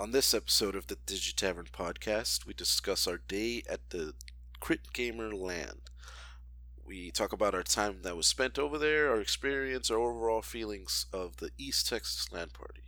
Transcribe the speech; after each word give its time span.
On 0.00 0.12
this 0.12 0.32
episode 0.32 0.76
of 0.76 0.86
the 0.86 0.94
Digitavern 0.94 1.72
podcast, 1.72 2.46
we 2.46 2.54
discuss 2.54 3.08
our 3.08 3.18
day 3.18 3.64
at 3.68 3.90
the 3.90 4.14
Crit 4.60 4.92
Gamer 4.92 5.34
LAN. 5.34 5.80
We 6.86 7.10
talk 7.10 7.32
about 7.32 7.52
our 7.52 7.64
time 7.64 8.02
that 8.02 8.16
was 8.16 8.28
spent 8.28 8.60
over 8.60 8.78
there, 8.78 9.10
our 9.10 9.20
experience, 9.20 9.90
our 9.90 9.98
overall 9.98 10.40
feelings 10.40 11.06
of 11.12 11.38
the 11.38 11.50
East 11.58 11.88
Texas 11.88 12.28
LAN 12.30 12.50
party. 12.50 12.82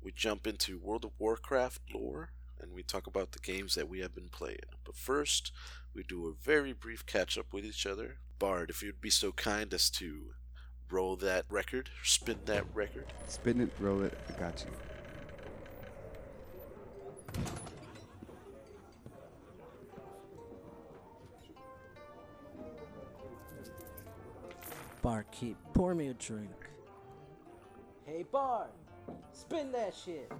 We 0.00 0.12
jump 0.12 0.46
into 0.46 0.78
World 0.78 1.04
of 1.04 1.10
Warcraft 1.18 1.80
lore, 1.92 2.30
and 2.60 2.72
we 2.72 2.84
talk 2.84 3.08
about 3.08 3.32
the 3.32 3.40
games 3.40 3.74
that 3.74 3.88
we 3.88 3.98
have 3.98 4.14
been 4.14 4.28
playing. 4.28 4.58
But 4.84 4.94
first, 4.94 5.50
we 5.92 6.04
do 6.04 6.28
a 6.28 6.44
very 6.44 6.72
brief 6.72 7.04
catch 7.04 7.36
up 7.36 7.52
with 7.52 7.64
each 7.64 7.84
other. 7.84 8.18
Bard, 8.38 8.70
if 8.70 8.80
you'd 8.80 9.00
be 9.00 9.10
so 9.10 9.32
kind 9.32 9.74
as 9.74 9.90
to 9.90 10.34
roll 10.88 11.16
that 11.16 11.46
record, 11.50 11.90
spin 12.04 12.38
that 12.44 12.64
record. 12.72 13.06
Spin 13.26 13.60
it, 13.60 13.72
roll 13.80 14.04
it. 14.04 14.16
I 14.28 14.38
got 14.38 14.64
you. 14.64 14.97
Barkeep, 25.02 25.56
pour 25.72 25.94
me 25.94 26.08
a 26.08 26.14
drink. 26.14 26.50
Hey, 28.04 28.24
Bar, 28.30 28.66
spin 29.32 29.72
that 29.72 29.94
shit. 29.94 30.30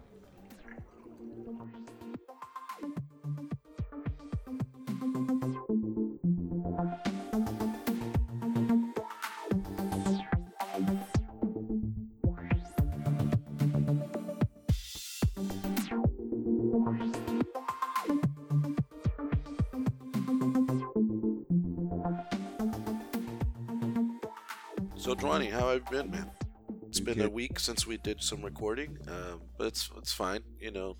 So, 25.08 25.14
Jwany, 25.14 25.50
how 25.50 25.70
have 25.70 25.84
you 25.86 25.90
been, 25.90 26.10
man? 26.10 26.30
It's 26.86 27.00
been 27.00 27.22
a 27.22 27.30
week 27.30 27.58
since 27.58 27.86
we 27.86 27.96
did 27.96 28.22
some 28.22 28.42
recording, 28.42 28.98
um, 29.08 29.40
but 29.56 29.68
it's 29.68 29.88
it's 29.96 30.12
fine. 30.12 30.42
You 30.60 30.70
know, 30.70 30.98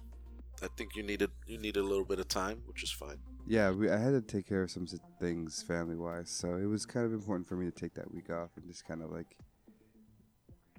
I 0.63 0.69
think 0.79 0.97
you 0.97 1.03
needed 1.03 1.31
you 1.47 1.59
needed 1.59 1.81
a 1.81 1.87
little 1.87 2.07
bit 2.07 2.19
of 2.19 2.27
time, 2.27 2.63
which 2.65 2.83
is 2.83 2.91
fine. 2.91 3.19
Yeah, 3.47 3.71
we, 3.71 3.91
I 3.91 3.99
had 3.99 4.13
to 4.13 4.23
take 4.23 4.49
care 4.49 4.63
of 4.63 4.71
some 4.71 4.87
things 5.21 5.63
family 5.63 5.95
wise, 5.95 6.31
so 6.31 6.55
it 6.55 6.65
was 6.65 6.87
kind 6.87 7.05
of 7.05 7.13
important 7.13 7.47
for 7.47 7.57
me 7.57 7.67
to 7.67 7.71
take 7.71 7.93
that 7.97 8.11
week 8.11 8.31
off 8.31 8.49
and 8.57 8.67
just 8.67 8.87
kind 8.87 9.03
of 9.03 9.11
like 9.11 9.37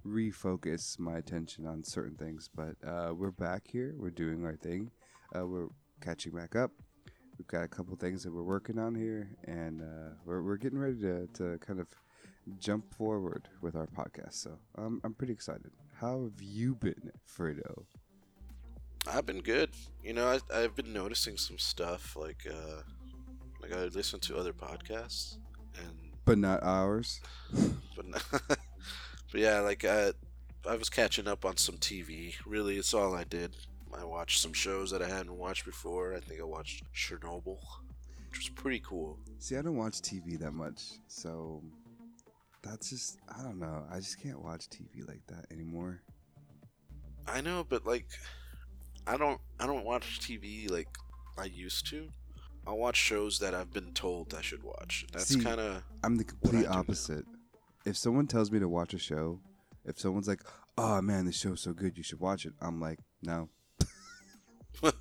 refocus 0.04 0.98
my 0.98 1.20
attention 1.20 1.68
on 1.68 1.84
certain 1.84 2.16
things. 2.16 2.50
But 2.52 2.78
uh, 2.84 3.14
we're 3.14 3.30
back 3.30 3.68
here. 3.72 3.94
We're 3.96 4.10
doing 4.10 4.44
our 4.44 4.56
thing. 4.56 4.90
Uh, 5.38 5.46
we're 5.46 5.68
catching 6.02 6.32
back 6.32 6.56
up. 6.56 6.72
We've 7.38 7.46
got 7.46 7.64
a 7.64 7.68
couple 7.68 7.96
things 7.96 8.24
that 8.24 8.34
we're 8.34 8.42
working 8.42 8.80
on 8.80 8.96
here, 8.96 9.30
and 9.46 9.84
uh, 9.84 10.16
we're, 10.26 10.42
we're 10.42 10.58
getting 10.58 10.80
ready 10.80 11.00
to, 11.02 11.28
to 11.36 11.60
kind 11.60 11.80
of 11.80 11.88
jump 12.60 12.94
forward 12.94 13.48
with 13.62 13.76
our 13.76 13.88
podcast. 13.88 14.34
So 14.34 14.58
um, 14.78 15.02
I'm 15.04 15.14
pretty 15.14 15.34
excited. 15.34 15.72
How 16.00 16.24
have 16.24 16.42
you 16.42 16.76
been, 16.76 17.12
Fredo? 17.28 17.84
I've 19.08 19.26
been 19.26 19.42
good. 19.42 19.72
You 20.04 20.14
know, 20.14 20.28
I, 20.28 20.40
I've 20.54 20.76
been 20.76 20.94
noticing 20.94 21.38
some 21.38 21.58
stuff 21.58 22.16
like 22.16 22.48
uh, 22.50 22.82
like 23.62 23.74
I 23.74 23.86
listen 23.86 24.20
to 24.22 24.38
other 24.38 24.54
podcasts, 24.54 25.38
and 25.78 26.12
But 26.26 26.38
not 26.38 26.64
ours. 26.64 27.22
but 27.96 28.06
but 28.42 28.60
yeah, 29.34 29.60
like 29.60 29.86
I 29.86 30.12
I 30.68 30.76
was 30.76 30.90
catching 30.90 31.28
up 31.28 31.46
on 31.46 31.58
some 31.58 31.78
TV. 31.78 32.36
Really, 32.46 32.78
it's 32.78 32.94
all 32.94 33.16
I 33.16 33.24
did. 33.24 33.56
I 33.98 34.04
watched 34.04 34.42
some 34.42 34.54
shows 34.54 34.92
that 34.92 35.02
I 35.02 35.08
hadn't 35.08 35.38
watched 35.38 35.66
before. 35.66 36.16
I 36.16 36.20
think 36.20 36.40
I 36.40 36.44
watched 36.44 36.84
Chernobyl, 36.94 37.58
which 38.30 38.38
was 38.38 38.50
pretty 38.50 38.80
cool. 38.80 39.18
See, 39.40 39.58
I 39.58 39.62
don't 39.62 39.78
watch 39.78 40.02
TV 40.02 40.38
that 40.40 40.54
much, 40.54 40.84
so 41.08 41.64
that's 42.62 42.90
just 42.90 43.18
I 43.28 43.42
don't 43.44 43.60
know. 43.60 43.84
I 43.92 43.98
just 43.98 44.22
can't 44.22 44.42
watch 44.44 44.70
TV 44.70 45.08
like 45.08 45.22
that 45.28 45.46
anymore. 45.52 46.02
I 47.28 47.42
know, 47.42 47.66
but 47.68 47.86
like, 47.86 48.08
I 49.08 49.18
don't 49.18 49.40
I 49.60 49.68
don't 49.68 49.86
watch 49.86 50.20
TV 50.20 50.70
like 50.70 50.90
I 51.38 51.46
used 51.46 51.88
to. 51.88 52.10
I 52.68 52.74
watch 52.74 52.98
shows 52.98 53.40
that 53.40 53.56
I've 53.56 53.72
been 53.72 53.94
told 53.94 54.34
I 54.38 54.42
should 54.42 54.64
watch. 54.64 55.06
That's 55.12 55.36
kind 55.36 55.60
of 55.60 55.84
I'm 56.04 56.18
the 56.18 56.24
complete 56.24 56.68
opposite. 56.68 57.26
If 57.86 57.98
someone 57.98 58.28
tells 58.28 58.52
me 58.52 58.60
to 58.60 58.68
watch 58.68 58.94
a 58.94 59.00
show, 59.00 59.40
if 59.86 60.00
someone's 60.00 60.28
like, 60.28 60.42
"Oh 60.78 61.02
man, 61.02 61.26
this 61.26 61.38
show's 61.38 61.62
so 61.62 61.74
good, 61.74 61.98
you 61.98 62.04
should 62.04 62.20
watch 62.20 62.46
it," 62.46 62.54
I'm 62.62 62.80
like, 62.80 63.00
"No." 63.24 63.50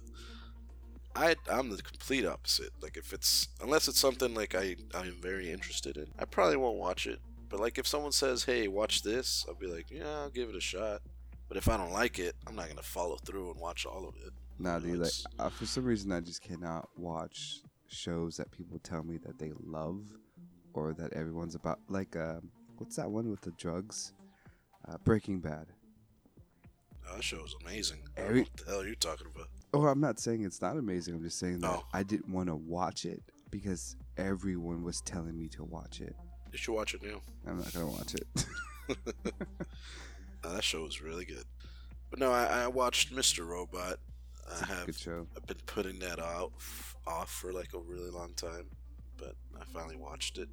I 1.17 1.35
I'm 1.51 1.71
the 1.71 1.83
complete 1.83 2.25
opposite. 2.25 2.71
Like 2.81 2.97
if 2.97 3.13
it's 3.13 3.49
unless 3.61 3.89
it's 3.89 3.99
something 3.99 4.35
like 4.35 4.55
I 4.55 4.77
I'm 4.95 5.17
very 5.21 5.51
interested 5.51 5.97
in, 5.97 6.07
I 6.19 6.25
probably 6.25 6.57
won't 6.57 6.79
watch 6.79 7.07
it. 7.07 7.19
But 7.49 7.61
like 7.61 7.79
if 7.79 7.87
someone 7.87 8.13
says, 8.13 8.45
"Hey, 8.45 8.69
watch 8.69 9.03
this," 9.03 9.45
I'll 9.49 9.55
be 9.55 9.67
like, 9.67 9.91
"Yeah, 9.91 10.21
I'll 10.21 10.31
give 10.31 10.49
it 10.49 10.57
a 10.57 10.61
shot." 10.61 11.01
But 11.49 11.57
if 11.57 11.69
I 11.69 11.77
don't 11.79 11.93
like 11.93 12.19
it, 12.19 12.37
I'm 12.47 12.55
not 12.55 12.69
gonna 12.69 12.83
follow 12.83 13.17
through 13.17 13.53
and 13.53 13.61
watch 13.61 13.87
all 13.87 14.07
of 14.07 14.15
it. 14.17 14.33
Nah, 14.59 14.79
dude. 14.79 14.99
Like, 14.99 15.13
uh, 15.39 15.49
for 15.49 15.65
some 15.67 15.85
reason, 15.85 16.13
I 16.13 16.21
just 16.21 16.43
cannot 16.43 16.89
watch 16.97 17.63
shows 17.87 18.37
that 18.37 18.51
people 18.51 18.79
tell 18.81 19.03
me 19.03 19.17
that 19.25 19.39
they 19.39 19.53
love, 19.65 20.03
or 20.75 20.93
that 20.95 21.13
everyone's 21.15 21.55
about. 21.55 21.81
Like, 21.89 22.17
um, 22.17 22.51
what's 22.77 22.97
that 22.97 23.11
one 23.11 23.31
with 23.31 23.41
the 23.41 23.53
drugs? 23.53 24.13
Uh, 24.87 24.99
Breaking 25.05 25.41
Bad. 25.41 25.69
Oh, 27.11 27.15
that 27.15 27.25
show 27.25 27.43
is 27.45 27.55
amazing. 27.63 28.03
Every- 28.17 28.43
what 28.43 28.57
the 28.59 28.71
hell 28.71 28.85
you're 28.85 28.95
talking 28.97 29.27
about? 29.35 29.49
Oh, 29.73 29.87
I'm 29.87 30.01
not 30.01 30.19
saying 30.19 30.43
it's 30.45 30.61
not 30.61 30.77
amazing. 30.77 31.15
I'm 31.15 31.23
just 31.23 31.39
saying 31.39 31.61
that. 31.61 31.83
I 31.93 32.03
didn't 32.03 32.31
want 32.31 32.49
to 32.49 32.57
watch 32.57 33.05
it 33.07 33.23
because 33.51 33.97
everyone 34.19 34.83
was 34.83 35.01
telling 35.03 35.39
me 35.39 35.49
to 35.49 35.65
watch 35.65 36.01
it. 36.03 36.15
You 36.53 36.59
should 36.59 36.75
watch 36.75 36.95
it 36.95 37.03
now. 37.03 37.21
I'm 37.47 37.59
not 37.59 37.73
gonna 37.73 37.87
watch 37.87 38.15
it. 38.15 38.27
Uh, 40.45 40.53
that 40.55 40.63
show 40.63 40.83
was 40.85 41.03
really 41.03 41.25
good. 41.25 41.43
But 42.11 42.21
no, 42.21 42.31
I, 42.31 42.63
I 42.63 42.67
watched 42.69 43.13
Mr. 43.13 43.45
Robot. 43.45 43.99
I 44.49 44.65
have. 44.67 44.89
I've 45.37 45.47
been 45.47 45.57
putting 45.67 45.99
that 45.99 46.21
out 46.21 46.53
off 47.09 47.29
for 47.29 47.53
like 47.53 47.75
a 47.75 47.79
really 47.79 48.09
long 48.09 48.35
time, 48.35 48.67
but 49.17 49.35
I 49.61 49.65
finally 49.75 49.97
watched 49.97 50.39
it, 50.39 50.49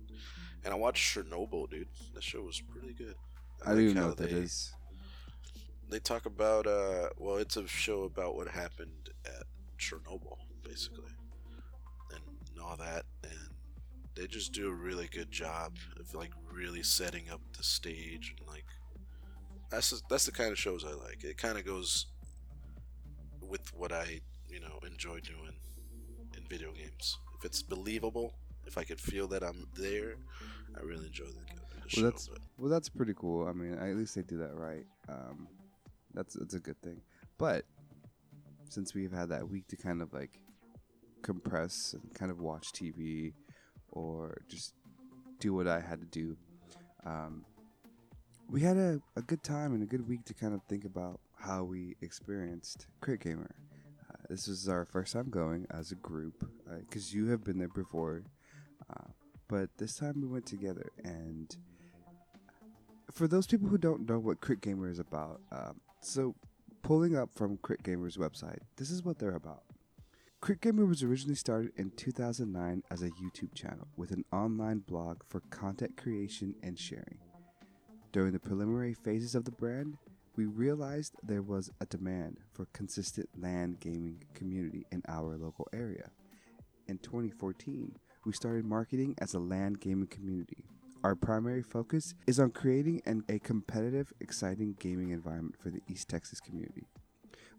and 0.64 0.74
I 0.74 0.76
watched 0.76 1.16
Chernobyl, 1.16 1.70
dude. 1.70 1.88
That 2.16 2.24
show 2.24 2.42
was 2.42 2.60
pretty 2.60 2.94
good. 2.94 3.14
I 3.64 3.70
don't 3.70 3.76
like 3.78 3.84
even 3.84 3.96
know 3.98 4.08
what 4.08 4.18
that 4.18 4.32
they- 4.32 4.38
is. 4.38 4.74
They 5.88 6.00
talk 6.00 6.26
about 6.26 6.66
uh, 6.66 7.10
well, 7.20 7.38
it's 7.38 7.58
a 7.58 7.68
show 7.68 8.04
about 8.06 8.36
what 8.36 8.48
happened 8.48 9.12
at 9.24 9.44
Chernobyl, 9.80 10.38
basically, 10.64 11.12
and 12.12 12.60
all 12.60 12.76
that, 12.78 13.04
and 13.24 13.45
they 14.16 14.28
just 14.28 14.54
do 14.54 14.70
a 14.70 14.74
really 14.74 15.08
good 15.08 15.32
job 15.32 15.74
of 16.00 16.14
like 16.14 16.32
really 16.52 16.84
setting 16.84 17.30
up 17.30 17.42
the 17.58 17.64
stage 17.64 18.34
and 18.40 18.48
like 18.48 18.66
that's 19.70 19.90
the- 19.90 20.02
that's 20.10 20.26
the 20.26 20.32
kind 20.32 20.52
of 20.52 20.58
shows 20.60 20.86
I 20.86 20.94
like. 20.94 21.24
It 21.24 21.38
kind 21.38 21.58
of 21.58 21.66
goes 21.66 22.06
with 23.42 23.74
what 23.74 23.92
I 23.92 24.22
you 24.50 24.60
know 24.60 24.80
enjoy 24.86 25.20
doing 25.20 25.56
in 26.38 26.44
video 26.48 26.72
games. 26.72 27.18
If 27.38 27.46
it's 27.46 27.62
believable, 27.62 28.34
if 28.66 28.78
I 28.78 28.84
could 28.84 29.00
feel 29.00 29.28
that 29.30 29.44
I'm 29.44 29.68
there, 29.76 30.16
I 30.78 30.82
really 30.84 31.08
enjoy 31.08 31.26
the, 31.26 31.82
the 31.84 31.90
show. 31.90 32.02
Well, 32.02 32.12
that's 32.12 32.28
but- 32.28 32.40
well, 32.58 32.70
that's 32.70 32.90
pretty 32.90 33.14
cool. 33.16 33.48
I 33.48 33.52
mean, 33.54 33.74
at 33.74 33.96
least 33.96 34.16
they 34.16 34.22
do 34.22 34.38
that 34.38 34.56
right. 34.56 34.86
Um, 35.10 35.48
that's 36.14 36.36
that's 36.36 36.54
a 36.54 36.60
good 36.60 36.82
thing. 36.82 37.02
But 37.38 37.66
since 38.70 38.94
we've 38.94 39.12
had 39.12 39.30
that 39.30 39.48
week 39.50 39.68
to 39.68 39.76
kind 39.78 40.02
of 40.02 40.14
like 40.14 40.40
compress 41.22 41.94
and 41.94 42.14
kind 42.14 42.32
of 42.32 42.40
watch 42.40 42.72
TV 42.72 43.34
or 43.96 44.38
just 44.48 44.74
do 45.40 45.54
what 45.54 45.68
I 45.68 45.80
had 45.80 46.00
to 46.00 46.06
do, 46.06 46.38
um, 47.06 47.46
we 48.50 48.62
had 48.62 48.78
a, 48.78 49.02
a 49.16 49.22
good 49.22 49.42
time 49.42 49.74
and 49.74 49.82
a 49.82 49.86
good 49.86 50.08
week 50.08 50.26
to 50.26 50.34
kind 50.34 50.54
of 50.54 50.62
think 50.70 50.86
about 50.86 51.20
how 51.36 51.64
we 51.64 51.96
experienced 52.02 52.88
Crit 53.02 53.22
Gamer. 53.22 53.56
Uh, 54.10 54.18
this 54.30 54.48
was 54.48 54.70
our 54.70 54.86
first 54.86 55.14
time 55.14 55.30
going 55.30 55.66
as 55.72 55.92
a 55.92 55.96
group 55.96 56.48
because 56.82 57.14
you 57.14 57.28
have 57.28 57.44
been 57.44 57.58
there 57.58 57.68
before, 57.70 58.24
uh, 58.90 59.10
but 59.48 59.70
this 59.78 59.96
time 59.96 60.22
we 60.22 60.28
went 60.28 60.46
together. 60.46 60.92
And 61.04 61.56
for 63.12 63.28
those 63.28 63.48
people 63.48 63.68
who 63.68 63.78
don't 63.78 64.08
know 64.08 64.20
what 64.20 64.42
Crit 64.42 64.62
Gamer 64.62 64.90
is 64.90 65.00
about, 65.00 65.42
um, 65.52 65.80
so 66.02 66.36
pulling 66.84 67.16
up 67.16 67.30
from 67.34 67.58
Crit 67.58 67.82
Gamer's 67.84 68.18
website, 68.18 68.60
this 68.78 68.92
is 68.92 69.04
what 69.04 69.18
they're 69.18 69.36
about. 69.36 69.64
Crit 70.46 70.62
Gamer 70.62 70.86
was 70.86 71.02
originally 71.02 71.34
started 71.34 71.72
in 71.76 71.90
2009 71.98 72.84
as 72.92 73.02
a 73.02 73.10
YouTube 73.10 73.56
channel 73.56 73.88
with 73.98 74.12
an 74.12 74.24
online 74.32 74.78
blog 74.78 75.24
for 75.28 75.40
content 75.50 75.98
creation 75.98 76.54
and 76.62 76.78
sharing. 76.78 77.18
During 78.12 78.32
the 78.32 78.40
preliminary 78.40 78.94
phases 78.94 79.34
of 79.34 79.46
the 79.46 79.52
brand, 79.52 79.98
we 80.36 80.46
realized 80.46 81.16
there 81.24 81.42
was 81.42 81.72
a 81.82 81.88
demand 81.88 82.42
for 82.54 82.68
consistent 82.74 83.28
LAN 83.36 83.78
gaming 83.80 84.22
community 84.36 84.86
in 84.92 85.02
our 85.08 85.36
local 85.36 85.68
area. 85.74 86.12
In 86.88 87.00
2014, 87.00 87.96
we 88.24 88.32
started 88.32 88.66
marketing 88.66 89.16
as 89.18 89.34
a 89.34 89.40
LAN 89.40 89.74
gaming 89.74 90.06
community. 90.06 90.64
Our 91.04 91.16
primary 91.16 91.64
focus 91.64 92.14
is 92.28 92.40
on 92.40 92.52
creating 92.52 93.02
an, 93.08 93.24
a 93.30 93.40
competitive, 93.40 94.14
exciting 94.22 94.76
gaming 94.80 95.10
environment 95.10 95.56
for 95.60 95.72
the 95.72 95.82
East 95.88 96.08
Texas 96.08 96.40
community. 96.40 96.86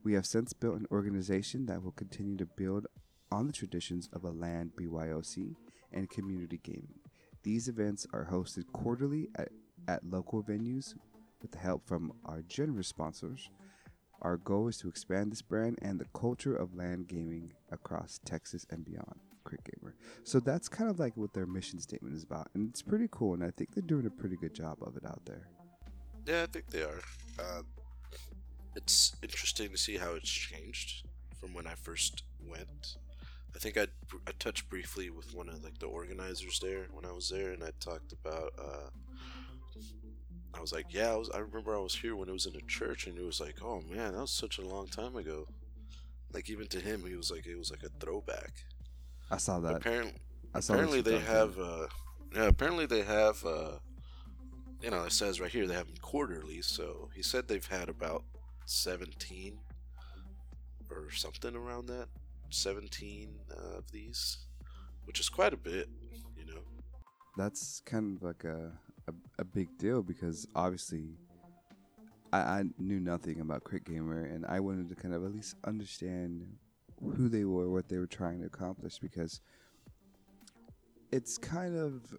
We 0.06 0.12
have 0.12 0.24
since 0.24 0.52
built 0.52 0.78
an 0.78 0.86
organization 0.92 1.66
that 1.66 1.82
will 1.82 1.90
continue 1.90 2.36
to 2.36 2.46
build 2.46 2.86
on 3.32 3.48
the 3.48 3.52
traditions 3.52 4.08
of 4.12 4.22
a 4.22 4.30
LAN 4.30 4.70
BYOC 4.80 5.56
and 5.92 6.08
community 6.08 6.60
gaming. 6.62 7.00
These 7.42 7.66
events 7.66 8.06
are 8.12 8.28
hosted 8.30 8.70
quarterly 8.72 9.30
at, 9.34 9.48
at 9.88 10.08
local 10.08 10.44
venues 10.44 10.94
with 11.42 11.50
the 11.50 11.58
help 11.58 11.88
from 11.88 12.12
our 12.24 12.42
generous 12.42 12.86
sponsors. 12.86 13.50
Our 14.22 14.36
goal 14.36 14.68
is 14.68 14.76
to 14.78 14.88
expand 14.88 15.32
this 15.32 15.42
brand 15.42 15.80
and 15.82 15.98
the 15.98 16.06
culture 16.14 16.54
of 16.54 16.76
LAN 16.76 17.02
gaming 17.08 17.54
across 17.72 18.20
Texas 18.24 18.64
and 18.70 18.84
beyond. 18.84 19.18
Crit 19.42 19.62
Gamer. 19.64 19.96
So 20.22 20.38
that's 20.38 20.68
kind 20.68 20.88
of 20.88 21.00
like 21.00 21.16
what 21.16 21.34
their 21.34 21.46
mission 21.46 21.80
statement 21.80 22.14
is 22.14 22.22
about, 22.22 22.48
and 22.54 22.68
it's 22.68 22.80
pretty 22.80 23.08
cool. 23.10 23.34
And 23.34 23.42
I 23.42 23.50
think 23.50 23.74
they're 23.74 23.82
doing 23.82 24.06
a 24.06 24.10
pretty 24.10 24.36
good 24.36 24.54
job 24.54 24.78
of 24.82 24.96
it 24.96 25.04
out 25.04 25.22
there. 25.26 25.48
Yeah, 26.26 26.44
I 26.44 26.46
think 26.46 26.70
they 26.70 26.82
are. 26.82 27.00
Uh, 27.40 27.62
it's 28.76 29.16
interesting 29.22 29.70
to 29.70 29.78
see 29.78 29.96
how 29.96 30.12
it's 30.12 30.30
changed 30.30 31.06
from 31.40 31.54
when 31.54 31.66
I 31.66 31.74
first 31.74 32.22
went. 32.46 32.96
I 33.54 33.58
think 33.58 33.78
I 33.78 33.86
I 34.26 34.32
touched 34.38 34.68
briefly 34.68 35.08
with 35.10 35.34
one 35.34 35.48
of 35.48 35.64
like 35.64 35.78
the 35.78 35.86
organizers 35.86 36.60
there 36.60 36.86
when 36.92 37.06
I 37.06 37.12
was 37.12 37.30
there, 37.30 37.52
and 37.52 37.64
I 37.64 37.70
talked 37.80 38.12
about. 38.12 38.52
Uh, 38.58 38.90
I 40.54 40.60
was 40.60 40.72
like, 40.72 40.86
yeah, 40.90 41.12
I 41.12 41.16
was. 41.16 41.30
I 41.30 41.38
remember 41.38 41.74
I 41.74 41.80
was 41.80 41.94
here 41.94 42.16
when 42.16 42.28
it 42.28 42.32
was 42.32 42.46
in 42.46 42.56
a 42.56 42.66
church, 42.66 43.06
and 43.06 43.18
it 43.18 43.24
was 43.24 43.40
like, 43.40 43.56
oh 43.62 43.82
man, 43.90 44.12
that 44.12 44.20
was 44.20 44.30
such 44.30 44.58
a 44.58 44.62
long 44.62 44.86
time 44.88 45.16
ago. 45.16 45.46
Like 46.32 46.50
even 46.50 46.66
to 46.68 46.80
him, 46.80 47.04
he 47.06 47.16
was 47.16 47.30
like, 47.30 47.46
it 47.46 47.56
was 47.56 47.70
like 47.70 47.82
a 47.82 47.88
throwback. 48.00 48.52
I 49.30 49.38
saw 49.38 49.58
that. 49.60 49.76
Apparently, 49.76 50.14
I 50.54 50.60
saw 50.60 50.74
apparently 50.74 51.00
they 51.00 51.18
have. 51.18 51.58
Uh, 51.58 51.86
yeah, 52.34 52.46
apparently 52.46 52.86
they 52.86 53.02
have. 53.02 53.44
Uh, 53.44 53.72
you 54.82 54.90
know, 54.90 55.04
it 55.04 55.12
says 55.12 55.40
right 55.40 55.50
here 55.50 55.66
they 55.66 55.74
have 55.74 55.86
them 55.86 55.96
quarterly. 56.02 56.60
So 56.60 57.08
he 57.14 57.22
said 57.22 57.48
they've 57.48 57.66
had 57.66 57.88
about 57.88 58.24
seventeen 58.66 59.58
or 60.90 61.10
something 61.10 61.56
around 61.56 61.86
that. 61.86 62.08
Seventeen 62.50 63.30
uh, 63.50 63.78
of 63.78 63.90
these, 63.90 64.38
which 65.04 65.18
is 65.20 65.28
quite 65.28 65.52
a 65.52 65.56
bit. 65.56 65.88
You 66.36 66.44
know. 66.46 66.60
that's 67.36 67.80
kind 67.86 68.16
of 68.16 68.22
like 68.22 68.44
a, 68.44 68.72
a, 69.08 69.12
a 69.38 69.44
big 69.44 69.76
deal 69.78 70.02
because 70.02 70.46
obviously 70.54 71.16
I, 72.32 72.38
I 72.38 72.64
knew 72.78 73.00
nothing 73.00 73.40
about 73.40 73.64
Crit 73.64 73.84
Gamer 73.84 74.24
and 74.24 74.44
I 74.46 74.60
wanted 74.60 74.88
to 74.90 74.94
kind 74.94 75.14
of 75.14 75.24
at 75.24 75.32
least 75.32 75.56
understand 75.64 76.46
who 77.00 77.28
they 77.28 77.44
were, 77.44 77.68
what 77.68 77.88
they 77.88 77.98
were 77.98 78.06
trying 78.06 78.40
to 78.40 78.46
accomplish 78.46 78.98
because 78.98 79.40
it's 81.12 81.38
kind 81.38 81.76
of 81.76 82.14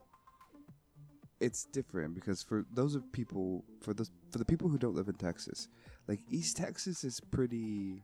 it's 1.39 1.65
different 1.65 2.15
because 2.15 2.41
for 2.41 2.65
those 2.73 2.95
of 2.95 3.11
people 3.11 3.63
for 3.81 3.93
those 3.93 4.11
for 4.31 4.39
the 4.39 4.45
people 4.45 4.67
who 4.69 4.77
don't 4.77 4.95
live 4.95 5.07
in 5.07 5.15
Texas, 5.15 5.67
like 6.07 6.21
East 6.29 6.57
Texas 6.57 7.03
is 7.03 7.19
pretty 7.19 8.01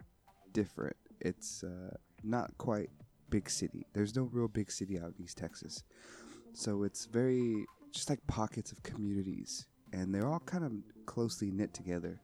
different. 0.51 0.95
It's 1.21 1.63
uh, 1.63 1.95
not 2.23 2.57
quite 2.57 2.89
big 3.29 3.49
city. 3.49 3.85
There's 3.93 4.15
no 4.15 4.23
real 4.31 4.47
big 4.47 4.71
city 4.71 4.99
out 4.99 5.13
in 5.17 5.23
East 5.23 5.37
Texas. 5.37 5.83
So 6.53 6.83
it's 6.83 7.05
very 7.05 7.65
just 7.91 8.09
like 8.09 8.25
pockets 8.27 8.71
of 8.71 8.83
communities, 8.83 9.67
and 9.91 10.13
they're 10.13 10.27
all 10.27 10.41
kind 10.45 10.63
of 10.63 10.71
closely 11.05 11.51
knit 11.51 11.73
together. 11.73 12.19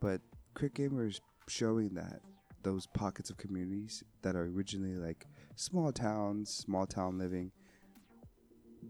But 0.00 0.20
Crit 0.54 0.74
Gamer 0.74 1.06
is 1.06 1.20
showing 1.48 1.94
that 1.94 2.20
those 2.62 2.86
pockets 2.86 3.30
of 3.30 3.36
communities 3.36 4.04
that 4.22 4.36
are 4.36 4.44
originally 4.44 4.96
like 4.96 5.26
small 5.56 5.92
towns, 5.92 6.50
small 6.50 6.86
town 6.86 7.18
living, 7.18 7.50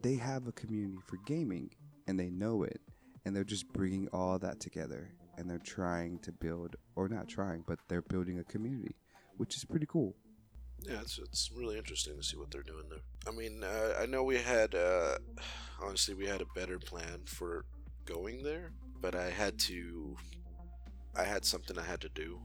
they 0.02 0.16
have 0.16 0.46
a 0.46 0.52
community 0.52 0.98
for 1.06 1.18
gaming, 1.26 1.70
and 2.06 2.18
they 2.18 2.30
know 2.30 2.62
it, 2.62 2.80
and 3.24 3.34
they're 3.34 3.44
just 3.44 3.72
bringing 3.72 4.08
all 4.12 4.38
that 4.38 4.60
together, 4.60 5.10
and 5.42 5.50
they're 5.50 5.58
trying 5.58 6.20
to 6.20 6.30
build, 6.30 6.76
or 6.94 7.08
not 7.08 7.28
trying, 7.28 7.64
but 7.66 7.80
they're 7.88 8.02
building 8.02 8.38
a 8.38 8.44
community, 8.44 8.94
which 9.38 9.56
is 9.56 9.64
pretty 9.64 9.86
cool. 9.86 10.14
Yeah, 10.82 11.00
it's 11.00 11.18
it's 11.18 11.50
really 11.52 11.76
interesting 11.76 12.16
to 12.16 12.22
see 12.22 12.36
what 12.36 12.52
they're 12.52 12.62
doing 12.62 12.84
there. 12.88 13.00
I 13.26 13.36
mean, 13.36 13.64
uh, 13.64 13.94
I 14.00 14.06
know 14.06 14.22
we 14.22 14.36
had 14.36 14.74
uh, 14.74 15.16
honestly 15.82 16.14
we 16.14 16.26
had 16.26 16.40
a 16.40 16.46
better 16.54 16.78
plan 16.78 17.22
for 17.24 17.64
going 18.04 18.44
there, 18.44 18.70
but 19.00 19.16
I 19.16 19.30
had 19.30 19.58
to 19.60 20.16
I 21.16 21.24
had 21.24 21.44
something 21.44 21.76
I 21.76 21.84
had 21.84 22.00
to 22.02 22.08
do 22.08 22.38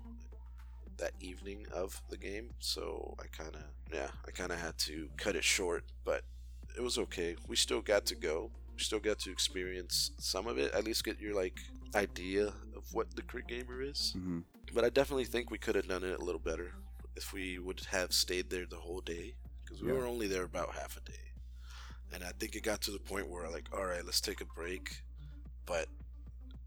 that 0.97 1.11
evening 1.19 1.67
of 1.71 2.01
the 2.09 2.17
game, 2.17 2.49
so 2.59 3.15
I 3.19 3.27
kind 3.27 3.55
of 3.55 3.63
yeah, 3.93 4.09
I 4.27 4.31
kind 4.31 4.51
of 4.51 4.59
had 4.59 4.77
to 4.79 5.07
cut 5.17 5.35
it 5.35 5.43
short, 5.43 5.83
but 6.03 6.23
it 6.75 6.81
was 6.81 6.97
okay. 6.97 7.35
We 7.47 7.55
still 7.55 7.81
got 7.81 8.07
to 8.07 8.15
go. 8.15 8.49
We 8.75 8.81
still 8.81 8.99
got 8.99 9.19
to 9.19 9.31
experience 9.31 10.11
some 10.19 10.47
of 10.47 10.57
it. 10.57 10.73
At 10.73 10.83
least 10.83 11.03
get 11.03 11.19
your 11.19 11.35
like 11.35 11.59
idea 11.95 12.47
of 12.75 12.83
what 12.93 13.15
the 13.15 13.21
crit 13.21 13.47
gamer 13.47 13.81
is. 13.81 14.13
hmm 14.13 14.39
But 14.73 14.83
I 14.83 14.89
definitely 14.89 15.25
think 15.25 15.49
we 15.49 15.57
could 15.57 15.75
have 15.75 15.87
done 15.87 16.03
it 16.03 16.19
a 16.19 16.23
little 16.23 16.41
better 16.41 16.73
if 17.15 17.33
we 17.33 17.57
would 17.59 17.81
have 17.91 18.13
stayed 18.13 18.49
there 18.49 18.65
the 18.65 18.77
whole 18.77 19.01
day 19.01 19.35
because 19.63 19.81
we 19.81 19.89
Yeah. 19.89 19.95
were 19.99 20.05
only 20.05 20.27
there 20.27 20.43
about 20.43 20.73
half 20.75 20.97
a 20.97 21.01
day. 21.01 21.33
And 22.13 22.23
I 22.23 22.31
think 22.39 22.55
it 22.55 22.63
got 22.63 22.81
to 22.83 22.91
the 22.91 22.99
point 22.99 23.27
where 23.29 23.49
like, 23.49 23.67
all 23.73 23.85
right, 23.85 24.05
let's 24.05 24.21
take 24.21 24.39
a 24.41 24.45
break. 24.45 25.03
But 25.65 25.87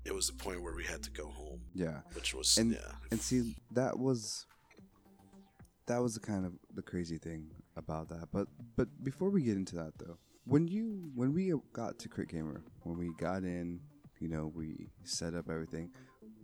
it 0.04 0.14
was 0.14 0.26
the 0.26 0.34
point 0.34 0.62
where 0.62 0.74
we 0.74 0.84
had 0.84 1.02
to 1.04 1.10
go 1.10 1.28
home, 1.28 1.62
Yeah. 1.74 2.00
which 2.14 2.34
was 2.34 2.58
And- 2.58 2.72
yeah. 2.72 2.92
And 3.10 3.20
see, 3.20 3.56
that 3.72 3.98
was 3.98 4.46
that 5.86 5.98
was 6.02 6.14
the 6.14 6.20
kind 6.20 6.46
of 6.46 6.52
the 6.74 6.82
crazy 6.82 7.18
thing 7.18 7.50
about 7.76 8.08
that. 8.08 8.28
But 8.32 8.48
but 8.76 8.88
before 9.02 9.30
we 9.30 9.42
get 9.42 9.56
into 9.56 9.76
that 9.76 9.92
though, 9.98 10.18
when 10.44 10.68
you 10.68 11.10
when 11.14 11.32
we 11.32 11.52
got 11.72 11.98
to 12.00 12.08
Crit 12.08 12.28
Gamer, 12.28 12.62
when 12.82 12.96
we 12.98 13.12
got 13.18 13.42
in, 13.42 13.80
you 14.20 14.28
know, 14.28 14.52
we 14.54 14.90
set 15.04 15.34
up 15.34 15.48
everything. 15.50 15.90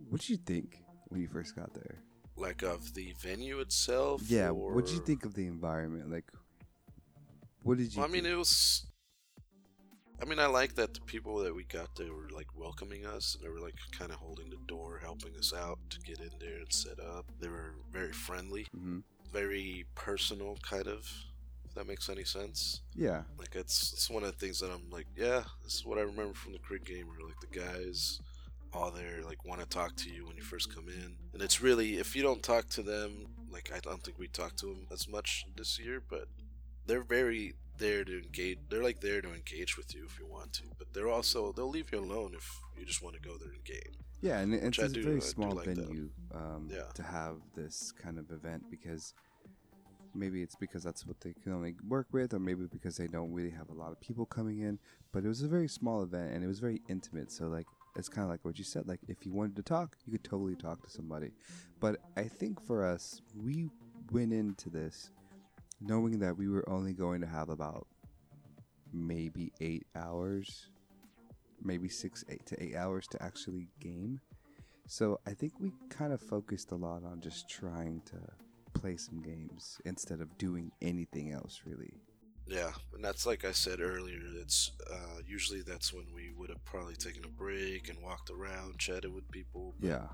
What 0.09 0.21
did 0.21 0.29
you 0.29 0.37
think 0.37 0.83
when 1.09 1.21
you 1.21 1.27
first 1.27 1.55
got 1.55 1.73
there? 1.73 1.99
like 2.39 2.61
of 2.61 2.93
the 2.93 3.13
venue 3.19 3.59
itself. 3.61 4.21
Yeah. 4.27 4.51
What 4.51 4.85
did 4.85 4.93
you 4.93 4.99
think 4.99 5.25
of 5.25 5.33
the 5.33 5.47
environment? 5.47 6.11
Like, 6.11 6.31
what 7.63 7.79
did 7.79 7.91
you? 7.95 7.99
Well, 7.99 8.07
I 8.07 8.11
mean, 8.11 8.27
it 8.27 8.35
was. 8.37 8.85
I 10.21 10.25
mean, 10.25 10.37
I 10.37 10.45
like 10.45 10.75
that 10.75 10.93
the 10.93 11.01
people 11.01 11.37
that 11.39 11.55
we 11.55 11.63
got 11.63 11.95
there 11.95 12.13
were 12.13 12.29
like 12.29 12.47
welcoming 12.55 13.07
us. 13.07 13.33
and 13.35 13.43
They 13.43 13.49
were 13.49 13.59
like 13.59 13.73
kind 13.91 14.11
of 14.11 14.17
holding 14.19 14.51
the 14.51 14.57
door, 14.67 14.99
helping 15.01 15.35
us 15.35 15.51
out 15.51 15.79
to 15.89 15.99
get 16.01 16.19
in 16.19 16.29
there 16.39 16.57
and 16.57 16.71
set 16.71 16.99
up. 16.99 17.25
They 17.39 17.47
were 17.49 17.73
very 17.91 18.13
friendly, 18.13 18.67
Mhm. 18.75 19.01
very 19.33 19.85
personal, 19.95 20.57
kind 20.61 20.87
of. 20.87 21.09
That 21.77 21.87
makes 21.87 22.09
any 22.09 22.23
sense. 22.23 22.81
Yeah. 22.95 23.21
Like 23.37 23.55
it's 23.55 23.93
it's 23.93 24.09
one 24.09 24.23
of 24.23 24.31
the 24.31 24.37
things 24.43 24.59
that 24.61 24.71
I'm 24.71 24.89
like, 24.89 25.05
yeah, 25.15 25.43
this 25.63 25.75
is 25.75 25.85
what 25.85 25.99
I 25.99 26.01
remember 26.01 26.33
from 26.33 26.53
the 26.53 26.59
Crit 26.59 26.83
Gamer. 26.85 27.13
Like 27.23 27.39
the 27.39 27.59
guys 27.59 28.19
all 28.73 28.89
there 28.91 29.21
like 29.23 29.45
want 29.45 29.61
to 29.61 29.67
talk 29.67 29.95
to 29.97 30.09
you 30.09 30.25
when 30.25 30.35
you 30.35 30.41
first 30.41 30.73
come 30.73 30.87
in, 30.89 31.15
and 31.33 31.41
it's 31.43 31.61
really 31.61 31.97
if 31.99 32.15
you 32.15 32.23
don't 32.23 32.41
talk 32.41 32.67
to 32.69 32.81
them, 32.81 33.27
like 33.51 33.71
I 33.75 33.79
don't 33.79 34.03
think 34.03 34.17
we 34.17 34.27
talked 34.27 34.57
to 34.59 34.65
them 34.65 34.87
as 34.91 35.07
much 35.07 35.45
this 35.55 35.77
year, 35.79 36.01
but 36.09 36.25
they're 36.87 37.03
very 37.03 37.53
there 37.77 38.03
to 38.03 38.17
engage. 38.23 38.57
They're 38.69 38.83
like 38.83 38.99
there 39.01 39.21
to 39.21 39.31
engage 39.31 39.77
with 39.77 39.93
you 39.93 40.05
if 40.07 40.17
you 40.19 40.25
want 40.25 40.53
to, 40.53 40.63
but 40.79 40.87
they're 40.95 41.09
also 41.09 41.51
they'll 41.51 41.69
leave 41.69 41.91
you 41.91 41.99
alone 41.99 42.31
if 42.35 42.59
you 42.75 42.85
just 42.87 43.03
want 43.03 43.15
to 43.15 43.21
go 43.21 43.37
there 43.37 43.51
and 43.51 43.63
game. 43.63 43.93
Yeah, 44.19 44.39
and 44.39 44.51
it's 44.51 44.79
a 44.79 44.89
do- 44.89 45.03
very 45.03 45.21
small 45.21 45.51
like 45.51 45.65
venue 45.67 46.09
um, 46.33 46.69
Yeah. 46.71 46.89
to 46.95 47.03
have 47.03 47.35
this 47.53 47.91
kind 47.91 48.17
of 48.17 48.31
event 48.31 48.63
because 48.71 49.13
maybe 50.17 50.41
it's 50.41 50.55
because 50.55 50.83
that's 50.83 51.05
what 51.05 51.19
they 51.21 51.33
can 51.43 51.53
only 51.53 51.75
work 51.87 52.07
with, 52.11 52.33
or 52.33 52.39
maybe 52.39 52.65
because 52.65 52.97
they 52.97 53.07
don't 53.07 53.31
really 53.31 53.51
have 53.51 53.69
a 53.69 53.73
lot 53.73 53.91
of 53.91 54.01
people 54.01 54.25
coming 54.25 54.59
in. 54.59 54.79
But 55.11 55.23
it 55.23 55.27
was 55.27 55.43
a 55.43 55.47
very 55.47 55.67
small 55.67 56.03
event 56.03 56.33
and 56.33 56.43
it 56.43 56.47
was 56.47 56.59
very 56.59 56.81
intimate. 56.89 57.31
So 57.31 57.47
like 57.47 57.67
it's 57.95 58.09
kind 58.09 58.23
of 58.23 58.29
like 58.29 58.43
what 58.43 58.57
you 58.57 58.63
said. 58.63 58.87
Like 58.87 58.99
if 59.07 59.25
you 59.25 59.33
wanted 59.33 59.55
to 59.57 59.63
talk, 59.63 59.97
you 60.05 60.11
could 60.11 60.23
totally 60.23 60.55
talk 60.55 60.83
to 60.83 60.89
somebody. 60.89 61.31
But 61.79 61.97
I 62.15 62.23
think 62.23 62.61
for 62.65 62.85
us, 62.85 63.21
we 63.35 63.69
went 64.11 64.33
into 64.33 64.69
this 64.69 65.11
knowing 65.81 66.19
that 66.19 66.37
we 66.37 66.47
were 66.47 66.67
only 66.69 66.93
going 66.93 67.21
to 67.21 67.27
have 67.27 67.49
about 67.49 67.87
maybe 68.93 69.51
eight 69.61 69.85
hours, 69.95 70.69
maybe 71.63 71.89
six, 71.89 72.23
eight 72.29 72.45
to 72.47 72.63
eight 72.63 72.75
hours 72.75 73.07
to 73.07 73.21
actually 73.21 73.67
game. 73.79 74.19
So 74.87 75.19
I 75.27 75.33
think 75.33 75.53
we 75.59 75.73
kind 75.89 76.13
of 76.13 76.21
focused 76.21 76.71
a 76.71 76.75
lot 76.75 77.03
on 77.03 77.19
just 77.21 77.49
trying 77.49 78.01
to 78.05 78.17
play 78.79 78.97
some 78.97 79.21
games 79.21 79.79
instead 79.85 80.21
of 80.21 80.37
doing 80.37 80.71
anything 80.81 81.31
else, 81.31 81.61
really. 81.65 81.93
Yeah, 82.47 82.71
and 82.93 83.03
that's 83.03 83.25
like 83.25 83.43
I 83.43 83.51
said 83.51 83.81
earlier. 83.81 84.19
It's 84.41 84.71
uh, 84.89 85.19
usually 85.25 85.61
that's 85.61 85.93
when 85.93 86.05
we 86.15 86.31
would 86.37 86.49
have 86.49 86.63
probably 86.63 86.95
taken 86.95 87.25
a 87.25 87.27
break 87.27 87.89
and 87.89 88.01
walked 88.01 88.29
around, 88.29 88.77
chatted 88.79 89.13
with 89.13 89.29
people. 89.31 89.75
but 89.79 89.87
Yeah, 89.89 90.07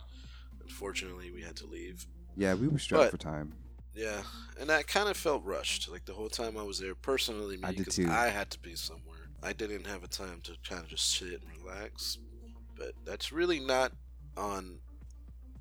Unfortunately, 0.62 1.32
we 1.32 1.42
had 1.42 1.56
to 1.58 1.66
leave. 1.68 2.06
yeah, 2.36 2.54
we 2.56 2.68
were 2.68 2.80
strapped 2.80 3.04
But- 3.06 3.12
for 3.12 3.18
time. 3.18 3.54
Yeah, 3.96 4.24
and 4.60 4.72
I 4.72 4.82
kind 4.82 5.08
of 5.08 5.16
felt 5.16 5.44
rushed. 5.44 5.88
Like 5.92 6.06
the 6.06 6.14
whole 6.14 6.30
time 6.30 6.58
I 6.58 6.64
was 6.64 6.80
there, 6.80 6.96
personally, 6.96 7.58
me, 7.58 7.74
because 7.78 7.96
too. 7.98 8.10
I 8.10 8.30
had 8.30 8.50
to 8.50 8.60
be 8.60 8.76
somewhere. 8.76 9.30
I 9.44 9.54
didn't 9.54 9.86
have 9.86 10.04
a 10.04 10.08
time 10.08 10.42
to 10.46 10.54
kind 10.68 10.82
of 10.82 10.88
just 10.90 11.16
sit 11.16 11.34
and 11.44 11.64
relax. 11.64 12.18
But 12.76 12.94
that's 13.06 13.32
really 13.32 13.60
not 13.60 13.92
on. 14.36 14.80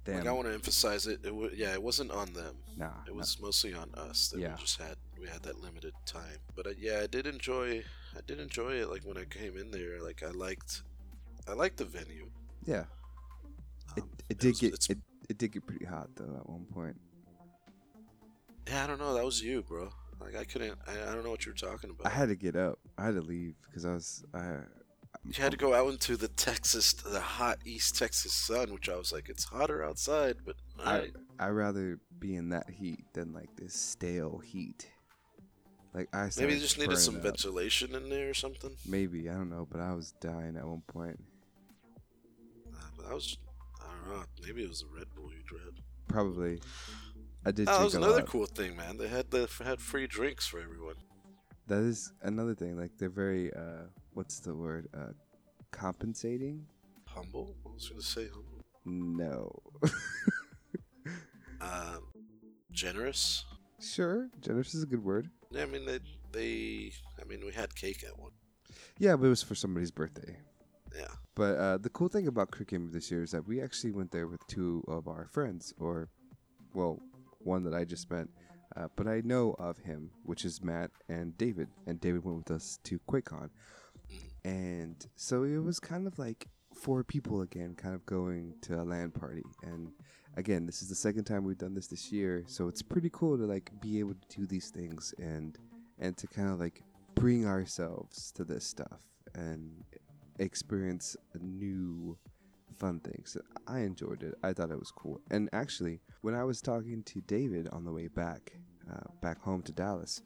Damn, 0.04 0.16
Like 0.18 0.26
I 0.26 0.32
want 0.32 0.48
to 0.48 0.54
emphasize 0.54 1.06
it. 1.06 1.20
It 1.22 1.28
w- 1.28 1.52
yeah, 1.54 1.72
it 1.74 1.82
wasn't 1.82 2.10
on 2.10 2.32
them. 2.32 2.56
nah, 2.76 2.90
It 3.06 3.14
was 3.14 3.38
mostly 3.40 3.72
on 3.72 3.88
us 3.94 4.28
that 4.30 4.40
Yeah. 4.40 4.54
we 4.56 4.60
just 4.60 4.80
had 4.80 4.96
we 5.20 5.28
had 5.28 5.42
that 5.44 5.60
limited 5.60 5.94
time. 6.06 6.38
But 6.56 6.66
uh, 6.66 6.70
yeah, 6.76 7.00
I 7.02 7.06
did 7.06 7.26
enjoy. 7.26 7.84
I 8.16 8.20
did 8.26 8.40
enjoy 8.40 8.72
it. 8.80 8.90
Like 8.90 9.02
when 9.04 9.16
I 9.16 9.24
came 9.24 9.56
in 9.56 9.70
there, 9.70 10.00
like 10.02 10.22
I 10.24 10.30
liked. 10.30 10.82
I 11.46 11.52
liked 11.52 11.76
the 11.76 11.84
venue. 11.84 12.28
yeah. 12.64 12.84
It, 13.96 14.02
Um, 14.02 14.10
it 14.28 14.38
did 14.38 14.48
was- 14.50 14.60
get 14.60 14.72
it, 14.90 14.98
it 15.28 15.38
did 15.38 15.52
get 15.52 15.66
pretty 15.66 15.84
hot 15.84 16.08
though 16.16 16.34
at 16.36 16.48
one 16.48 16.64
point. 16.66 16.96
Yeah, 18.68 18.84
I 18.84 18.86
don't 18.86 18.98
know. 18.98 19.14
That 19.14 19.24
was 19.24 19.42
you, 19.42 19.62
bro. 19.62 19.90
Like 20.20 20.36
I 20.36 20.44
couldn't. 20.44 20.78
I, 20.86 20.92
I 21.10 21.14
don't 21.14 21.24
know 21.24 21.30
what 21.30 21.44
you're 21.46 21.54
talking 21.54 21.90
about. 21.90 22.06
I 22.06 22.10
had 22.10 22.28
to 22.28 22.36
get 22.36 22.54
up. 22.56 22.78
I 22.98 23.04
had 23.06 23.14
to 23.16 23.22
leave 23.22 23.54
because 23.66 23.84
I 23.84 23.92
was. 23.92 24.24
I, 24.34 24.56
you 25.24 25.42
had 25.42 25.52
to 25.52 25.58
go 25.58 25.74
out 25.74 25.88
into 25.90 26.16
the 26.16 26.28
Texas, 26.28 26.92
the 26.92 27.20
hot 27.20 27.58
East 27.64 27.96
Texas 27.96 28.32
sun, 28.32 28.72
which 28.72 28.88
I 28.88 28.96
was 28.96 29.12
like, 29.12 29.28
it's 29.28 29.44
hotter 29.44 29.84
outside, 29.84 30.36
but 30.44 30.56
I. 30.84 31.10
I 31.38 31.48
rather 31.48 31.98
be 32.18 32.36
in 32.36 32.50
that 32.50 32.70
heat 32.70 33.04
than 33.12 33.32
like 33.32 33.54
this 33.56 33.74
stale 33.74 34.38
heat. 34.38 34.88
Like 35.94 36.08
I 36.12 36.30
maybe 36.38 36.54
they 36.54 36.60
just 36.60 36.78
needed 36.78 36.98
some 36.98 37.16
up. 37.16 37.22
ventilation 37.22 37.94
in 37.94 38.08
there 38.08 38.30
or 38.30 38.34
something. 38.34 38.70
Maybe 38.86 39.28
I 39.28 39.34
don't 39.34 39.50
know, 39.50 39.66
but 39.70 39.80
I 39.80 39.92
was 39.92 40.12
dying 40.20 40.56
at 40.56 40.66
one 40.66 40.82
point. 40.86 41.22
Uh, 42.72 42.78
but 42.96 43.06
I 43.06 43.14
was, 43.14 43.36
I 43.80 43.84
don't 44.08 44.16
know. 44.16 44.24
Maybe 44.44 44.62
it 44.62 44.68
was 44.68 44.82
a 44.82 44.96
Red 44.96 45.06
Bull 45.14 45.30
you 45.30 45.42
dread. 45.44 45.82
Probably. 46.08 46.60
I 47.44 47.50
did. 47.50 47.68
Oh, 47.68 47.78
that 47.78 47.84
was 47.84 47.94
another 47.94 48.20
lot. 48.20 48.26
cool 48.26 48.46
thing, 48.46 48.76
man. 48.76 48.96
They 48.96 49.08
had 49.08 49.30
the 49.30 49.48
had 49.62 49.80
free 49.80 50.06
drinks 50.06 50.46
for 50.46 50.60
everyone. 50.60 50.94
That 51.66 51.80
is 51.80 52.12
another 52.22 52.54
thing. 52.54 52.76
Like 52.76 52.92
they're 52.98 53.10
very. 53.10 53.52
uh 53.52 53.84
What's 54.14 54.40
the 54.40 54.54
word? 54.54 54.88
Uh 54.94 55.12
Compensating? 55.70 56.66
Humble. 57.06 57.54
I 57.66 57.70
was 57.72 57.88
gonna 57.88 58.02
say 58.02 58.28
humble. 58.28 58.64
No. 58.84 59.62
Um, 61.60 62.08
generous. 62.72 63.44
sure, 63.80 64.28
generous 64.40 64.74
is 64.74 64.82
a 64.82 64.86
good 64.86 65.04
word. 65.04 65.30
Yeah, 65.52 65.62
I 65.62 65.66
mean 65.66 65.84
they 65.86 66.00
they. 66.32 66.92
I 67.20 67.24
mean 67.24 67.44
we 67.46 67.52
had 67.52 67.72
cake 67.76 68.02
at 68.04 68.18
one. 68.18 68.32
Yeah, 68.98 69.14
but 69.14 69.26
it 69.26 69.28
was 69.28 69.44
for 69.44 69.54
somebody's 69.54 69.92
birthday. 69.92 70.36
Yeah. 70.96 71.06
But 71.36 71.56
uh, 71.56 71.78
the 71.78 71.88
cool 71.90 72.08
thing 72.08 72.26
about 72.26 72.50
Gamer 72.66 72.90
this 72.90 73.12
year 73.12 73.22
is 73.22 73.30
that 73.30 73.46
we 73.46 73.62
actually 73.62 73.92
went 73.92 74.10
there 74.10 74.26
with 74.26 74.44
two 74.48 74.82
of 74.88 75.06
our 75.06 75.28
friends, 75.30 75.72
or, 75.78 76.08
well, 76.74 77.00
one 77.38 77.62
that 77.64 77.74
I 77.74 77.84
just 77.84 78.10
met. 78.10 78.26
Uh, 78.76 78.88
but 78.96 79.06
I 79.06 79.20
know 79.24 79.54
of 79.58 79.78
him, 79.78 80.10
which 80.24 80.44
is 80.44 80.62
Matt 80.62 80.90
and 81.08 81.36
David. 81.38 81.68
And 81.86 82.00
David 82.00 82.24
went 82.24 82.38
with 82.38 82.50
us 82.50 82.78
to 82.84 82.98
QuakeCon. 83.08 83.50
And 84.44 85.06
so 85.16 85.44
it 85.44 85.58
was 85.58 85.78
kind 85.78 86.06
of 86.06 86.18
like 86.18 86.48
four 86.74 87.04
people 87.04 87.42
again, 87.42 87.74
kind 87.74 87.94
of 87.94 88.04
going 88.06 88.54
to 88.62 88.80
a 88.80 88.82
LAN 88.82 89.10
party. 89.10 89.42
And 89.62 89.92
again, 90.36 90.66
this 90.66 90.82
is 90.82 90.88
the 90.88 90.94
second 90.94 91.24
time 91.24 91.44
we've 91.44 91.58
done 91.58 91.74
this 91.74 91.86
this 91.86 92.10
year. 92.10 92.44
So 92.46 92.68
it's 92.68 92.82
pretty 92.82 93.10
cool 93.12 93.36
to 93.36 93.44
like 93.44 93.70
be 93.80 93.98
able 93.98 94.14
to 94.14 94.40
do 94.40 94.46
these 94.46 94.70
things 94.70 95.14
and 95.18 95.56
and 95.98 96.16
to 96.16 96.26
kind 96.26 96.50
of 96.50 96.58
like 96.58 96.82
bring 97.14 97.46
ourselves 97.46 98.32
to 98.32 98.44
this 98.44 98.64
stuff 98.64 99.00
and 99.34 99.84
experience 100.38 101.16
new 101.40 102.16
fun 102.76 103.00
things. 103.00 103.36
I 103.66 103.80
enjoyed 103.80 104.22
it. 104.22 104.34
I 104.42 104.52
thought 104.52 104.70
it 104.70 104.78
was 104.78 104.90
cool. 104.90 105.20
And 105.30 105.48
actually, 105.52 106.00
when 106.22 106.34
I 106.34 106.44
was 106.44 106.60
talking 106.60 107.02
to 107.04 107.20
David 107.22 107.68
on 107.68 107.84
the 107.84 107.92
way 107.92 108.08
back, 108.08 108.52
uh, 108.90 109.06
back 109.20 109.40
home 109.40 109.62
to 109.62 109.72
Dallas, 109.72 110.22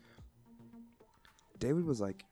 David 1.59 1.85
was 1.85 2.01
like, 2.01 2.25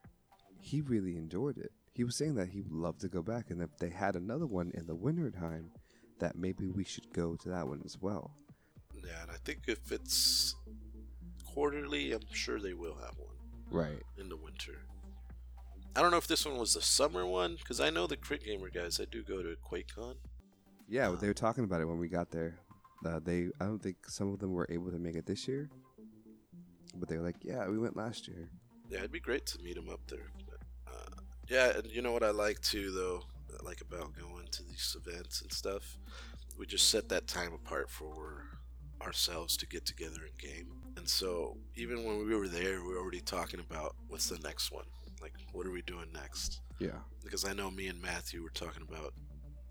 he 0.64 0.80
really 0.80 1.16
enjoyed 1.16 1.58
it. 1.58 1.72
He 1.92 2.04
was 2.04 2.16
saying 2.16 2.34
that 2.36 2.48
he 2.48 2.62
would 2.62 2.72
love 2.72 2.98
to 2.98 3.08
go 3.08 3.22
back, 3.22 3.50
and 3.50 3.60
if 3.60 3.76
they 3.78 3.90
had 3.90 4.16
another 4.16 4.46
one 4.46 4.70
in 4.74 4.86
the 4.86 4.94
winter 4.94 5.30
time, 5.30 5.70
that 6.18 6.36
maybe 6.36 6.68
we 6.68 6.84
should 6.84 7.12
go 7.12 7.36
to 7.36 7.48
that 7.50 7.68
one 7.68 7.82
as 7.84 7.98
well. 8.00 8.30
Yeah, 9.04 9.22
and 9.22 9.30
I 9.30 9.36
think 9.44 9.64
if 9.68 9.92
it's 9.92 10.54
quarterly, 11.44 12.12
I'm 12.12 12.20
sure 12.32 12.58
they 12.58 12.72
will 12.74 12.94
have 12.96 13.14
one 13.18 13.36
Right. 13.70 14.02
in 14.18 14.28
the 14.28 14.36
winter. 14.36 14.86
I 15.94 16.00
don't 16.02 16.10
know 16.10 16.16
if 16.16 16.26
this 16.26 16.44
one 16.46 16.56
was 16.58 16.74
the 16.74 16.82
summer 16.82 17.24
one 17.26 17.56
because 17.56 17.78
I 17.78 17.90
know 17.90 18.06
the 18.06 18.16
Crit 18.16 18.42
Gamer 18.44 18.70
guys. 18.70 18.98
I 18.98 19.04
do 19.04 19.22
go 19.22 19.42
to 19.42 19.54
QuakeCon. 19.70 20.14
Yeah, 20.88 21.10
they 21.20 21.28
were 21.28 21.34
talking 21.34 21.64
about 21.64 21.80
it 21.80 21.84
when 21.84 21.98
we 21.98 22.08
got 22.08 22.30
there. 22.30 22.58
Uh, 23.06 23.20
they, 23.22 23.48
I 23.60 23.66
don't 23.66 23.82
think 23.82 23.96
some 24.08 24.32
of 24.32 24.38
them 24.40 24.52
were 24.52 24.66
able 24.70 24.90
to 24.90 24.98
make 24.98 25.14
it 25.14 25.26
this 25.26 25.46
year, 25.46 25.68
but 26.96 27.08
they 27.08 27.16
were 27.18 27.22
like, 27.24 27.36
"Yeah, 27.42 27.68
we 27.68 27.78
went 27.78 27.96
last 27.96 28.26
year." 28.26 28.48
Yeah, 28.88 28.98
it'd 28.98 29.12
be 29.12 29.20
great 29.20 29.46
to 29.46 29.62
meet 29.62 29.74
them 29.76 29.88
up 29.88 30.00
there. 30.08 30.30
Yeah, 31.48 31.76
and 31.76 31.86
you 31.86 32.02
know 32.02 32.12
what 32.12 32.22
I 32.22 32.30
like 32.30 32.60
too, 32.60 32.90
though, 32.90 33.22
I 33.52 33.64
like 33.64 33.80
about 33.80 34.12
going 34.18 34.46
to 34.50 34.62
these 34.64 34.96
events 34.98 35.42
and 35.42 35.52
stuff. 35.52 35.98
We 36.58 36.66
just 36.66 36.88
set 36.88 37.08
that 37.08 37.26
time 37.26 37.52
apart 37.52 37.90
for 37.90 38.44
ourselves 39.02 39.56
to 39.58 39.66
get 39.66 39.84
together 39.84 40.20
and 40.24 40.38
game. 40.38 40.68
And 40.96 41.08
so 41.08 41.56
even 41.74 42.04
when 42.04 42.18
we 42.18 42.34
were 42.34 42.48
there, 42.48 42.82
we 42.82 42.94
were 42.94 43.00
already 43.00 43.20
talking 43.20 43.60
about 43.60 43.94
what's 44.08 44.28
the 44.28 44.38
next 44.38 44.70
one. 44.72 44.84
Like, 45.20 45.34
what 45.52 45.66
are 45.66 45.70
we 45.70 45.82
doing 45.82 46.06
next? 46.12 46.60
Yeah. 46.78 46.98
Because 47.22 47.44
I 47.44 47.52
know 47.52 47.70
me 47.70 47.88
and 47.88 48.00
Matthew 48.00 48.42
were 48.42 48.50
talking 48.50 48.82
about 48.88 49.12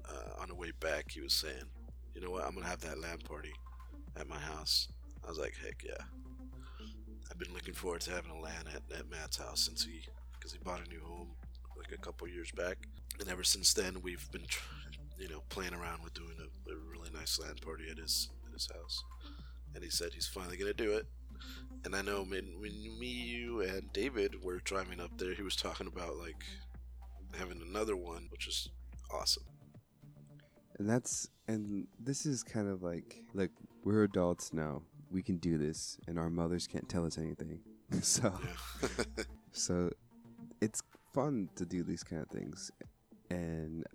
uh, 0.09 0.41
on 0.41 0.49
the 0.49 0.55
way 0.55 0.71
back. 0.79 1.11
He 1.11 1.21
was 1.21 1.33
saying, 1.33 1.65
"You 2.13 2.21
know 2.21 2.31
what? 2.31 2.45
I'm 2.45 2.53
gonna 2.53 2.67
have 2.67 2.81
that 2.81 2.99
LAN 2.99 3.19
party 3.19 3.53
at 4.17 4.27
my 4.27 4.39
house." 4.39 4.87
I 5.23 5.29
was 5.29 5.37
like, 5.37 5.55
"Heck 5.63 5.83
yeah!" 5.85 6.03
I've 7.31 7.37
been 7.37 7.53
looking 7.53 7.73
forward 7.73 8.01
to 8.01 8.11
having 8.11 8.31
a 8.31 8.39
LAN 8.39 8.65
at, 8.73 8.97
at 8.97 9.09
Matt's 9.09 9.37
house 9.37 9.61
since 9.61 9.85
he, 9.85 10.01
because 10.33 10.53
he 10.53 10.59
bought 10.59 10.85
a 10.85 10.89
new 10.89 11.01
home 11.01 11.29
a 11.93 11.97
couple 11.97 12.27
years 12.27 12.51
back, 12.51 12.77
and 13.19 13.29
ever 13.29 13.43
since 13.43 13.73
then 13.73 14.01
we've 14.01 14.29
been, 14.31 14.45
you 15.17 15.29
know, 15.29 15.43
playing 15.49 15.73
around 15.73 16.03
with 16.03 16.13
doing 16.13 16.35
a, 16.39 16.71
a 16.71 16.75
really 16.91 17.09
nice 17.13 17.39
LAN 17.39 17.55
party 17.55 17.85
at 17.89 17.97
his 17.97 18.29
at 18.45 18.53
his 18.53 18.69
house. 18.71 19.03
And 19.75 19.83
he 19.83 19.89
said 19.89 20.13
he's 20.13 20.27
finally 20.27 20.57
gonna 20.57 20.73
do 20.73 20.93
it. 20.93 21.05
And 21.85 21.95
I 21.95 22.01
know 22.01 22.23
when, 22.23 22.59
when 22.59 22.99
me, 22.99 23.07
you, 23.07 23.61
and 23.61 23.91
David 23.91 24.41
were 24.41 24.59
driving 24.59 25.01
up 25.01 25.17
there, 25.17 25.33
he 25.33 25.41
was 25.41 25.55
talking 25.55 25.87
about 25.87 26.15
like 26.15 26.41
having 27.37 27.61
another 27.61 27.97
one, 27.97 28.27
which 28.31 28.47
is 28.47 28.69
awesome. 29.11 29.43
And 30.79 30.89
that's 30.89 31.27
and 31.47 31.87
this 31.99 32.25
is 32.25 32.43
kind 32.43 32.67
of 32.67 32.83
like 32.83 33.23
like 33.33 33.51
we're 33.83 34.03
adults 34.03 34.53
now. 34.53 34.81
We 35.11 35.21
can 35.21 35.37
do 35.37 35.57
this 35.57 35.97
and 36.07 36.17
our 36.17 36.29
mothers 36.29 36.67
can't 36.67 36.87
tell 36.87 37.05
us 37.05 37.17
anything. 37.17 37.59
so 38.01 38.33
so 39.51 39.91
it's 40.61 40.81
fun 41.13 41.49
to 41.55 41.65
do 41.65 41.83
these 41.83 42.03
kind 42.03 42.21
of 42.21 42.29
things. 42.29 42.71
And 43.29 43.85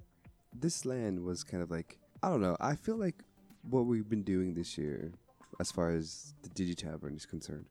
this 0.53 0.85
LAN 0.85 1.25
was 1.25 1.45
kind 1.45 1.63
of 1.63 1.71
like 1.71 1.99
I 2.23 2.29
don't 2.31 2.41
know, 2.41 2.57
I 2.61 2.75
feel 2.75 2.97
like 2.97 3.23
what 3.69 3.87
we've 3.87 4.09
been 4.09 4.25
doing 4.25 4.55
this 4.55 4.77
year 4.77 5.13
as 5.61 5.71
far 5.71 5.91
as 5.91 6.35
the 6.43 6.49
Digi 6.51 6.77
Tavern 6.77 7.15
is 7.17 7.27
concerned, 7.27 7.67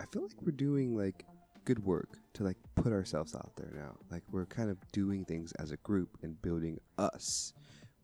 I 0.00 0.04
feel 0.12 0.22
like 0.22 0.40
we're 0.42 0.52
doing 0.52 0.96
like 0.96 1.24
good 1.64 1.84
work 1.84 2.18
to 2.34 2.44
like 2.44 2.56
put 2.74 2.92
ourselves 2.92 3.34
out 3.34 3.52
there 3.56 3.72
now. 3.74 3.96
Like 4.10 4.22
we're 4.30 4.46
kind 4.46 4.70
of 4.70 4.78
doing 4.92 5.24
things 5.24 5.52
as 5.58 5.70
a 5.70 5.76
group 5.78 6.16
and 6.22 6.40
building 6.40 6.78
us. 6.96 7.52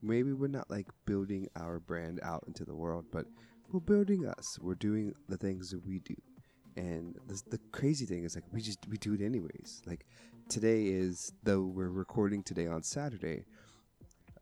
Maybe 0.03 0.33
we're 0.33 0.49
not 0.49 0.71
like 0.71 0.89
building 1.07 1.49
our 1.57 1.81
brand 1.81 2.21
out 2.23 2.45
into 2.47 2.65
the 2.65 2.75
world, 2.75 3.07
but 3.11 3.27
we're 3.73 3.81
building 3.81 4.27
us. 4.27 4.59
We're 4.61 4.75
doing 4.75 5.15
the 5.29 5.39
things 5.39 5.71
that 5.71 5.85
we 5.87 6.01
do. 6.01 6.15
And 6.77 7.17
the, 7.27 7.41
the 7.51 7.61
crazy 7.73 8.05
thing 8.05 8.25
is 8.25 8.35
like 8.35 8.45
we 8.53 8.61
just 8.61 8.81
we 8.89 8.97
do 8.99 9.15
it 9.15 9.23
anyways. 9.23 9.83
Like 9.87 10.05
today 10.49 10.85
is 10.87 11.33
though 11.43 11.63
we're 11.63 11.89
recording 11.91 12.43
today 12.43 12.67
on 12.67 12.83
Saturday. 12.83 13.45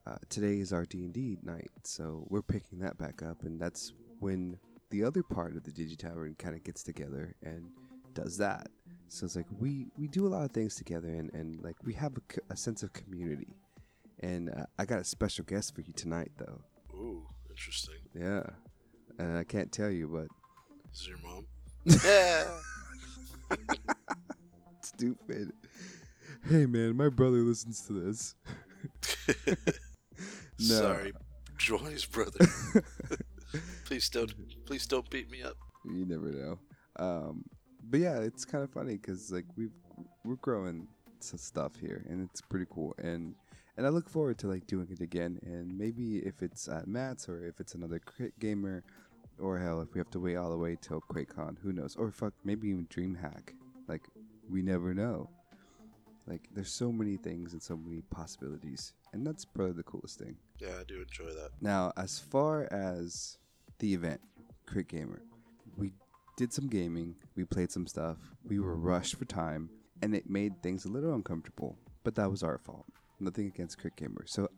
Uh, 0.07 0.17
today 0.29 0.59
is 0.59 0.73
our 0.73 0.85
D 0.85 1.05
and 1.05 1.13
D 1.13 1.39
night, 1.43 1.71
so 1.85 2.27
we're 2.29 2.43
picking 2.43 2.81
that 2.81 2.99
back 2.99 3.23
up, 3.23 3.43
and 3.45 3.61
that's 3.61 3.93
when 4.19 4.59
the 4.91 5.05
other 5.05 5.23
part 5.23 5.57
of 5.57 5.63
the 5.63 5.71
Digi 5.71 5.97
Tavern 5.97 6.35
kind 6.39 6.57
of 6.57 6.65
gets 6.65 6.83
together 6.83 7.35
and 7.43 7.71
does 8.15 8.37
that. 8.39 8.69
So 9.09 9.25
it's 9.27 9.37
like 9.37 9.47
we 9.61 9.87
we 9.97 10.09
do 10.09 10.27
a 10.27 10.31
lot 10.31 10.45
of 10.45 10.51
things 10.51 10.75
together, 10.75 11.09
and 11.09 11.33
and 11.35 11.63
like 11.63 11.77
we 11.85 11.93
have 11.95 12.17
a, 12.17 12.21
co- 12.21 12.43
a 12.51 12.57
sense 12.57 12.83
of 12.83 12.93
community. 12.93 13.55
And 14.21 14.51
uh, 14.51 14.67
I 14.79 14.85
got 14.85 15.01
a 15.01 15.05
special 15.05 15.45
guest 15.45 15.75
for 15.75 15.81
you 15.83 15.93
tonight, 15.95 16.31
though. 16.37 16.61
Ooh, 16.95 17.27
interesting. 17.51 17.97
Yeah, 18.15 18.43
and 19.19 19.39
I 19.39 19.45
can't 19.45 19.71
tell 19.71 19.91
you, 19.91 20.09
but 20.09 20.27
Is 20.93 21.07
it 21.07 21.11
your 21.11 21.19
mom? 21.23 21.47
yeah. 22.05 23.57
stupid. 24.83 25.53
Hey 26.49 26.67
man, 26.67 26.97
my 26.97 27.09
brother 27.09 27.39
listens 27.39 27.83
to 27.87 27.93
this. 27.93 28.35
No. 30.59 30.75
Sorry, 30.77 31.13
Joy's 31.59 32.05
brother. 32.05 32.39
please 33.85 34.09
don't, 34.09 34.33
please 34.65 34.87
don't 34.87 35.09
beat 35.11 35.29
me 35.29 35.43
up. 35.43 35.57
you 35.85 36.05
never 36.07 36.31
know. 36.31 36.59
Um, 36.97 37.45
but 37.83 37.99
yeah, 37.99 38.21
it's 38.21 38.45
kind 38.45 38.63
of 38.63 38.71
funny 38.71 38.97
because 38.97 39.33
like 39.33 39.47
we've 39.57 39.73
we're 40.25 40.37
growing 40.37 40.87
some 41.19 41.39
stuff 41.39 41.73
here, 41.81 42.05
and 42.09 42.29
it's 42.29 42.41
pretty 42.41 42.67
cool. 42.71 42.95
And 42.99 43.35
and 43.77 43.87
I 43.87 43.89
look 43.89 44.09
forward 44.09 44.39
to 44.41 44.47
like 44.47 44.67
doing 44.69 44.87
it 44.91 45.01
again. 45.01 45.41
And 45.43 45.77
maybe 45.77 46.19
if 46.19 46.43
it's 46.43 46.69
at 46.69 46.87
Matt's 46.87 47.29
or 47.29 47.45
if 47.45 47.59
it's 47.59 47.75
another 47.75 47.99
crit 47.99 48.39
gamer, 48.39 48.85
or 49.41 49.59
hell, 49.59 49.81
if 49.81 49.95
we 49.95 49.99
have 49.99 50.11
to 50.11 50.21
wait 50.21 50.37
all 50.37 50.51
the 50.51 50.59
way 50.59 50.77
till 50.81 51.01
QuakeCon, 51.11 51.57
who 51.63 51.73
knows? 51.73 51.97
Or 51.97 52.13
fuck, 52.13 52.35
maybe 52.45 52.69
even 52.69 52.87
DreamHack. 52.87 53.55
Like 53.89 54.07
we 54.49 54.63
never 54.63 54.95
know. 54.95 55.29
Like 56.27 56.49
there's 56.55 56.73
so 56.73 56.93
many 56.93 57.17
things 57.17 57.53
and 57.53 57.63
so 57.63 57.77
many 57.77 58.03
possibilities, 58.03 58.93
and 59.13 59.27
that's 59.27 59.45
probably 59.45 59.73
the 59.73 59.83
coolest 59.83 60.19
thing. 60.19 60.37
Yeah, 60.59 60.79
I 60.81 60.85
do 60.85 61.01
enjoy 61.03 61.33
that. 61.35 61.51
Now, 61.61 61.93
as 61.97 62.19
far 62.21 62.69
as 62.73 63.39
the 63.81 63.93
event, 63.93 64.21
Crit 64.67 64.89
Gamer, 64.89 65.23
we 65.77 65.93
did 66.37 66.53
some 66.53 66.69
gaming, 66.69 67.17
we 67.35 67.45
played 67.45 67.73
some 67.73 67.87
stuff, 67.87 68.19
we 68.45 68.61
were 68.61 68.77
rushed 68.77 69.17
for 69.17 69.25
time, 69.25 69.69
and 70.01 70.15
it 70.15 70.31
made 70.31 70.63
things 70.63 70.85
a 70.85 70.89
little 70.89 71.13
uncomfortable. 71.15 71.77
But 72.05 72.15
that 72.15 72.31
was 72.31 72.43
our 72.43 72.59
fault. 72.59 72.87
Nothing 73.21 73.47
against 73.49 73.79
Crit 73.79 73.97
Gamer. 73.97 74.25
So, 74.27 74.49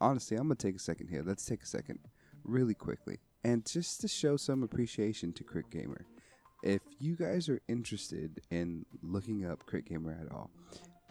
honestly, 0.00 0.36
I'm 0.36 0.44
gonna 0.44 0.56
take 0.56 0.76
a 0.76 0.80
second 0.80 1.08
here. 1.08 1.22
Let's 1.24 1.44
take 1.44 1.62
a 1.62 1.66
second. 1.66 1.98
really 2.44 2.74
quickly. 2.74 3.18
And 3.44 3.64
just 3.64 4.00
to 4.00 4.08
show 4.08 4.36
some 4.36 4.62
appreciation 4.62 5.32
to 5.34 5.44
Crit 5.44 5.70
Gamer, 5.70 6.06
if 6.62 6.80
you 6.98 7.16
guys 7.16 7.48
are 7.48 7.60
interested 7.68 8.40
in 8.50 8.84
looking 9.02 9.44
up 9.44 9.66
Crit 9.66 9.84
Gamer 9.86 10.16
at 10.20 10.32
all, 10.32 10.50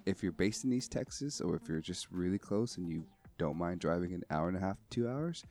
if 0.05 0.23
you're 0.23 0.31
based 0.31 0.63
in 0.63 0.73
East 0.73 0.91
Texas 0.91 1.41
or 1.41 1.55
if 1.55 1.67
you're 1.67 1.81
just 1.81 2.07
really 2.11 2.39
close 2.39 2.77
and 2.77 2.89
you 2.89 3.05
don't 3.37 3.57
mind 3.57 3.79
driving 3.79 4.13
an 4.13 4.23
hour 4.29 4.47
and 4.47 4.57
a 4.57 4.59
half, 4.59 4.77
two 4.89 5.07
hours, 5.07 5.43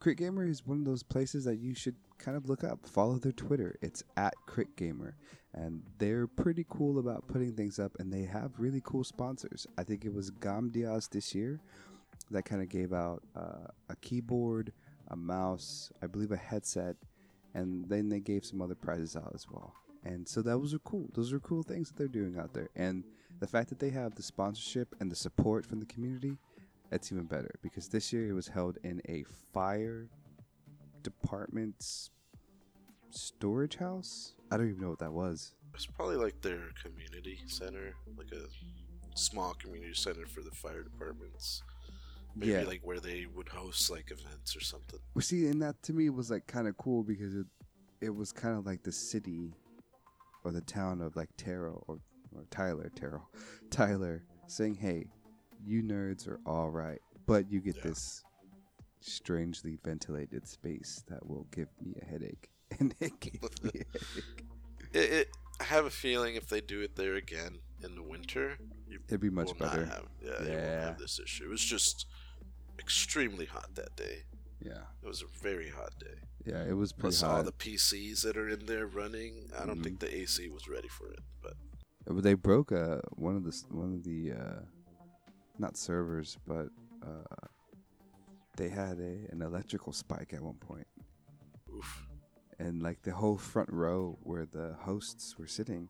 Crit 0.00 0.18
Gamer 0.18 0.46
is 0.46 0.66
one 0.66 0.78
of 0.78 0.84
those 0.84 1.02
places 1.02 1.44
that 1.44 1.58
you 1.58 1.74
should 1.74 1.96
kind 2.18 2.36
of 2.36 2.48
look 2.48 2.64
up. 2.64 2.86
Follow 2.86 3.18
their 3.18 3.32
Twitter. 3.32 3.76
It's 3.82 4.02
at 4.16 4.34
Crit 4.46 4.76
Gamer. 4.76 5.16
And 5.54 5.82
they're 5.98 6.26
pretty 6.26 6.64
cool 6.68 6.98
about 6.98 7.28
putting 7.28 7.54
things 7.54 7.78
up 7.78 7.92
and 7.98 8.12
they 8.12 8.22
have 8.22 8.52
really 8.58 8.80
cool 8.84 9.04
sponsors. 9.04 9.66
I 9.76 9.84
think 9.84 10.04
it 10.04 10.12
was 10.12 10.30
Gamdias 10.30 11.10
this 11.10 11.34
year 11.34 11.60
that 12.30 12.44
kind 12.44 12.62
of 12.62 12.68
gave 12.68 12.92
out 12.92 13.22
uh, 13.36 13.68
a 13.88 13.96
keyboard, 13.96 14.72
a 15.08 15.16
mouse, 15.16 15.90
I 16.02 16.06
believe 16.06 16.32
a 16.32 16.36
headset, 16.36 16.96
and 17.54 17.88
then 17.88 18.08
they 18.08 18.20
gave 18.20 18.44
some 18.44 18.62
other 18.62 18.74
prizes 18.74 19.16
out 19.16 19.32
as 19.34 19.46
well. 19.50 19.74
And 20.04 20.26
so 20.26 20.42
that 20.42 20.58
was 20.58 20.74
cool. 20.84 21.08
Those 21.14 21.32
are 21.32 21.40
cool 21.40 21.62
things 21.62 21.88
that 21.88 21.98
they're 21.98 22.08
doing 22.08 22.38
out 22.38 22.54
there. 22.54 22.70
And 22.74 23.04
the 23.42 23.48
fact 23.48 23.68
that 23.70 23.80
they 23.80 23.90
have 23.90 24.14
the 24.14 24.22
sponsorship 24.22 24.94
and 25.00 25.10
the 25.10 25.16
support 25.16 25.66
from 25.66 25.80
the 25.80 25.86
community, 25.86 26.38
that's 26.90 27.10
even 27.10 27.24
better 27.24 27.50
because 27.60 27.88
this 27.88 28.12
year 28.12 28.28
it 28.28 28.32
was 28.34 28.46
held 28.46 28.78
in 28.84 29.02
a 29.08 29.24
fire 29.52 30.06
department's 31.02 32.10
storage 33.10 33.74
house. 33.74 34.34
I 34.52 34.56
don't 34.56 34.68
even 34.68 34.80
know 34.80 34.90
what 34.90 35.00
that 35.00 35.12
was. 35.12 35.54
It's 35.74 35.86
probably 35.86 36.14
like 36.14 36.40
their 36.40 36.68
community 36.80 37.40
center, 37.48 37.94
like 38.16 38.30
a 38.30 38.46
small 39.18 39.54
community 39.54 39.94
center 39.94 40.24
for 40.26 40.42
the 40.42 40.52
fire 40.52 40.84
departments. 40.84 41.64
Maybe 42.36 42.52
Yeah. 42.52 42.62
like 42.62 42.82
where 42.84 43.00
they 43.00 43.26
would 43.26 43.48
host 43.48 43.90
like 43.90 44.12
events 44.12 44.54
or 44.56 44.60
something. 44.60 45.00
Well, 45.14 45.22
see, 45.22 45.48
and 45.48 45.60
that 45.62 45.82
to 45.82 45.92
me 45.92 46.10
was 46.10 46.30
like 46.30 46.46
kind 46.46 46.68
of 46.68 46.76
cool 46.76 47.02
because 47.02 47.34
it 47.34 47.46
it 48.00 48.10
was 48.14 48.30
kind 48.30 48.56
of 48.56 48.64
like 48.66 48.84
the 48.84 48.92
city 48.92 49.52
or 50.44 50.52
the 50.52 50.60
town 50.60 51.00
of 51.02 51.16
like 51.16 51.30
Taro 51.36 51.82
or, 51.88 51.98
or 52.36 52.44
Tyler, 52.50 52.90
Taro, 52.94 53.28
Tyler 53.70 54.22
saying, 54.46 54.74
"Hey, 54.76 55.06
you 55.64 55.82
nerds 55.82 56.26
are 56.28 56.40
all 56.46 56.70
right, 56.70 57.00
but 57.26 57.50
you 57.50 57.60
get 57.60 57.76
Yeah. 57.76 57.88
this 57.88 58.22
strangely 59.00 59.78
ventilated 59.84 60.46
space 60.46 61.04
that 61.08 61.26
will 61.26 61.46
give 61.50 61.68
me 61.80 61.94
a 62.00 62.04
headache." 62.04 62.48
And 62.80 62.94
it 63.00 63.20
gave 63.20 63.42
me 63.42 63.70
a 63.74 63.84
headache. 63.92 64.44
It, 64.94 65.12
it, 65.12 65.28
I 65.60 65.64
have 65.64 65.84
a 65.84 65.90
feeling 65.90 66.36
if 66.36 66.48
they 66.48 66.62
do 66.62 66.80
it 66.80 66.96
there 66.96 67.16
again 67.16 67.58
in 67.84 67.94
the 67.96 68.02
winter, 68.02 68.56
It'd 69.08 69.20
be 69.20 69.28
much 69.30 69.56
better. 69.58 69.84
have 69.84 70.06
yeah, 70.24 70.42
you 70.42 70.56
won't 70.58 70.80
have 70.82 70.98
this 70.98 71.20
issue. 71.22 71.44
It 71.44 71.50
was 71.50 71.62
just 71.62 72.06
extremely 72.78 73.44
hot 73.44 73.74
that 73.74 73.94
day. 73.96 74.22
Yeah, 74.64 74.84
It 75.02 75.06
was 75.06 75.22
a 75.22 75.26
very 75.42 75.68
hot 75.68 75.92
day. 75.98 76.16
yeah, 76.46 76.64
it 76.64 76.72
was 76.74 76.92
pretty 76.92 77.16
Plus 77.16 77.22
all 77.22 77.36
hot. 77.36 77.44
the 77.44 77.52
PCs 77.52 78.22
that 78.22 78.36
are 78.38 78.48
in 78.48 78.64
there 78.66 78.86
running. 78.86 79.50
I 79.58 79.66
don't 79.66 79.80
Mhm. 79.80 79.84
think 79.84 79.98
the 80.00 80.14
AC 80.14 80.48
was 80.48 80.66
ready 80.68 80.88
for 80.88 81.10
it, 81.10 81.20
But 81.42 81.54
they 82.06 82.34
broke 82.34 82.72
uh, 82.72 82.98
one 83.12 83.36
of 83.36 83.44
the 83.44 83.50
s- 83.50 83.66
one 83.70 83.94
of 83.94 84.04
the 84.04 84.32
uh, 84.32 84.60
not 85.58 85.76
servers, 85.76 86.36
but 86.46 86.68
uh, 87.02 87.46
they 88.56 88.68
had 88.68 88.98
a 88.98 89.30
an 89.32 89.42
electrical 89.42 89.92
spike 89.92 90.32
at 90.34 90.42
one 90.42 90.54
point, 90.56 90.86
oof. 91.74 92.06
and 92.58 92.82
like 92.82 93.02
the 93.02 93.12
whole 93.12 93.36
front 93.36 93.68
row 93.70 94.18
where 94.22 94.46
the 94.46 94.74
hosts 94.80 95.36
were 95.38 95.46
sitting, 95.46 95.88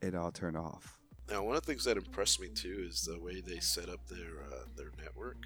it 0.00 0.14
all 0.14 0.30
turned 0.30 0.56
off. 0.56 0.98
Now, 1.30 1.42
one 1.44 1.56
of 1.56 1.62
the 1.62 1.66
things 1.72 1.84
that 1.84 1.96
impressed 1.96 2.40
me 2.40 2.48
too 2.48 2.86
is 2.88 3.02
the 3.02 3.18
way 3.18 3.40
they 3.40 3.60
set 3.60 3.88
up 3.88 4.06
their 4.08 4.42
uh, 4.50 4.64
their 4.76 4.90
network. 5.02 5.38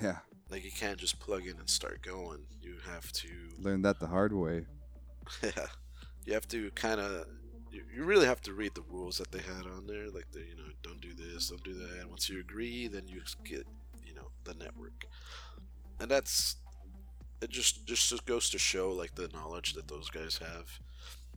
Yeah, 0.00 0.18
Like 0.50 0.64
you 0.64 0.72
can't 0.72 0.98
just 0.98 1.18
plug 1.20 1.46
in 1.46 1.58
and 1.58 1.68
start 1.68 2.02
going. 2.02 2.46
You 2.60 2.76
have 2.90 3.10
to, 3.12 3.28
learned 3.58 3.84
that 3.84 4.00
the 4.00 4.06
hard 4.06 4.32
way. 4.32 4.66
yeah, 5.42 5.66
you 6.24 6.32
have 6.32 6.48
to 6.48 6.70
kind 6.72 7.00
of, 7.00 7.26
you, 7.74 7.82
you 7.94 8.04
really 8.04 8.26
have 8.26 8.40
to 8.42 8.52
read 8.54 8.74
the 8.74 8.82
rules 8.90 9.18
that 9.18 9.32
they 9.32 9.40
had 9.40 9.66
on 9.66 9.86
there. 9.86 10.08
Like 10.10 10.30
the, 10.32 10.40
you 10.40 10.56
know, 10.56 10.70
don't 10.82 11.00
do 11.00 11.12
this, 11.14 11.48
don't 11.50 11.64
do 11.64 11.74
that. 11.74 12.00
And 12.00 12.10
once 12.10 12.28
you 12.28 12.40
agree, 12.40 12.88
then 12.88 13.08
you 13.08 13.22
get, 13.44 13.66
you 14.06 14.14
know, 14.14 14.28
the 14.44 14.54
network. 14.54 15.06
And 16.00 16.10
that's, 16.10 16.56
it 17.42 17.50
just 17.50 17.86
just 17.86 18.24
goes 18.26 18.50
to 18.50 18.58
show 18.58 18.90
like 18.92 19.14
the 19.16 19.28
knowledge 19.34 19.74
that 19.74 19.88
those 19.88 20.10
guys 20.10 20.38
have. 20.38 20.78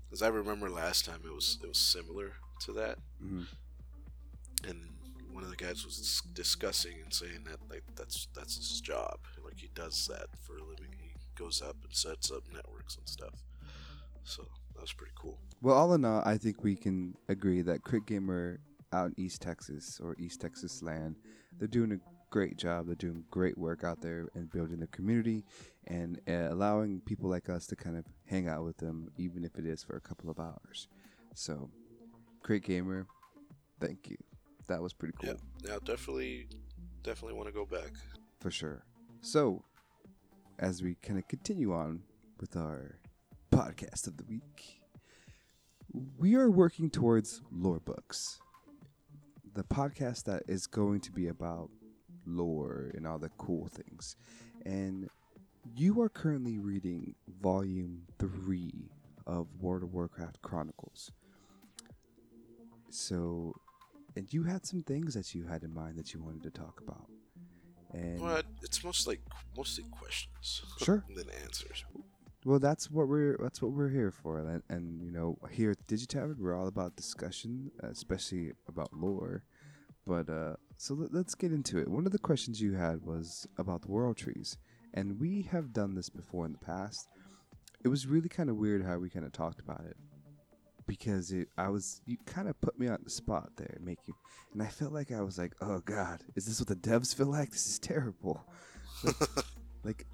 Because 0.08 0.22
I 0.22 0.30
remember 0.30 0.70
last 0.70 1.06
time 1.06 1.22
it 1.26 1.34
was 1.34 1.60
it 1.64 1.68
was 1.68 1.78
similar 1.78 2.34
to 2.62 2.74
that. 2.74 3.00
hmm 3.22 3.44
and 4.68 4.80
one 5.32 5.44
of 5.44 5.50
the 5.50 5.56
guys 5.56 5.86
was 5.86 6.22
discussing 6.34 6.94
and 7.04 7.14
saying 7.14 7.44
that 7.46 7.60
like 7.70 7.84
that's 7.96 8.28
that's 8.36 8.58
his 8.58 8.82
job 8.82 9.20
like 9.44 9.60
he 9.60 9.70
does 9.76 10.08
that 10.08 10.28
for 10.42 10.58
a 10.58 10.64
living 10.64 10.88
he 11.00 11.12
goes 11.36 11.62
up 11.62 11.76
and 11.84 11.94
sets 11.94 12.32
up 12.32 12.44
networks 12.54 12.96
and 12.98 13.08
stuff 13.08 13.44
so 14.28 14.44
that 14.74 14.82
was 14.82 14.94
pretty 14.94 15.14
cool 15.20 15.40
Well, 15.62 15.76
all 15.76 15.94
in 15.94 16.06
all, 16.06 16.22
I 16.26 16.38
think 16.38 16.64
we 16.64 16.76
can 16.76 17.16
agree 17.30 17.62
that 17.62 17.84
Crit 17.84 18.06
Gamer 18.06 18.60
out 18.94 19.08
in 19.08 19.14
East 19.18 19.42
Texas 19.42 20.00
or 20.04 20.16
East 20.20 20.40
Texas 20.42 20.82
LAN, 20.84 21.16
they're 21.58 21.68
doing 21.68 21.92
a 21.94 22.00
great 22.30 22.58
job. 22.58 22.86
They're 22.88 22.96
doing 22.96 23.24
great 23.32 23.58
work 23.58 23.84
out 23.84 24.02
there 24.02 24.30
and 24.36 24.52
building 24.52 24.78
their 24.78 24.88
community 24.88 25.44
and 25.88 26.20
uh, 26.28 26.50
allowing 26.52 27.02
people 27.02 27.30
like 27.30 27.50
us 27.50 27.66
to 27.68 27.76
kind 27.76 27.98
of 27.98 28.06
hang 28.26 28.48
out 28.48 28.64
with 28.64 28.78
them, 28.78 29.10
even 29.18 29.44
if 29.44 29.58
it 29.58 29.66
is 29.66 29.84
for 29.84 29.96
a 29.96 30.02
couple 30.02 30.30
of 30.30 30.40
hours. 30.40 30.88
So, 31.34 31.70
Crit 32.44 32.64
Gamer, 32.64 33.08
thank 33.80 34.10
you. 34.10 34.18
That 34.68 34.82
was 34.82 34.94
pretty 34.94 35.14
cool 35.22 35.30
yeah 35.30 35.70
yeah 35.72 35.78
definitely 35.86 36.48
definitely 37.04 37.38
want 37.38 37.48
to 37.48 37.54
go 37.54 37.66
back 37.66 37.92
for 38.40 38.52
sure. 38.52 38.84
So, 39.22 39.64
as 40.60 40.82
we 40.84 40.96
kind 40.96 41.18
of 41.18 41.28
continue 41.28 41.74
on 41.74 42.02
with 42.40 42.56
our 42.58 43.00
podcast 43.58 44.06
of 44.06 44.18
the 44.18 44.24
week, 44.26 44.82
we 46.20 46.36
are 46.36 46.52
working 46.52 46.92
towards 46.92 47.42
lore 47.52 47.80
books. 47.80 48.40
The 49.56 49.64
podcast 49.64 50.26
that 50.26 50.44
is 50.48 50.68
going 50.68 51.00
to 51.02 51.12
be 51.12 51.28
about 51.28 51.72
lore 52.24 52.92
and 52.94 53.08
all 53.08 53.18
the 53.18 53.32
cool 53.40 53.68
things. 53.68 54.16
And 54.64 55.10
you 55.76 56.00
are 56.02 56.10
currently 56.10 56.60
reading 56.60 57.16
volume 57.42 58.04
three 58.20 58.92
of 59.26 59.48
World 59.60 59.82
of 59.82 59.92
Warcraft 59.92 60.40
Chronicles. 60.44 61.12
So, 62.92 63.56
and 64.16 64.32
you 64.32 64.44
had 64.44 64.68
some 64.68 64.84
things 64.84 65.16
that 65.16 65.34
you 65.34 65.48
had 65.48 65.64
in 65.64 65.74
mind 65.74 65.98
that 65.98 66.14
you 66.14 66.22
wanted 66.22 66.44
to 66.44 66.52
talk 66.52 66.80
about. 66.88 67.08
And 67.92 68.20
but 68.20 68.46
it's 68.62 68.84
mostly 68.84 69.18
mostly 69.56 69.86
questions 69.90 70.62
Sure. 70.78 71.04
than 71.16 71.30
answers 71.44 71.86
Well, 72.48 72.60
that's 72.60 72.90
what 72.90 73.10
we're 73.10 73.36
that's 73.42 73.62
what 73.62 73.74
we're 73.74 73.90
here 73.90 74.10
for, 74.10 74.40
and, 74.40 74.64
and 74.70 75.02
you 75.04 75.12
know, 75.12 75.38
here 75.52 75.72
at 75.72 75.86
Digitavern, 75.86 76.40
we're 76.40 76.58
all 76.58 76.70
about 76.70 76.96
discussion, 76.96 77.72
especially 77.84 78.54
about 78.70 78.94
lore. 78.94 79.44
But 80.06 80.30
uh, 80.30 80.54
so 80.78 80.94
let, 80.94 81.14
let's 81.14 81.36
get 81.36 81.52
into 81.52 81.78
it. 81.78 81.90
One 81.90 82.06
of 82.06 82.14
the 82.14 82.20
questions 82.20 82.62
you 82.62 82.76
had 82.76 83.02
was 83.02 83.46
about 83.58 83.82
the 83.82 83.92
world 83.92 84.16
trees, 84.16 84.58
and 84.94 85.20
we 85.20 85.42
have 85.52 85.74
done 85.74 85.94
this 85.94 86.08
before 86.08 86.46
in 86.46 86.54
the 86.54 86.58
past. 86.58 87.10
It 87.84 87.90
was 87.90 88.08
really 88.08 88.30
kind 88.30 88.50
of 88.50 88.56
weird 88.56 88.86
how 88.86 88.98
we 88.98 89.10
kind 89.10 89.26
of 89.26 89.34
talked 89.34 89.60
about 89.60 89.84
it 89.86 89.98
because 90.88 91.34
it, 91.34 91.50
I 91.58 91.68
was 91.68 92.00
you 92.06 92.16
kind 92.26 92.48
of 92.48 92.62
put 92.62 92.80
me 92.80 92.88
on 92.88 93.00
the 93.04 93.10
spot 93.10 93.50
there, 93.58 93.78
you, 93.86 94.16
and 94.54 94.64
I 94.64 94.68
felt 94.68 94.94
like 94.94 95.12
I 95.12 95.20
was 95.20 95.38
like, 95.38 95.52
oh 95.60 95.80
god, 95.80 96.24
is 96.38 96.46
this 96.46 96.62
what 96.62 96.70
the 96.70 96.78
devs 96.78 97.14
feel 97.14 97.28
like? 97.28 97.52
This 97.52 97.68
is 97.68 97.78
terrible. 97.78 98.42
Like 99.04 99.57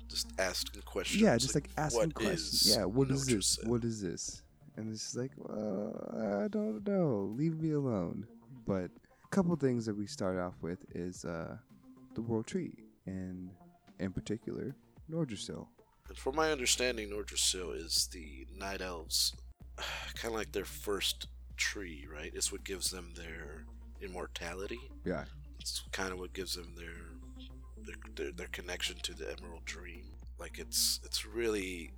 just 0.08 0.32
asking 0.40 0.82
questions 0.84 1.22
yeah, 1.22 1.38
just 1.38 1.56
like, 1.56 1.70
asking 1.78 2.00
what 2.02 2.14
questions. 2.14 2.76
yeah, 2.76 2.86
what 2.86 3.10
is 3.10 3.26
this? 3.26 3.60
What 3.64 3.84
is 3.84 4.02
this? 4.02 4.44
And 4.76 4.92
it's 4.92 5.04
just 5.04 5.18
like, 5.18 5.32
well, 5.38 6.44
I 6.44 6.48
don't 6.48 6.86
know. 6.88 7.32
Leave 7.38 7.60
me 7.60 7.72
alone. 7.72 8.26
But 8.66 8.90
a 9.24 9.28
couple 9.30 9.56
things 9.56 9.86
that 9.86 9.96
we 9.96 10.08
start 10.08 10.40
off 10.40 10.54
with 10.62 10.84
is 10.96 11.26
uh, 11.26 11.58
the 12.16 12.22
world 12.22 12.48
tree, 12.48 12.74
and 13.06 13.50
in 14.00 14.12
particular, 14.12 14.76
Nordrassil. 15.12 15.68
And 16.10 16.18
from 16.18 16.36
my 16.36 16.52
understanding, 16.52 17.10
Nordrassil 17.10 17.76
is 17.76 18.08
the 18.12 18.48
Night 18.58 18.82
Elves, 18.82 19.34
kind 20.16 20.34
of 20.34 20.40
like 20.40 20.52
their 20.52 20.66
first 20.66 21.28
tree, 21.58 22.08
right? 22.12 22.32
It's 22.34 22.52
what 22.52 22.64
gives 22.64 22.90
them 22.92 23.14
their 23.16 23.66
immortality. 24.02 24.80
Yeah, 25.06 25.26
It's 25.60 25.84
kind 25.92 26.12
of 26.12 26.20
what 26.20 26.34
gives 26.34 26.56
them 26.56 26.74
their 26.76 27.13
their, 27.86 27.96
their 28.16 28.32
their 28.32 28.48
connection 28.48 28.98
to 29.04 29.14
the 29.14 29.26
Emerald 29.38 29.66
Dream. 29.66 30.06
Like 30.40 30.60
it's 30.60 31.00
it's 31.04 31.26
really 31.26 31.92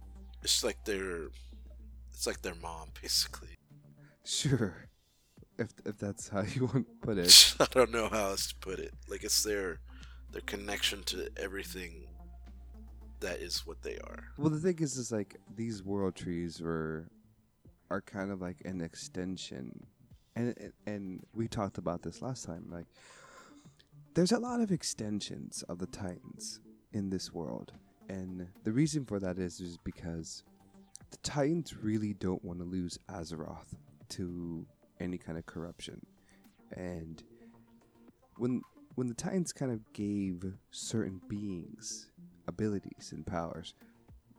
it's 0.44 0.64
like 0.64 0.84
their 0.86 1.28
it's 2.14 2.26
like 2.28 2.42
their 2.42 2.56
mom 2.62 2.90
basically. 3.02 3.56
sure. 4.24 4.88
If 5.58 5.70
if 5.86 5.98
that's 5.98 6.28
how 6.28 6.42
you 6.42 6.66
want 6.66 6.88
to 6.88 7.08
put 7.08 7.18
it. 7.18 7.56
I 7.60 7.66
don't 7.72 7.92
know 7.92 8.10
how 8.10 8.30
else 8.32 8.48
to 8.48 8.56
put 8.56 8.80
it. 8.80 8.94
Like 9.08 9.24
it's 9.24 9.42
their 9.44 9.80
their 10.32 10.42
connection 10.42 11.04
to 11.04 11.30
everything 11.38 12.08
that 13.22 13.40
is 13.40 13.66
what 13.66 13.82
they 13.82 13.98
are. 14.00 14.26
Well, 14.38 14.50
the 14.50 14.60
thing 14.60 14.80
is, 14.80 14.98
is 14.98 15.12
like 15.12 15.38
these 15.56 15.82
world 15.82 16.16
trees 16.16 16.60
were 16.62 17.08
are 17.90 18.02
kind 18.02 18.32
of 18.32 18.42
like 18.42 18.58
an 18.66 18.82
extension, 18.82 19.86
and 20.36 20.54
and- 20.58 20.74
and 20.86 21.26
we 21.34 21.48
talked 21.48 21.78
about 21.78 22.02
this 22.02 22.22
last 22.22 22.44
time. 22.46 22.66
Like, 22.70 22.88
there's 24.16 24.32
a 24.32 24.40
lot 24.40 24.62
of 24.62 24.72
extensions 24.72 25.64
of 25.68 25.78
the 25.78 25.88
Titans 25.88 26.62
in 26.94 27.10
this 27.10 27.34
world, 27.34 27.74
And 28.10 28.48
the 28.64 28.72
reason 28.72 29.06
for 29.06 29.20
that 29.20 29.38
is 29.40 29.60
is 29.60 29.78
because 29.84 30.44
the 31.12 31.18
Titans 31.18 31.76
really 31.76 32.14
don't 32.14 32.44
want 32.44 32.60
to 32.60 32.66
lose 32.66 33.00
Azeroth 33.10 33.74
to 34.10 34.66
any 35.00 35.18
kind 35.18 35.38
of 35.38 35.46
corruption. 35.46 36.02
And 36.72 37.24
when 38.38 38.62
when 38.96 39.08
the 39.08 39.14
Titans 39.14 39.52
kind 39.52 39.72
of 39.72 39.82
gave 39.94 40.44
certain 40.72 41.20
beings 41.28 42.12
abilities 42.48 43.12
and 43.12 43.26
powers, 43.26 43.74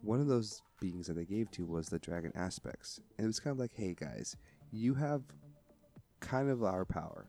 one 0.02 0.20
of 0.20 0.28
those 0.28 0.62
beings 0.80 1.08
that 1.08 1.14
they 1.14 1.24
gave 1.24 1.50
to 1.50 1.66
was 1.66 1.88
the 1.88 1.98
dragon 1.98 2.32
aspects. 2.34 3.00
And 3.18 3.24
it 3.24 3.28
was 3.28 3.40
kind 3.40 3.52
of 3.52 3.58
like, 3.58 3.72
hey 3.74 3.94
guys, 3.98 4.36
you 4.70 4.94
have 4.94 5.22
kind 6.20 6.48
of 6.48 6.62
our 6.62 6.84
power, 6.84 7.26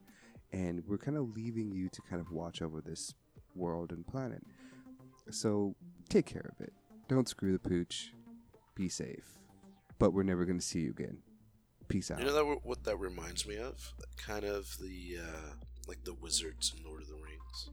and 0.52 0.84
we're 0.88 0.98
kind 0.98 1.18
of 1.18 1.36
leaving 1.36 1.72
you 1.72 1.90
to 1.90 2.02
kind 2.02 2.22
of 2.22 2.32
watch 2.32 2.62
over 2.62 2.82
this 2.82 3.14
world 3.56 3.92
and 3.92 4.06
planet. 4.08 4.44
So 5.32 5.76
take 6.10 6.26
care 6.26 6.52
of 6.58 6.62
it. 6.66 6.74
Don't 7.08 7.28
screw 7.28 7.52
the 7.52 7.60
pooch. 7.60 8.12
Be 8.76 8.90
safe. 8.90 9.40
But 10.00 10.12
we're 10.14 10.24
never 10.24 10.46
going 10.46 10.60
to 10.60 10.66
see 10.66 10.80
you 10.82 10.92
again. 10.92 11.18
Peace 11.88 12.12
out. 12.12 12.20
You 12.20 12.26
know 12.26 12.34
that 12.34 12.60
what 12.64 12.84
that 12.84 12.98
reminds 12.98 13.48
me 13.48 13.58
of? 13.58 13.94
Kind 14.18 14.44
of 14.44 14.78
the 14.80 15.18
uh, 15.22 15.54
like 15.88 16.04
the 16.04 16.14
wizards 16.14 16.74
in 16.78 16.84
Lord 16.86 17.02
of 17.02 17.08
the 17.08 17.16
Rings. 17.16 17.70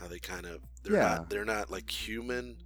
How 0.00 0.08
they 0.08 0.18
kind 0.18 0.44
of 0.44 0.60
they're 0.82 0.94
Yeah. 0.96 1.14
not 1.16 1.30
they're 1.30 1.44
not 1.44 1.70
like 1.70 1.88
human, 1.88 2.56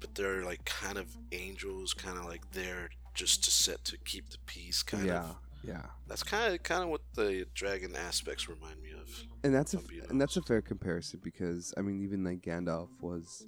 but 0.00 0.14
they're 0.14 0.44
like 0.44 0.64
kind 0.66 0.98
of 0.98 1.16
angels, 1.32 1.94
kind 1.94 2.18
of 2.18 2.26
like 2.26 2.52
there 2.52 2.90
just 3.14 3.42
to 3.44 3.50
set 3.50 3.84
to 3.86 3.96
keep 4.04 4.28
the 4.30 4.38
peace. 4.46 4.82
Kind 4.82 5.06
yeah, 5.06 5.20
of. 5.30 5.36
Yeah. 5.62 5.82
That's 6.06 6.22
kind 6.22 6.54
of 6.54 6.62
kind 6.62 6.82
of 6.82 6.88
what 6.88 7.02
the 7.14 7.46
dragon 7.54 7.94
aspects 7.96 8.48
remind 8.48 8.80
me 8.80 8.90
of. 8.92 9.24
And 9.42 9.54
that's 9.54 9.74
a 9.74 9.80
and 10.08 10.20
that's 10.20 10.36
a 10.36 10.42
fair 10.42 10.62
comparison 10.62 11.20
because 11.22 11.74
I 11.76 11.82
mean 11.82 12.02
even 12.02 12.24
like 12.24 12.42
Gandalf 12.42 12.88
was 13.00 13.46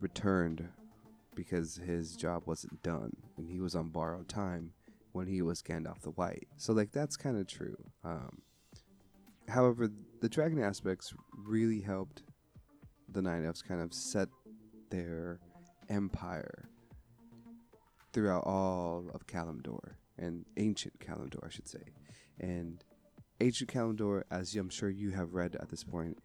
returned 0.00 0.68
because 1.34 1.76
his 1.76 2.16
job 2.16 2.42
wasn't 2.46 2.82
done 2.82 3.16
and 3.36 3.48
he 3.48 3.60
was 3.60 3.74
on 3.74 3.88
borrowed 3.88 4.28
time 4.28 4.72
when 5.12 5.26
he 5.26 5.42
was 5.42 5.62
Gandalf 5.62 6.02
the 6.02 6.10
White. 6.10 6.48
So 6.56 6.72
like 6.72 6.92
that's 6.92 7.16
kind 7.16 7.38
of 7.38 7.46
true. 7.46 7.76
Um, 8.04 8.42
however, 9.48 9.90
the 10.20 10.28
dragon 10.28 10.62
aspects 10.62 11.14
really 11.36 11.80
helped 11.80 12.22
the 13.08 13.22
Night 13.22 13.44
Elves 13.44 13.62
kind 13.62 13.80
of 13.80 13.92
set 13.92 14.28
their 14.90 15.40
empire 15.88 16.68
throughout 18.12 18.44
all 18.44 19.10
of 19.14 19.26
Kalimdor 19.26 19.96
and 20.18 20.44
ancient 20.56 20.98
Kalimdor, 21.00 21.44
I 21.44 21.50
should 21.50 21.68
say. 21.68 21.82
And 22.40 22.82
ancient 23.40 23.70
Kalimdor, 23.72 24.22
as 24.30 24.54
I'm 24.54 24.68
sure 24.70 24.90
you 24.90 25.10
have 25.10 25.34
read 25.34 25.56
at 25.60 25.68
this 25.68 25.84
point, 25.84 26.18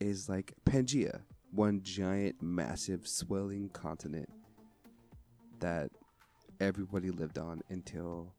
is 0.00 0.28
like 0.28 0.52
Pangea, 0.64 1.20
one 1.52 1.80
giant, 1.82 2.42
massive, 2.42 3.06
swelling 3.06 3.68
continent 3.70 4.28
that 5.60 5.90
everybody 6.60 7.10
lived 7.10 7.38
on 7.38 7.62
until 7.70 8.34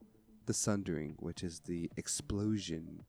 the 0.45 0.53
Sundering, 0.53 1.15
which 1.19 1.43
is 1.43 1.59
the 1.65 1.89
explosion 1.97 3.03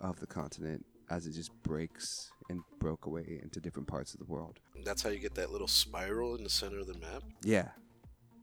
of 0.00 0.18
the 0.20 0.26
continent 0.26 0.84
as 1.10 1.26
it 1.26 1.32
just 1.32 1.50
breaks 1.62 2.30
and 2.50 2.60
broke 2.80 3.06
away 3.06 3.40
into 3.42 3.60
different 3.60 3.86
parts 3.86 4.12
of 4.14 4.18
the 4.20 4.26
world. 4.26 4.58
That's 4.84 5.02
how 5.02 5.10
you 5.10 5.18
get 5.18 5.34
that 5.36 5.52
little 5.52 5.68
spiral 5.68 6.34
in 6.34 6.42
the 6.44 6.50
center 6.50 6.80
of 6.80 6.86
the 6.86 6.98
map. 6.98 7.22
Yeah, 7.42 7.68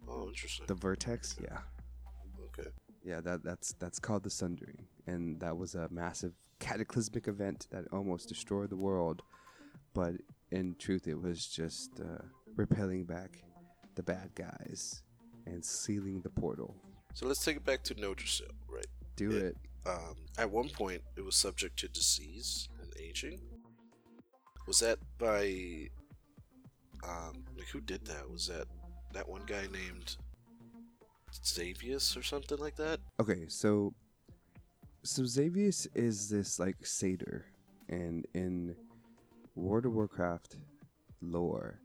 Oh, 0.08 0.28
interesting. 0.28 0.66
the 0.68 0.76
vertex. 0.76 1.36
Yeah. 1.42 1.60
Yeah. 3.10 3.22
That 3.22 3.44
that's 3.44 3.74
that's 3.80 4.00
called 4.00 4.24
the 4.24 4.30
Sundering, 4.30 4.86
and 5.08 5.40
that 5.40 5.58
was 5.58 5.76
a 5.76 5.88
massive 5.90 6.34
cataclysmic 6.60 7.28
event 7.28 7.68
that 7.72 7.86
almost 7.92 8.30
destroyed 8.30 8.70
the 8.70 8.78
world. 8.78 9.22
But 9.94 10.14
in 10.52 10.76
truth, 10.78 11.08
it 11.08 11.20
was 11.20 11.48
just 11.48 12.00
uh, 12.00 12.24
repelling 12.56 13.06
back 13.06 13.42
the 13.96 14.04
bad 14.04 14.30
guys 14.36 15.02
and 15.48 15.66
sealing 15.66 16.22
the 16.22 16.30
portal. 16.30 16.76
So 17.16 17.26
let's 17.26 17.44
take 17.44 17.58
it 17.58 17.66
back 17.66 17.84
to 17.86 17.96
Nordrassil, 17.96 18.52
right? 18.70 18.86
Do 19.16 19.32
Yeah. 19.32 19.40
it. 19.50 19.58
um, 19.88 20.16
at 20.38 20.50
one 20.52 20.70
point 20.70 21.02
it 21.18 21.22
was 21.26 21.36
subject 21.36 21.80
to 21.80 21.88
disease 21.88 22.70
and 22.82 22.94
aging. 23.00 23.40
Was 24.68 24.80
that 24.80 25.00
by 25.18 25.90
um, 27.04 27.44
like 27.58 27.68
who 27.74 27.82
did 27.82 28.06
that? 28.06 28.30
Was 28.30 28.48
that 28.48 28.68
that 29.14 29.28
one 29.28 29.44
guy 29.48 29.64
named 29.72 30.18
Xavius 31.44 32.16
or 32.18 32.24
something 32.24 32.58
like 32.58 32.76
that? 32.76 33.00
Okay, 33.20 33.46
so 33.48 33.94
so 35.04 35.24
Xavius 35.24 35.88
is 35.96 36.30
this 36.30 36.60
like 36.60 36.86
satyr, 36.86 37.46
and 37.88 38.26
in 38.34 38.76
World 39.56 39.86
of 39.86 39.94
Warcraft 39.94 40.58
lore, 41.22 41.80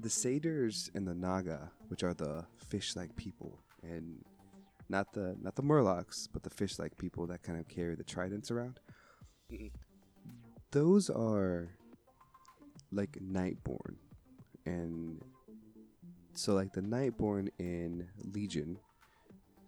the 0.00 0.10
satyrs 0.10 0.90
and 0.94 1.06
the 1.06 1.14
Naga, 1.14 1.70
which 1.88 2.02
are 2.02 2.14
the 2.14 2.44
fish-like 2.68 3.14
people, 3.16 3.60
and 3.82 4.24
not 4.88 5.12
the 5.12 5.36
not 5.40 5.54
the 5.56 5.62
Murlocs, 5.62 6.28
but 6.32 6.42
the 6.42 6.50
fish-like 6.50 6.96
people 6.96 7.26
that 7.26 7.42
kind 7.42 7.58
of 7.58 7.68
carry 7.68 7.94
the 7.94 8.04
tridents 8.04 8.50
around. 8.50 8.80
Mhm. 9.50 9.70
Those 10.70 11.08
are 11.10 11.70
like 12.92 13.18
Nightborne, 13.20 13.96
and 14.64 15.22
so 16.36 16.54
like 16.54 16.72
the 16.72 16.80
Nightborne 16.80 17.48
in 17.58 18.06
Legion 18.32 18.78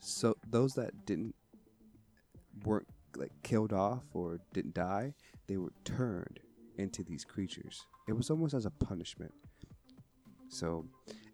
so 0.00 0.36
those 0.50 0.74
that 0.74 1.06
didn't 1.06 1.34
weren't 2.64 2.86
like 3.16 3.32
killed 3.42 3.72
off 3.72 4.04
or 4.14 4.38
didn't 4.52 4.74
die 4.74 5.12
they 5.46 5.56
were 5.56 5.72
turned 5.84 6.40
into 6.76 7.02
these 7.02 7.24
creatures. 7.24 7.86
It 8.06 8.12
was 8.12 8.30
almost 8.30 8.54
as 8.54 8.64
a 8.66 8.70
punishment. 8.70 9.32
So 10.48 10.84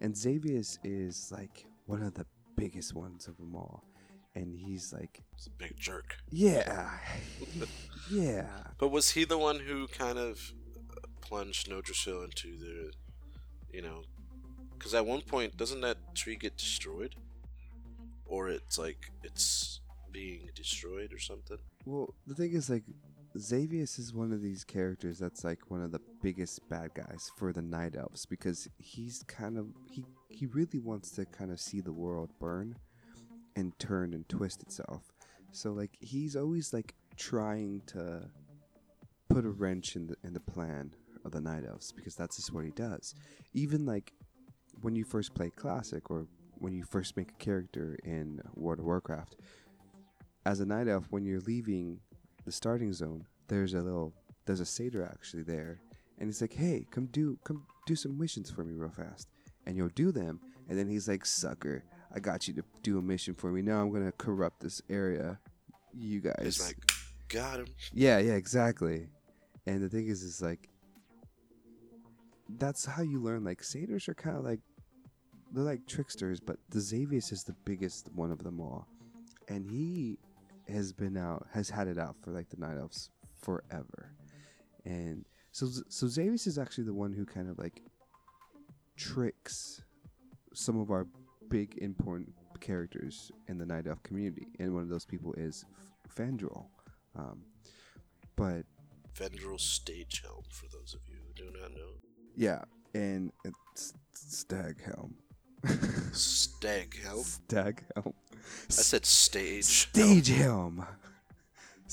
and 0.01 0.15
xavius 0.15 0.79
is 0.85 1.31
like 1.31 1.67
one 1.87 2.03
of 2.03 2.15
the 2.15 2.27
biggest 2.57 2.95
ones 2.95 3.29
of 3.29 3.37
them 3.37 3.55
all. 3.55 3.85
And 4.37 4.57
he's 4.59 4.93
like 4.93 5.23
He's 5.37 5.47
a 5.47 5.51
big 5.51 5.77
jerk. 5.77 6.17
yeah. 6.31 6.91
Yeah. 8.11 8.47
But 8.79 8.89
was 8.89 9.11
he 9.11 9.25
the 9.25 9.39
one 9.39 9.59
who 9.61 9.87
kind 9.89 10.19
of 10.19 10.53
plunged 11.23 11.71
Nordrassil 11.71 12.23
into 12.25 12.59
the, 12.59 12.93
you 13.73 13.81
know, 13.81 14.03
because 14.85 14.95
at 14.95 15.07
one 15.07 15.23
point 15.23 15.57
doesn't 15.57 15.81
that 15.81 15.97
tree 16.15 16.37
get 16.37 16.59
destroyed, 16.59 17.15
or 18.27 18.51
it's 18.51 18.79
like 18.79 19.11
it's 19.23 19.81
being 20.13 20.51
destroyed 20.55 21.11
or 21.11 21.19
something? 21.19 21.57
Well, 21.87 22.15
the 22.27 22.35
thing 22.35 22.53
is, 22.53 22.69
like, 22.69 22.83
Xavius 23.35 23.99
is 23.99 24.13
one 24.13 24.31
of 24.31 24.43
these 24.43 24.63
characters 24.63 25.19
that's 25.19 25.43
like 25.43 25.71
one 25.71 25.83
of 25.83 25.91
the 25.91 26.03
biggest 26.21 26.69
bad 26.69 26.93
guys 26.93 27.31
for 27.39 27.51
the 27.51 27.63
Night 27.63 27.97
Elves 27.97 28.27
because 28.27 28.69
he's 28.77 29.23
kind 29.27 29.57
of 29.57 29.69
he 29.91 30.05
he 30.29 30.45
really 30.45 30.79
wants 30.79 31.13
to 31.13 31.25
kind 31.25 31.51
of 31.51 31.59
see 31.59 31.81
the 31.81 31.93
world 31.93 32.29
burn 32.39 32.77
and 33.57 33.73
turn 33.79 34.13
and 34.13 34.29
twist 34.29 34.63
itself. 34.63 35.15
So 35.51 35.73
like 35.73 35.97
he's 35.99 36.37
always 36.37 36.75
like 36.75 36.95
trying 37.17 37.81
to 37.87 38.29
put 39.31 39.47
a 39.47 39.51
wrench 39.51 39.97
in 39.97 40.09
the 40.09 40.17
in 40.23 40.35
the 40.35 40.41
plan 40.41 40.95
of 41.25 41.33
the 41.33 41.41
Night 41.41 41.65
Elves 41.67 41.91
because 41.91 42.15
that's 42.15 42.37
just 42.37 42.53
what 42.53 42.65
he 42.65 42.71
does. 42.71 43.15
Even 43.55 43.87
like 43.87 44.13
when 44.83 44.95
you 44.97 45.05
first 45.05 45.35
play 45.35 45.51
Classic 45.51 46.11
or 46.11 46.27
when 46.59 46.73
you 46.75 46.85
first 46.85 47.17
make 47.17 47.31
a 47.31 47.45
character 47.45 47.99
in 48.05 48.41
World 48.55 48.79
of 48.81 48.85
Warcraft, 48.85 49.37
as 50.47 50.61
a 50.61 50.67
night 50.67 50.89
elf, 50.89 51.07
when 51.11 51.25
you're 51.25 51.41
leaving 51.41 52.01
the 52.45 52.53
starting 52.53 52.93
zone, 52.93 53.27
there's 53.49 53.75
a 53.75 53.81
little, 53.81 54.13
there's 54.47 54.61
a 54.61 54.67
satyr 54.67 55.03
actually 55.05 55.43
there, 55.43 55.81
and 56.19 56.29
he's 56.29 56.41
like, 56.41 56.53
"Hey, 56.53 56.87
come 56.91 57.07
do, 57.07 57.39
come 57.45 57.67
do 57.87 57.97
some 57.97 58.19
missions 58.19 58.51
for 58.51 58.65
me 58.65 58.75
real 58.75 58.91
fast," 58.91 59.29
and 59.67 59.77
you'll 59.77 59.89
do 59.89 60.13
them, 60.13 60.41
and 60.69 60.79
then 60.79 60.89
he's 60.89 61.09
like, 61.09 61.25
"Sucker, 61.25 61.85
I 62.15 62.21
got 62.21 62.47
you 62.47 62.55
to 62.55 62.63
do 62.83 62.99
a 62.99 63.03
mission 63.03 63.35
for 63.35 63.51
me. 63.51 63.63
Now 63.63 63.81
I'm 63.81 63.91
gonna 63.93 64.13
corrupt 64.13 64.61
this 64.61 64.81
area. 64.91 65.39
You 65.93 66.21
guys, 66.21 66.35
It's 66.41 66.65
like, 66.67 66.77
got 67.29 67.61
him. 67.61 67.67
yeah, 67.93 68.19
yeah, 68.19 68.33
exactly. 68.35 69.09
And 69.67 69.83
the 69.83 69.89
thing 69.89 70.09
is, 70.09 70.23
is 70.23 70.43
like, 70.43 70.69
that's 72.59 72.85
how 72.85 73.03
you 73.03 73.21
learn. 73.21 73.45
Like 73.45 73.63
satyrs 73.63 74.09
are 74.09 74.15
kind 74.15 74.37
of 74.37 74.45
like, 74.45 74.61
they're 75.53 75.65
like 75.65 75.87
tricksters, 75.87 76.41
but 76.41 76.57
the 76.71 76.81
Xavius 76.81 77.33
is 77.33 77.45
the 77.45 77.55
biggest 77.65 78.09
one 78.15 78.33
of 78.33 78.43
them 78.43 78.61
all, 78.61 78.89
and 79.49 79.65
he 79.65 80.19
has 80.69 80.93
been 80.93 81.17
out, 81.17 81.47
has 81.53 81.71
had 81.71 81.87
it 81.87 81.99
out 81.99 82.17
for 82.23 82.33
like 82.33 82.49
the 82.51 82.57
night 82.57 82.77
elves 82.77 83.11
forever, 83.41 84.15
and 84.85 85.25
so 85.53 85.69
so 85.89 86.07
Xavius 86.07 86.47
is 86.47 86.59
actually 86.59 86.85
the 86.85 86.95
one 86.95 87.13
who 87.13 87.25
kind 87.25 87.49
of 87.49 87.59
like 87.59 87.83
tricks 88.97 89.83
some 90.55 90.81
of 90.81 90.91
our 90.91 91.07
big 91.49 91.79
important 91.79 92.33
characters 92.61 93.31
in 93.49 93.59
the 93.59 93.67
night 93.67 93.87
elf 93.87 94.03
community, 94.03 94.49
and 94.59 94.75
one 94.75 94.83
of 94.83 94.89
those 94.89 95.05
people 95.05 95.35
is 95.35 95.65
Fandral. 96.17 96.67
Um, 97.17 97.43
but 98.35 98.65
Fandral 99.15 99.61
stage 99.61 100.23
helm 100.25 100.43
for 100.51 100.67
those 100.73 100.95
of 100.95 101.01
you 101.09 101.19
who 101.27 101.33
do 101.35 101.59
not 101.61 101.71
know. 101.73 102.01
Yeah, 102.37 102.63
and 102.95 103.33
it's 103.45 103.95
Staghelm. 104.15 105.15
Stag 106.13 106.97
helm. 107.03 107.25
Staghelm. 107.25 108.13
I 108.37 108.69
said 108.69 109.07
stage. 109.07 109.65
Stage 109.65 110.29
helm. 110.29 110.87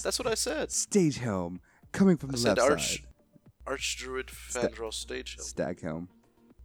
That's 0.04 0.20
what 0.20 0.28
I 0.28 0.34
said. 0.36 0.72
Stage 0.72 1.18
helm. 1.20 1.62
Coming 1.92 2.18
from 2.18 2.30
I 2.30 2.34
the 2.34 2.38
said 2.38 2.58
left 2.58 2.72
arch. 2.72 2.92
side. 2.98 3.06
Archdruid 3.68 4.26
Fandral 4.28 4.94
Stage 4.94 5.36
Helm. 5.38 5.48
Staghelm. 5.48 6.08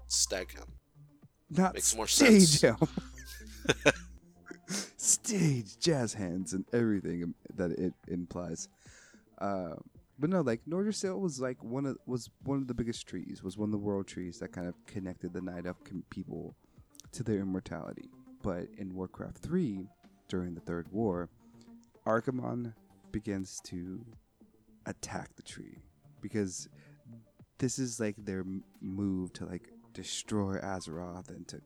Staghelm. 0.09 0.69
Not 1.51 1.75
Makes 1.75 1.95
more 1.95 2.07
stage 2.07 2.49
sense. 2.59 2.61
helm. 2.63 2.89
stage 4.97 5.79
jazz 5.79 6.15
hands 6.15 6.53
and 6.53 6.65
everything 6.73 7.35
that 7.55 7.71
it 7.73 7.93
implies. 8.09 8.69
Uh, 9.39 9.75
but 10.19 10.31
no, 10.31 10.41
like 10.41 10.63
Nordrassil 10.69 11.19
was 11.21 11.41
like 11.41 11.63
one 11.63 11.87
of 11.87 11.97
was 12.07 12.31
one 12.45 12.59
of 12.59 12.67
the 12.67 12.75
biggest 12.75 13.07
trees. 13.07 13.43
Was 13.43 13.59
one 13.59 13.69
of 13.69 13.73
the 13.73 13.79
world 13.79 14.07
trees 14.07 14.39
that 14.39 14.53
kind 14.53 14.67
of 14.67 14.75
connected 14.87 15.33
the 15.33 15.41
Night 15.41 15.67
Elf 15.67 15.79
people 16.11 16.55
to 17.13 17.23
their 17.23 17.41
immortality. 17.41 18.11
But 18.43 18.69
in 18.79 18.95
Warcraft 18.95 19.39
three, 19.39 19.89
during 20.29 20.55
the 20.55 20.61
Third 20.61 20.87
War, 20.91 21.29
Archimonde 22.07 22.73
begins 23.13 23.61
to 23.65 24.05
attack 24.87 25.35
the 25.37 25.43
tree 25.43 25.79
because 26.21 26.69
this 27.59 27.79
is 27.79 27.99
like 28.01 28.17
their 28.19 28.45
move 28.81 29.33
to 29.35 29.47
like 29.47 29.71
destroy 29.93 30.59
Azeroth 30.59 31.29
and 31.29 31.47
to 31.49 31.61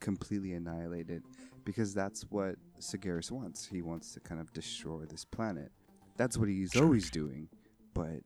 completely 0.00 0.52
annihilate 0.54 1.10
it 1.10 1.22
because 1.64 1.94
that's 1.94 2.22
what 2.30 2.56
Sargeras 2.80 3.30
wants. 3.30 3.66
He 3.66 3.82
wants 3.82 4.12
to 4.14 4.20
kind 4.20 4.40
of 4.40 4.52
destroy 4.52 5.04
this 5.04 5.24
planet. 5.24 5.70
That's 6.16 6.36
what 6.36 6.48
he's 6.48 6.76
always 6.76 7.10
doing. 7.10 7.48
But 7.94 8.22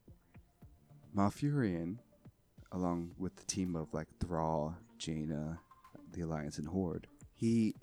Malfurion, 1.16 1.98
along 2.72 3.12
with 3.18 3.36
the 3.36 3.44
team 3.44 3.76
of 3.76 3.92
like 3.92 4.08
Thrall, 4.20 4.76
Jaina, 4.98 5.58
the 6.12 6.22
Alliance, 6.22 6.58
and 6.58 6.68
Horde, 6.68 7.06
he 7.34 7.74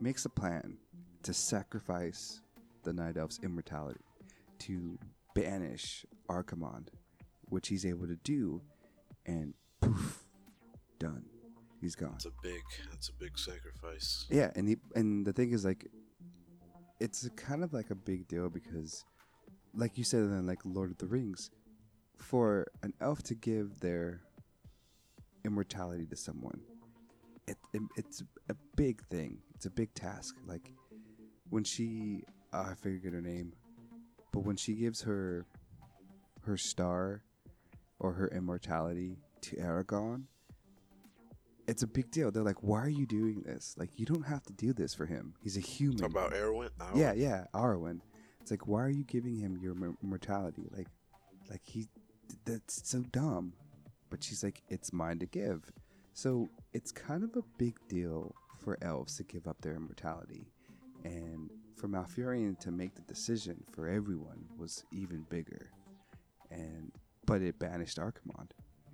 makes 0.00 0.24
a 0.24 0.30
plan 0.30 0.78
to 1.22 1.34
sacrifice 1.34 2.40
the 2.82 2.92
Night 2.92 3.16
Elf's 3.16 3.40
immortality 3.42 4.00
to 4.60 4.98
banish 5.34 6.06
Archimonde, 6.28 6.88
which 7.48 7.68
he's 7.68 7.84
able 7.84 8.06
to 8.06 8.16
do, 8.24 8.62
and 9.26 9.54
poof, 9.80 10.24
done. 10.98 11.24
He's 11.80 11.94
gone. 11.94 12.12
That's 12.12 12.26
a 12.26 12.32
big. 12.42 12.62
That's 12.90 13.08
a 13.08 13.14
big 13.14 13.38
sacrifice. 13.38 14.26
Yeah, 14.30 14.50
and 14.54 14.68
he 14.68 14.76
and 14.94 15.26
the 15.26 15.32
thing 15.32 15.52
is 15.52 15.64
like, 15.64 15.86
it's 17.00 17.28
kind 17.36 17.64
of 17.64 17.72
like 17.72 17.90
a 17.90 17.94
big 17.94 18.28
deal 18.28 18.50
because, 18.50 19.04
like 19.74 19.96
you 19.98 20.04
said 20.04 20.30
then 20.30 20.46
like 20.46 20.58
Lord 20.64 20.90
of 20.90 20.98
the 20.98 21.06
Rings, 21.06 21.50
for 22.18 22.66
an 22.82 22.92
elf 23.00 23.22
to 23.24 23.34
give 23.34 23.80
their 23.80 24.22
immortality 25.44 26.06
to 26.06 26.16
someone, 26.16 26.60
it, 27.46 27.56
it 27.72 27.82
it's 27.96 28.22
a 28.48 28.54
big 28.76 29.02
thing. 29.06 29.38
It's 29.54 29.66
a 29.66 29.70
big 29.70 29.92
task. 29.94 30.36
Like 30.46 30.72
when 31.48 31.64
she, 31.64 32.24
uh, 32.52 32.66
I 32.70 32.74
forget 32.74 33.12
her 33.12 33.20
name, 33.20 33.52
but 34.32 34.40
when 34.40 34.56
she 34.56 34.74
gives 34.74 35.02
her 35.02 35.46
her 36.42 36.56
star 36.56 37.22
or 37.98 38.12
her 38.12 38.28
immortality 38.28 39.18
to 39.42 39.56
Aragorn, 39.56 40.24
it's 41.66 41.82
a 41.82 41.86
big 41.86 42.10
deal. 42.10 42.30
They're 42.30 42.42
like, 42.42 42.62
"Why 42.62 42.80
are 42.80 42.88
you 42.88 43.06
doing 43.06 43.42
this? 43.42 43.74
Like, 43.78 43.98
you 43.98 44.06
don't 44.06 44.26
have 44.26 44.42
to 44.44 44.52
do 44.52 44.72
this 44.72 44.94
for 44.94 45.06
him. 45.06 45.34
He's 45.42 45.56
a 45.56 45.60
human." 45.60 46.04
About 46.04 46.32
Erwin. 46.32 46.70
Oh, 46.80 46.90
Yeah, 46.94 47.12
yeah, 47.12 47.44
Arwen. 47.54 48.00
It's 48.40 48.50
like, 48.50 48.66
why 48.66 48.80
are 48.82 48.90
you 48.90 49.04
giving 49.04 49.36
him 49.36 49.58
your 49.60 49.74
immortality? 50.02 50.68
Like, 50.70 50.88
like 51.48 51.62
he, 51.64 51.86
that's 52.44 52.88
so 52.88 53.02
dumb. 53.12 53.52
But 54.08 54.24
she's 54.24 54.42
like, 54.42 54.62
it's 54.68 54.92
mine 54.92 55.18
to 55.20 55.26
give. 55.26 55.70
So 56.12 56.50
it's 56.72 56.90
kind 56.92 57.22
of 57.22 57.36
a 57.36 57.42
big 57.58 57.76
deal 57.88 58.34
for 58.62 58.76
elves 58.82 59.16
to 59.16 59.24
give 59.24 59.46
up 59.46 59.60
their 59.60 59.74
immortality, 59.74 60.46
and 61.04 61.50
for 61.76 61.88
Malfurion 61.88 62.58
to 62.60 62.70
make 62.70 62.94
the 62.94 63.02
decision 63.02 63.62
for 63.72 63.88
everyone 63.88 64.44
was 64.58 64.84
even 64.92 65.24
bigger. 65.30 65.70
And 66.50 66.92
but 67.24 67.42
it 67.42 67.58
banished 67.58 67.98
Archimonde 67.98 68.50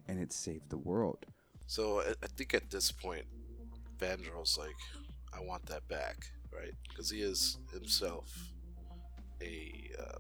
and 0.08 0.20
it 0.20 0.32
saved 0.32 0.70
the 0.70 0.76
world. 0.76 1.26
So 1.66 2.00
I, 2.00 2.10
I 2.22 2.26
think 2.36 2.54
at 2.54 2.70
this 2.70 2.92
point, 2.92 3.24
Fandral's 3.98 4.56
like, 4.56 4.76
I 5.32 5.40
want 5.40 5.66
that 5.66 5.88
back, 5.88 6.16
right? 6.54 6.74
Because 6.88 7.10
he 7.10 7.22
is 7.22 7.58
himself 7.72 8.32
a 9.42 9.90
uh, 9.98 10.18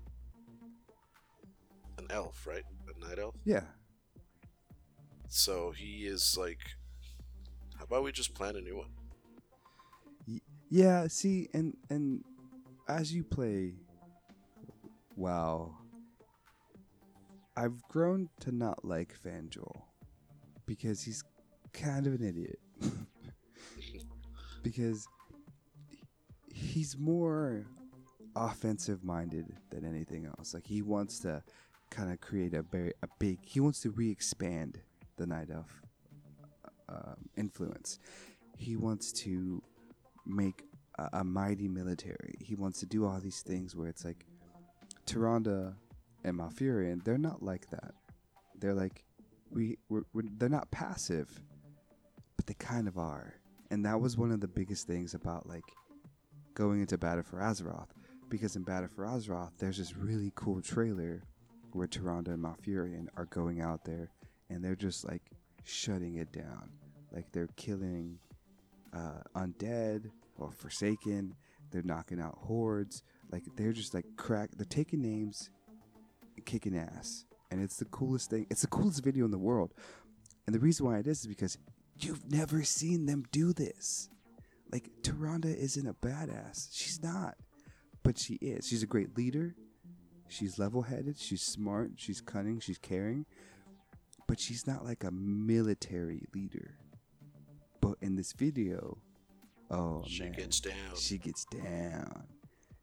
an 1.98 2.06
elf, 2.10 2.46
right? 2.46 2.64
A 2.94 3.06
night 3.08 3.18
elf. 3.18 3.34
Yeah, 3.44 3.64
So 5.28 5.70
he 5.72 6.06
is 6.06 6.36
like, 6.38 6.60
how 7.78 7.84
about 7.84 8.04
we 8.04 8.12
just 8.12 8.34
plan 8.34 8.56
a 8.56 8.60
new 8.60 8.76
one? 8.76 8.90
Yeah, 10.70 11.06
see, 11.08 11.48
and 11.54 11.76
and 11.90 12.24
as 12.88 13.12
you 13.12 13.22
play 13.24 13.74
WoW, 15.16 15.74
I've 17.56 17.82
grown 17.88 18.28
to 18.40 18.52
not 18.52 18.84
like 18.84 19.14
Fanjul 19.24 19.82
because 20.66 21.02
he's 21.02 21.22
kind 21.72 22.06
of 22.06 22.14
an 22.14 22.24
idiot. 22.24 22.58
because 24.62 25.06
he's 26.52 26.96
more 26.98 27.66
offensive 28.36 29.02
minded 29.02 29.46
than 29.70 29.84
anything 29.84 30.26
else. 30.26 30.54
Like 30.54 30.66
he 30.66 30.82
wants 30.82 31.18
to 31.20 31.42
kind 31.90 32.12
of 32.12 32.20
create 32.20 32.54
a 32.54 32.62
very 32.62 32.92
a 33.02 33.08
big. 33.18 33.38
He 33.42 33.60
wants 33.60 33.80
to 33.80 33.90
re-expand 33.90 34.80
the 35.16 35.26
Night 35.26 35.48
Elf 35.52 35.82
um, 36.88 37.16
influence. 37.36 37.98
He 38.56 38.76
wants 38.76 39.12
to 39.12 39.62
make 40.26 40.64
a, 40.98 41.08
a 41.14 41.24
mighty 41.24 41.68
military. 41.68 42.34
He 42.40 42.54
wants 42.54 42.80
to 42.80 42.86
do 42.86 43.06
all 43.06 43.18
these 43.20 43.42
things 43.42 43.74
where 43.74 43.88
it's 43.88 44.04
like 44.04 44.26
Tyrande 45.06 45.74
and 46.24 46.38
Malfurion. 46.38 47.02
They're 47.04 47.18
not 47.18 47.42
like 47.42 47.70
that. 47.70 47.94
They're 48.58 48.74
like 48.74 49.04
we. 49.50 49.78
We're, 49.88 50.04
we're, 50.12 50.22
they're 50.38 50.48
not 50.48 50.70
passive, 50.70 51.28
but 52.36 52.46
they 52.46 52.54
kind 52.54 52.88
of 52.88 52.98
are. 52.98 53.34
And 53.70 53.84
that 53.84 54.00
was 54.00 54.16
one 54.16 54.30
of 54.30 54.40
the 54.40 54.48
biggest 54.48 54.86
things 54.86 55.14
about 55.14 55.48
like 55.48 55.64
going 56.54 56.80
into 56.80 56.98
Battle 56.98 57.22
for 57.22 57.38
Azeroth, 57.38 57.88
because 58.28 58.56
in 58.56 58.62
Battle 58.62 58.88
for 58.94 59.04
Azeroth, 59.04 59.52
there's 59.58 59.78
this 59.78 59.96
really 59.96 60.32
cool 60.34 60.60
trailer 60.60 61.22
where 61.72 61.86
Tyrande 61.86 62.28
and 62.28 62.42
Malfurion 62.42 63.06
are 63.16 63.26
going 63.26 63.60
out 63.60 63.84
there, 63.84 64.10
and 64.48 64.64
they're 64.64 64.76
just 64.76 65.06
like 65.06 65.22
shutting 65.64 66.16
it 66.16 66.32
down. 66.32 66.70
Like 67.12 67.30
they're 67.32 67.48
killing 67.56 68.18
uh, 68.94 69.22
undead 69.34 70.10
or 70.38 70.50
forsaken. 70.52 71.34
They're 71.70 71.82
knocking 71.82 72.20
out 72.20 72.38
hordes. 72.40 73.02
Like 73.30 73.44
they're 73.56 73.72
just 73.72 73.94
like 73.94 74.06
crack. 74.16 74.50
They're 74.56 74.64
taking 74.64 75.02
names, 75.02 75.50
kicking 76.44 76.76
ass, 76.76 77.24
and 77.50 77.60
it's 77.62 77.76
the 77.76 77.84
coolest 77.86 78.30
thing. 78.30 78.46
It's 78.50 78.62
the 78.62 78.68
coolest 78.68 79.04
video 79.04 79.24
in 79.24 79.30
the 79.30 79.38
world. 79.38 79.74
And 80.46 80.54
the 80.54 80.60
reason 80.60 80.86
why 80.86 80.98
it 80.98 81.06
is 81.06 81.20
is 81.20 81.26
because 81.26 81.58
you've 81.98 82.30
never 82.30 82.62
seen 82.62 83.06
them 83.06 83.24
do 83.32 83.52
this. 83.52 84.08
Like 84.72 84.90
Tyrande 85.02 85.54
isn't 85.56 85.86
a 85.86 85.94
badass. 85.94 86.68
She's 86.72 87.02
not, 87.02 87.36
but 88.06 88.16
she 88.16 88.34
is. 88.34 88.64
She's 88.64 88.84
a 88.84 88.86
great 88.86 89.16
leader. 89.16 89.56
She's 90.28 90.60
level-headed. 90.60 91.18
She's 91.18 91.42
smart. 91.42 91.90
She's 91.96 92.20
cunning. 92.20 92.60
She's 92.60 92.78
caring. 92.78 93.26
But 94.28 94.38
she's 94.38 94.64
not 94.64 94.84
like 94.84 95.02
a 95.02 95.10
military 95.10 96.22
leader. 96.32 96.76
But 97.80 97.96
in 98.00 98.14
this 98.14 98.32
video, 98.32 98.98
oh 99.72 100.04
she 100.06 100.22
man, 100.22 100.32
gets 100.32 100.60
down. 100.60 100.74
she 100.96 101.18
gets 101.18 101.44
down. 101.46 102.28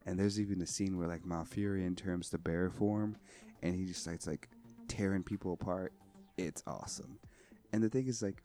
And 0.05 0.19
there's 0.19 0.41
even 0.41 0.61
a 0.61 0.67
scene 0.67 0.97
where 0.97 1.07
like 1.07 1.23
Malfurion 1.23 1.95
turns 1.95 2.29
to 2.31 2.37
bear 2.37 2.69
form, 2.69 3.15
and 3.61 3.73
he 3.73 3.85
just 3.85 4.01
starts 4.01 4.27
like 4.27 4.49
tearing 4.89 5.23
people 5.23 5.53
apart. 5.53 5.93
It's 6.37 6.63
awesome. 6.67 7.17
And 7.71 7.81
the 7.81 7.89
thing 7.89 8.07
is 8.07 8.21
like, 8.21 8.43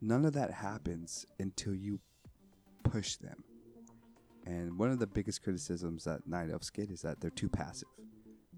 none 0.00 0.24
of 0.24 0.32
that 0.32 0.50
happens 0.50 1.26
until 1.38 1.74
you 1.74 2.00
push 2.84 3.16
them. 3.16 3.44
And 4.46 4.78
one 4.78 4.90
of 4.90 5.00
the 5.00 5.06
biggest 5.08 5.42
criticisms 5.42 6.04
that 6.04 6.26
Night 6.26 6.50
Elves 6.50 6.70
get 6.70 6.90
is 6.90 7.02
that 7.02 7.20
they're 7.20 7.30
too 7.30 7.48
passive, 7.48 7.88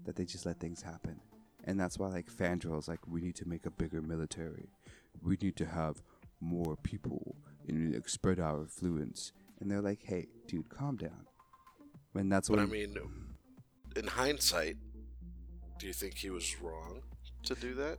that 0.05 0.15
they 0.15 0.23
just 0.23 0.45
let 0.45 0.59
things 0.59 0.83
happen. 0.83 1.19
And 1.65 1.79
that's 1.79 1.97
why 1.97 2.07
like 2.07 2.31
Fandral's 2.31 2.87
like, 2.87 2.99
we 3.07 3.21
need 3.21 3.35
to 3.37 3.47
make 3.47 3.65
a 3.65 3.71
bigger 3.71 4.01
military. 4.01 4.69
We 5.23 5.37
need 5.41 5.55
to 5.57 5.65
have 5.65 6.01
more 6.39 6.77
people 6.83 7.35
and 7.67 8.01
spread 8.07 8.39
our 8.39 8.61
influence. 8.61 9.33
And 9.59 9.69
they're 9.69 9.81
like, 9.81 10.03
hey, 10.03 10.27
dude, 10.47 10.69
calm 10.69 10.95
down. 10.95 11.25
And 12.15 12.31
that's 12.31 12.49
what 12.49 12.59
I 12.59 12.65
mean, 12.65 12.95
in 13.95 14.07
hindsight, 14.07 14.77
do 15.79 15.87
you 15.87 15.93
think 15.93 16.15
he 16.15 16.29
was 16.29 16.59
wrong 16.61 17.01
to 17.43 17.55
do 17.55 17.73
that? 17.75 17.97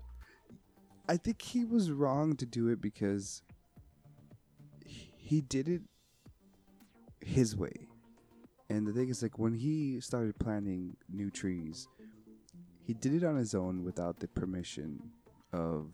I 1.08 1.16
think 1.16 1.42
he 1.42 1.64
was 1.64 1.90
wrong 1.90 2.36
to 2.36 2.46
do 2.46 2.68
it 2.68 2.80
because 2.80 3.42
he 4.84 5.40
did 5.40 5.68
it 5.68 5.82
his 7.20 7.56
way. 7.56 7.88
And 8.68 8.86
the 8.86 8.92
thing 8.92 9.08
is, 9.08 9.22
like, 9.22 9.38
when 9.38 9.54
he 9.54 10.00
started 10.00 10.38
planting 10.38 10.96
new 11.08 11.30
trees, 11.30 11.88
he 12.86 12.94
did 12.94 13.14
it 13.14 13.24
on 13.24 13.36
his 13.36 13.54
own 13.54 13.84
without 13.84 14.20
the 14.20 14.28
permission 14.28 15.00
of 15.52 15.92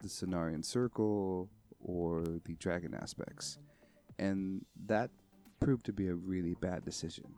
the 0.00 0.08
Cenarion 0.08 0.64
Circle 0.64 1.50
or 1.80 2.22
the 2.44 2.54
Dragon 2.58 2.94
aspects. 2.94 3.58
And 4.18 4.64
that 4.86 5.10
proved 5.60 5.84
to 5.86 5.92
be 5.92 6.08
a 6.08 6.14
really 6.14 6.54
bad 6.54 6.84
decision. 6.84 7.34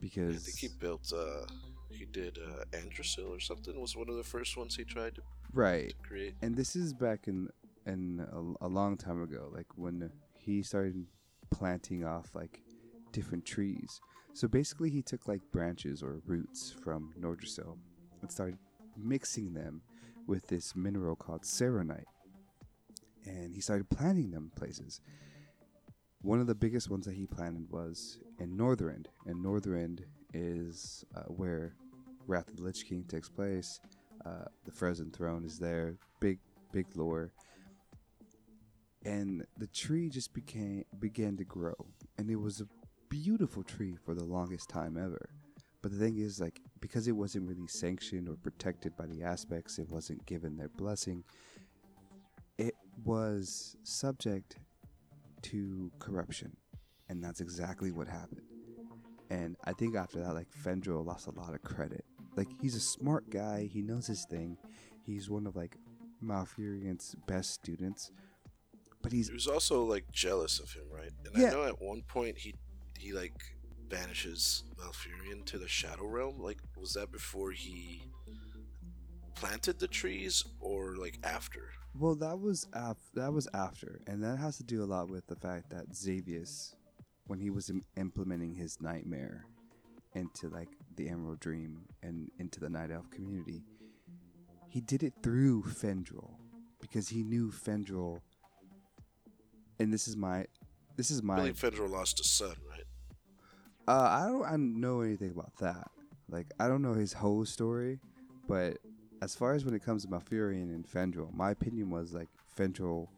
Because. 0.00 0.36
I 0.36 0.38
think 0.38 0.58
he 0.58 0.68
built. 0.78 1.12
uh 1.12 1.46
He 1.90 2.04
did 2.06 2.38
uh 2.38 2.64
Andrassil 2.72 3.28
or 3.30 3.40
something. 3.40 3.80
Was 3.80 3.96
one 3.96 4.08
of 4.08 4.16
the 4.16 4.24
first 4.24 4.56
ones 4.56 4.76
he 4.76 4.84
tried 4.84 5.14
to, 5.16 5.22
right 5.52 5.90
to 5.90 6.08
create. 6.08 6.34
and 6.42 6.56
this 6.56 6.74
is 6.76 6.92
back 6.92 7.28
in 7.28 7.48
in 7.86 8.26
a, 8.32 8.66
a 8.66 8.68
long 8.68 8.96
time 8.96 9.22
ago 9.22 9.50
like 9.54 9.66
when 9.76 10.10
he 10.36 10.62
started 10.62 11.06
planting 11.50 12.04
off 12.04 12.34
like 12.34 12.60
different 13.12 13.44
trees. 13.44 14.00
So 14.32 14.48
basically 14.48 14.90
he 14.90 15.02
took 15.02 15.28
like 15.28 15.40
branches 15.52 16.02
or 16.02 16.20
roots 16.26 16.74
from 16.82 17.12
Nordrassil 17.20 17.76
and 18.20 18.30
started 18.30 18.58
mixing 18.96 19.54
them 19.54 19.82
with 20.26 20.46
this 20.48 20.74
mineral 20.74 21.16
called 21.16 21.42
serenite. 21.42 22.04
And 23.26 23.54
he 23.54 23.60
started 23.60 23.88
planting 23.88 24.30
them 24.30 24.50
places. 24.56 25.00
One 26.22 26.40
of 26.40 26.46
the 26.46 26.54
biggest 26.54 26.90
ones 26.90 27.06
that 27.06 27.14
he 27.14 27.26
planted 27.26 27.70
was 27.70 28.18
in 28.38 28.56
Northrend 28.56 29.06
and 29.26 29.44
Northrend 29.44 30.00
is 30.32 31.04
uh, 31.14 31.22
where 31.24 31.74
Wrath 32.26 32.48
of 32.48 32.56
the 32.56 32.62
Lich 32.62 32.86
King 32.86 33.04
takes 33.04 33.28
place. 33.28 33.80
Uh, 34.24 34.46
the 34.64 34.72
Frozen 34.72 35.10
Throne 35.12 35.44
is 35.44 35.58
there. 35.58 35.96
Big, 36.20 36.38
big 36.72 36.86
lore. 36.94 37.30
And 39.04 39.44
the 39.58 39.66
tree 39.66 40.08
just 40.08 40.32
became 40.32 40.84
began 40.98 41.36
to 41.36 41.44
grow, 41.44 41.74
and 42.16 42.30
it 42.30 42.36
was 42.36 42.60
a 42.60 42.68
beautiful 43.10 43.62
tree 43.62 43.96
for 44.04 44.14
the 44.14 44.24
longest 44.24 44.68
time 44.68 44.96
ever. 44.96 45.28
But 45.82 45.92
the 45.92 45.98
thing 45.98 46.16
is, 46.16 46.40
like, 46.40 46.60
because 46.80 47.06
it 47.06 47.12
wasn't 47.12 47.46
really 47.46 47.66
sanctioned 47.66 48.28
or 48.28 48.36
protected 48.36 48.96
by 48.96 49.04
the 49.04 49.22
aspects, 49.22 49.78
it 49.78 49.90
wasn't 49.90 50.24
given 50.24 50.56
their 50.56 50.70
blessing. 50.70 51.22
It 52.56 52.74
was 53.04 53.76
subject 53.82 54.56
to 55.42 55.92
corruption, 55.98 56.56
and 57.10 57.22
that's 57.22 57.42
exactly 57.42 57.92
what 57.92 58.08
happened. 58.08 58.40
And 59.28 59.56
I 59.64 59.72
think 59.72 59.96
after 59.96 60.20
that, 60.20 60.34
like 60.34 60.48
Fandral 60.64 61.04
lost 61.04 61.26
a 61.26 61.32
lot 61.32 61.54
of 61.54 61.62
credit. 61.62 62.04
Like 62.36 62.48
he's 62.60 62.74
a 62.74 62.80
smart 62.80 63.28
guy. 63.30 63.68
He 63.70 63.82
knows 63.82 64.06
his 64.06 64.24
thing. 64.24 64.56
He's 65.04 65.28
one 65.28 65.46
of 65.46 65.56
like 65.56 65.76
Malfurion's 66.22 67.14
best 67.26 67.50
students. 67.52 68.10
But 69.04 69.12
he's 69.12 69.28
He 69.28 69.34
was 69.34 69.46
also 69.46 69.84
like 69.84 70.10
jealous 70.10 70.58
of 70.58 70.72
him, 70.72 70.84
right? 70.90 71.12
And 71.26 71.36
Yeah. 71.36 71.48
I 71.48 71.50
know 71.52 71.64
at 71.64 71.80
one 71.80 72.02
point 72.02 72.38
he 72.38 72.54
he 72.98 73.12
like 73.12 73.34
banishes 73.90 74.64
Malfurion 74.78 75.44
to 75.44 75.58
the 75.58 75.68
Shadow 75.68 76.06
Realm. 76.06 76.40
Like, 76.40 76.58
was 76.76 76.94
that 76.94 77.12
before 77.12 77.52
he 77.52 78.02
planted 79.34 79.78
the 79.78 79.88
trees 79.88 80.42
or 80.58 80.96
like 80.96 81.18
after? 81.22 81.70
well. 81.96 82.14
That 82.16 82.40
was 82.40 82.66
af- 82.72 83.10
that 83.14 83.32
was 83.32 83.46
after, 83.52 84.00
and 84.06 84.22
that 84.24 84.38
has 84.38 84.56
to 84.56 84.64
do 84.64 84.82
a 84.82 84.86
lot 84.86 85.08
with 85.08 85.26
the 85.26 85.36
fact 85.36 85.70
that 85.70 85.90
Xavius, 85.94 86.74
when 87.26 87.38
he 87.38 87.50
was 87.50 87.68
Im- 87.70 87.84
implementing 87.96 88.54
his 88.54 88.80
nightmare 88.80 89.44
into 90.14 90.48
like 90.48 90.70
the 90.96 91.08
Emerald 91.08 91.40
Dream 91.40 91.84
and 92.02 92.30
into 92.38 92.58
the 92.58 92.70
Night 92.70 92.90
Elf 92.90 93.10
community, 93.10 93.64
he 94.68 94.80
did 94.80 95.02
it 95.02 95.12
through 95.22 95.62
Fandral 95.64 96.30
because 96.80 97.08
he 97.10 97.22
knew 97.22 97.50
Fandral. 97.52 98.20
And 99.78 99.92
this 99.92 100.08
is 100.08 100.16
my, 100.16 100.46
this 100.96 101.10
is 101.10 101.20
I 101.20 101.24
my 101.24 101.36
believe 101.36 101.56
Fandral 101.60 101.90
lost 101.90 102.20
a 102.20 102.24
son, 102.24 102.54
right? 102.70 102.84
Uh, 103.86 104.08
I 104.10 104.26
don't, 104.28 104.44
I 104.44 104.50
don't 104.52 104.80
know 104.80 105.00
anything 105.02 105.30
about 105.30 105.56
that. 105.60 105.90
Like, 106.28 106.46
I 106.58 106.68
don't 106.68 106.82
know 106.82 106.94
his 106.94 107.12
whole 107.12 107.44
story, 107.44 108.00
but 108.48 108.78
as 109.20 109.34
far 109.34 109.54
as 109.54 109.64
when 109.64 109.74
it 109.74 109.84
comes 109.84 110.04
to 110.04 110.08
Malfurion 110.08 110.74
and 110.74 110.86
Fandral, 110.86 111.34
my 111.34 111.50
opinion 111.50 111.90
was 111.90 112.14
like 112.14 112.28
Fandral 112.58 113.08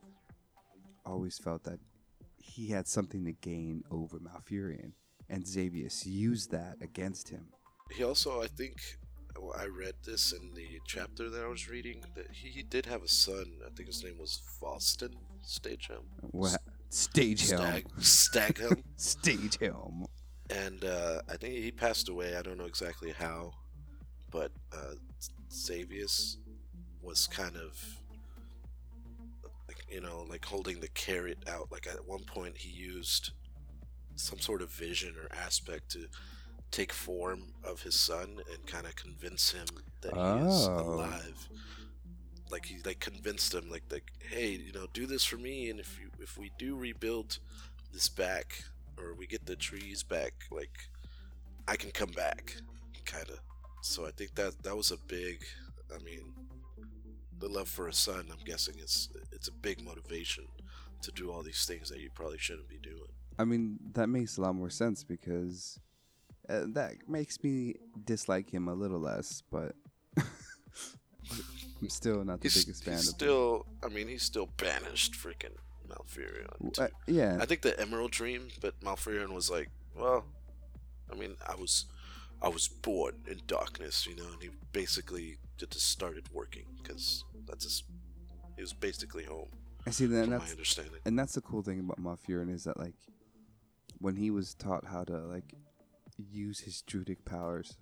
always 1.05 1.39
felt 1.39 1.63
that 1.65 1.79
he 2.39 2.69
had 2.69 2.89
something 2.89 3.25
to 3.25 3.33
gain 3.33 3.85
over 3.91 4.19
Malfurion, 4.19 4.93
and 5.29 5.45
Xavius 5.45 6.07
used 6.07 6.51
that 6.53 6.77
against 6.81 7.29
him. 7.29 7.47
He 7.93 8.03
also, 8.03 8.43
I 8.43 8.47
think, 8.47 8.77
I 9.59 9.67
read 9.67 9.95
this 10.05 10.33
in 10.33 10.53
the 10.55 10.81
chapter 10.87 11.29
that 11.31 11.43
I 11.45 11.49
was 11.49 11.69
reading 11.69 12.05
that 12.15 12.27
he, 12.33 12.49
he 12.49 12.63
did 12.63 12.87
have 12.87 13.03
a 13.03 13.09
son. 13.09 13.47
I 13.65 13.71
think 13.75 13.89
his 13.89 14.03
name 14.05 14.19
was 14.19 14.41
Valstann 14.61 15.15
Stagehelm. 15.45 16.05
What? 16.33 16.61
Stage 16.91 17.51
helm. 17.51 17.83
Stag 18.01 18.55
Staghelm. 18.55 18.83
Stage 18.97 19.59
helm. 19.61 20.07
and 20.51 20.85
uh, 20.85 21.21
I 21.29 21.37
think 21.37 21.55
he 21.55 21.71
passed 21.71 22.09
away. 22.09 22.37
I 22.37 22.43
don't 22.43 22.59
know 22.59 22.65
exactly 22.67 23.13
how, 23.13 23.53
but 24.31 24.53
uh, 24.73 24.95
Xavius 25.51 26.37
was 27.03 27.27
kind 27.27 27.57
of, 27.57 27.79
like, 29.69 29.85
you 29.91 30.01
know, 30.01 30.25
like 30.29 30.45
holding 30.45 30.81
the 30.81 30.89
carrot 30.89 31.39
out. 31.49 31.71
Like 31.71 31.87
at 31.87 32.07
one 32.07 32.25
point, 32.25 32.57
he 32.57 32.71
used 32.71 33.33
some 34.15 34.39
sort 34.39 34.63
of 34.63 34.71
vision 34.71 35.15
or 35.21 35.29
aspect 35.37 35.91
to 35.91 36.07
take 36.71 36.93
form 36.93 37.53
of 37.65 37.83
his 37.83 37.95
son 37.95 38.41
and 38.53 38.67
kind 38.67 38.87
of 38.87 38.95
convince 38.97 39.53
him 39.53 39.67
that 40.03 40.13
he 40.15 40.47
is 40.47 40.69
Oh. 40.69 40.79
alive. 40.81 41.49
Like 42.51 42.67
he 42.67 42.77
like 42.85 43.01
convinced 43.01 43.55
him 43.55 43.71
like 43.71 43.83
like 43.91 44.11
hey 44.31 44.51
you 44.51 44.73
know 44.73 44.87
do 44.93 45.07
this 45.07 45.25
for 45.25 45.37
me 45.37 45.69
and 45.71 45.81
if 45.81 45.99
you 46.01 46.11
if 46.21 46.39
we 46.39 46.53
do 46.59 46.77
rebuild 46.77 47.39
this 47.93 48.09
back 48.09 48.63
or 48.99 49.15
we 49.15 49.27
get 49.27 49.47
the 49.47 49.57
trees 49.57 50.03
back 50.05 50.33
like 50.53 50.79
I 51.67 51.75
can 51.77 51.91
come 51.91 52.11
back 52.11 52.55
kind 53.05 53.29
of 53.31 53.41
so 53.83 54.07
I 54.07 54.11
think 54.13 54.35
that 54.37 54.63
that 54.63 54.77
was 54.77 54.93
a 54.93 54.97
big 55.09 55.45
I 55.93 55.99
mean 56.05 56.33
the 57.41 57.49
love 57.49 57.69
for 57.69 57.89
a 57.89 57.93
son 57.93 58.27
I'm 58.31 58.45
guessing 58.45 58.79
is 58.79 59.09
it's 59.33 59.49
a 59.49 59.53
big 59.53 59.83
motivation 59.85 60.45
to 61.03 61.11
do 61.13 61.33
all 61.33 61.43
these 61.43 61.65
things 61.65 61.89
that 61.91 61.99
you 61.99 62.11
probably 62.15 62.39
shouldn't 62.39 62.69
be 62.69 62.79
doing 62.79 63.11
I 63.39 63.45
mean, 63.45 63.79
that 63.93 64.09
makes 64.09 64.39
a 64.39 64.41
lot 64.41 64.55
more 64.55 64.71
sense 64.71 65.05
because 65.05 65.79
uh, 66.49 66.65
that 66.69 66.95
makes 67.09 67.43
me 67.43 67.75
dislike 68.05 68.51
him 68.51 68.69
a 68.69 68.75
little 68.75 69.01
less, 69.01 69.43
but 69.51 69.75
I'm 70.19 71.89
still 71.89 72.25
not 72.25 72.41
the 72.41 72.49
he's, 72.49 72.65
biggest 72.65 72.85
fan 72.85 72.95
he's 72.95 73.09
of 73.09 73.15
him. 73.15 73.19
still 73.19 73.67
I 73.85 73.89
mean 73.89 74.09
he's 74.09 74.23
still 74.23 74.49
banished 74.57 75.15
freaking 75.15 75.57
Malfurion. 75.89 76.79
Uh, 76.79 76.89
yeah, 77.07 77.39
I 77.41 77.47
think 77.47 77.63
the 77.63 77.79
Emerald 77.81 78.11
Dream, 78.11 78.49
but 78.61 78.79
Malfurion 78.81 79.33
was 79.33 79.51
like, 79.51 79.71
well, 79.97 80.25
I 81.11 81.15
mean, 81.15 81.37
I 81.49 81.55
was, 81.55 81.87
I 82.43 82.49
was 82.49 82.67
born 82.67 83.15
in 83.31 83.41
darkness, 83.47 84.07
you 84.07 84.17
know, 84.17 84.27
and 84.33 84.43
he 84.43 84.51
basically 84.73 85.39
just 85.59 85.79
started 85.81 86.25
working 86.33 86.65
because 86.83 87.25
that's 87.47 87.65
his, 87.65 87.85
he 88.57 88.63
was 88.63 88.73
basically 88.73 89.25
home, 89.25 89.49
I 89.87 89.91
see 89.91 90.07
that. 90.07 90.25
from 90.27 90.39
my 90.39 90.51
understanding. 90.51 91.01
and 91.05 91.17
that's 91.19 91.35
the 91.35 91.41
cool 91.41 91.63
thing 91.63 91.79
about 91.81 92.03
Malfurion 92.03 92.53
is 92.53 92.65
that 92.65 92.79
like 92.79 92.95
when 94.01 94.17
he 94.17 94.31
was 94.31 94.55
taught 94.55 94.85
how 94.85 95.05
to 95.05 95.19
like 95.19 95.55
use 96.17 96.61
his 96.61 96.83
druidic 96.83 97.25
powers, 97.25 97.77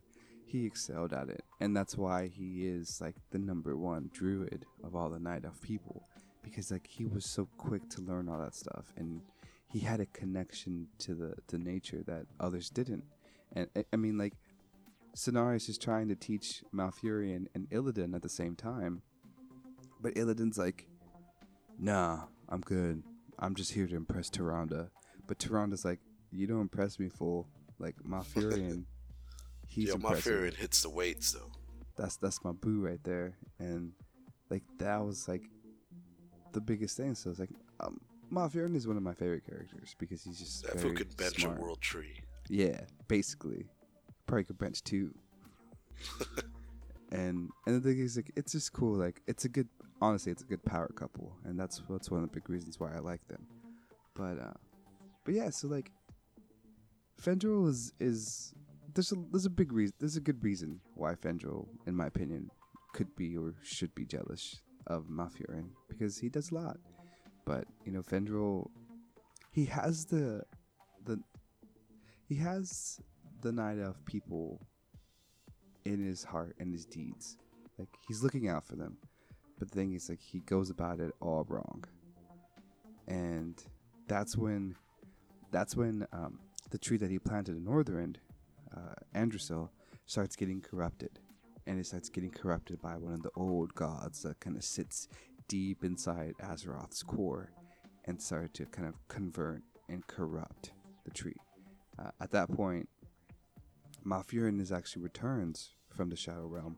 he 0.44 0.66
excelled 0.66 1.12
at 1.12 1.29
it, 1.29 1.44
and 1.61 1.77
that's 1.77 1.97
why 1.97 2.29
he 2.29 2.66
is 2.66 3.01
like 3.01 3.16
the 3.31 3.38
number 3.38 3.77
one 3.77 4.11
druid 4.12 4.64
of 4.83 4.94
all 4.94 5.11
the 5.11 5.18
Night 5.18 5.44
Elf 5.44 5.61
people 5.61 6.03
because 6.42 6.70
like 6.70 6.87
he 6.87 7.07
was 7.07 7.25
so 7.25 7.49
quick 7.57 7.88
to 7.88 8.03
learn 8.03 8.29
all 8.29 8.38
that 8.38 8.55
stuff 8.55 8.92
and 8.99 9.23
he 9.66 9.81
had 9.81 9.99
a 9.99 10.07
connection 10.07 10.87
to 10.99 11.14
the 11.14 11.35
to 11.49 11.59
nature 11.59 12.03
that 12.07 12.27
others 12.38 12.70
didn't, 12.70 13.05
and 13.53 13.68
I, 13.92 13.97
mean 13.97 14.18
like. 14.18 14.35
Cenarius 15.16 15.68
is 15.68 15.79
trying 15.79 16.09
to 16.09 16.16
teach 16.16 16.64
Malfurion 16.75 17.47
and 17.55 17.70
Illidan 17.70 18.16
at 18.16 18.23
the 18.23 18.29
same 18.29 18.57
time, 18.57 19.01
but 20.01 20.12
Illidan's 20.16 20.59
like, 20.59 20.88
nah, 21.79 22.25
I'm 22.49 22.61
good. 22.61 23.03
I'm 23.38 23.55
just 23.55 23.73
here 23.73 23.87
to 23.87 23.97
impress 23.97 24.31
Tyrande. 24.31 24.88
But 25.27 25.38
Tyrande's 25.38 25.85
like, 25.85 26.01
you 26.31 26.47
don't 26.47 26.61
impress 26.61 26.99
me, 26.99 27.09
fool. 27.09 27.49
Like 27.78 27.96
Malfurion, 28.06 28.84
he's 29.66 29.88
Yo, 29.88 29.94
impressive. 29.94 30.32
Malfurion 30.32 30.54
hits 30.54 30.82
the 30.82 30.90
weights 30.90 31.32
though. 31.32 31.50
That's 31.96 32.16
that's 32.16 32.42
my 32.44 32.52
boo 32.52 32.80
right 32.80 33.02
there, 33.04 33.37
and 33.58 33.92
like 34.50 34.62
that 34.78 35.04
was 35.04 35.28
like 35.28 35.42
the 36.52 36.60
biggest 36.60 36.96
thing. 36.96 37.14
So 37.14 37.30
it's 37.30 37.38
like, 37.40 37.50
um, 37.80 38.00
Malfurion 38.32 38.74
is 38.76 38.87
one 38.87 38.96
of 38.96 39.02
my 39.02 39.14
favorite 39.14 39.44
characters 39.46 39.94
because 39.98 40.22
he's 40.22 40.38
just 40.38 40.64
That 40.64 40.78
very 40.80 40.94
could 40.94 41.16
bench 41.16 41.40
smart. 41.42 41.58
a 41.58 41.60
world 41.60 41.80
tree. 41.80 42.20
Yeah, 42.48 42.80
basically, 43.08 43.66
probably 44.26 44.44
could 44.44 44.58
bench 44.58 44.82
two. 44.84 45.14
and 47.12 47.50
and 47.66 47.76
the 47.76 47.80
thing 47.80 47.98
is, 47.98 48.16
like, 48.16 48.30
it's 48.37 48.53
just 48.53 48.72
cool. 48.72 48.96
Like, 48.96 49.20
it's 49.26 49.44
a 49.44 49.49
good, 49.49 49.68
honestly, 50.01 50.32
it's 50.32 50.42
a 50.42 50.46
good 50.46 50.64
power 50.64 50.88
couple, 50.88 51.36
and 51.44 51.59
that's 51.59 51.82
that's 51.88 52.11
one 52.11 52.22
of 52.22 52.30
the 52.30 52.34
big 52.34 52.49
reasons 52.51 52.78
why 52.80 52.94
I 52.94 52.99
like 52.99 53.26
them. 53.28 53.46
But 54.14 54.38
uh, 54.38 54.53
but 55.24 55.34
yeah, 55.34 55.51
so 55.51 55.68
like, 55.68 55.90
Fandral 57.20 57.68
is 57.68 57.92
is 58.00 58.54
there's 58.94 59.12
a 59.12 59.16
there's 59.30 59.46
a 59.46 59.50
big 59.50 59.72
reason 59.72 59.94
there's 59.98 60.16
a 60.16 60.20
good 60.20 60.42
reason 60.42 60.80
why 60.94 61.14
Fandral, 61.14 61.66
in 61.86 61.94
my 61.94 62.06
opinion, 62.06 62.50
could 62.92 63.14
be 63.16 63.36
or 63.36 63.54
should 63.62 63.94
be 63.94 64.04
jealous 64.04 64.60
of 64.86 65.06
Malfurion 65.08 65.68
because 65.88 66.18
he 66.18 66.28
does 66.28 66.50
a 66.50 66.54
lot. 66.54 66.78
But 67.44 67.64
you 67.84 67.92
know, 67.92 68.02
Fandral, 68.02 68.70
he 69.50 69.66
has 69.66 70.06
the 70.06 70.42
the 71.04 71.18
he 72.28 72.36
has 72.36 73.00
the 73.42 73.52
night 73.52 73.78
of 73.78 74.04
people 74.06 74.60
in 75.84 76.04
his 76.04 76.24
heart 76.24 76.56
and 76.58 76.72
his 76.72 76.86
deeds. 76.86 77.36
Like 77.78 77.88
he's 78.06 78.22
looking 78.22 78.48
out 78.48 78.64
for 78.64 78.76
them. 78.76 78.96
But 79.58 79.70
the 79.70 79.74
thing 79.74 79.94
is 79.94 80.08
like 80.08 80.20
he 80.20 80.40
goes 80.40 80.70
about 80.70 81.00
it 81.00 81.12
all 81.20 81.44
wrong. 81.48 81.84
And 83.06 83.62
that's 84.08 84.36
when 84.36 84.76
that's 85.50 85.76
when 85.76 86.06
um, 86.12 86.40
the 86.75 86.79
tree 86.79 86.97
that 86.97 87.09
he 87.09 87.20
planted 87.20 87.57
in 87.57 87.64
Northrend 87.64 88.16
uh, 88.77 88.95
Andrassil 89.14 89.68
starts 90.07 90.35
getting 90.35 90.61
corrupted, 90.61 91.20
and 91.68 91.79
it 91.79 91.87
starts 91.87 92.09
getting 92.09 92.33
corrupted 92.33 92.83
by 92.83 92.97
one 92.97 93.12
of 93.12 93.22
the 93.22 93.31
old 93.37 93.72
gods 93.77 94.25
that 94.25 94.41
kind 94.41 94.57
of 94.57 94.64
sits 94.64 95.07
deep 95.47 95.85
inside 95.85 96.35
Azeroth's 96.43 97.05
core, 97.05 97.53
and 98.07 98.20
started 98.20 98.53
to 98.55 98.66
kind 98.66 98.89
of 98.89 98.95
convert 99.07 99.62
and 99.89 100.05
corrupt 100.09 100.72
the 101.05 101.12
tree. 101.12 101.37
Uh, 101.97 102.11
at 102.20 102.33
that 102.33 102.51
point, 102.51 102.89
Malfurion 104.05 104.61
is 104.61 104.72
actually 104.72 105.03
returns 105.03 105.77
from 105.97 106.11
the 106.11 106.16
Shadow 106.16 106.49
Realm, 106.49 106.77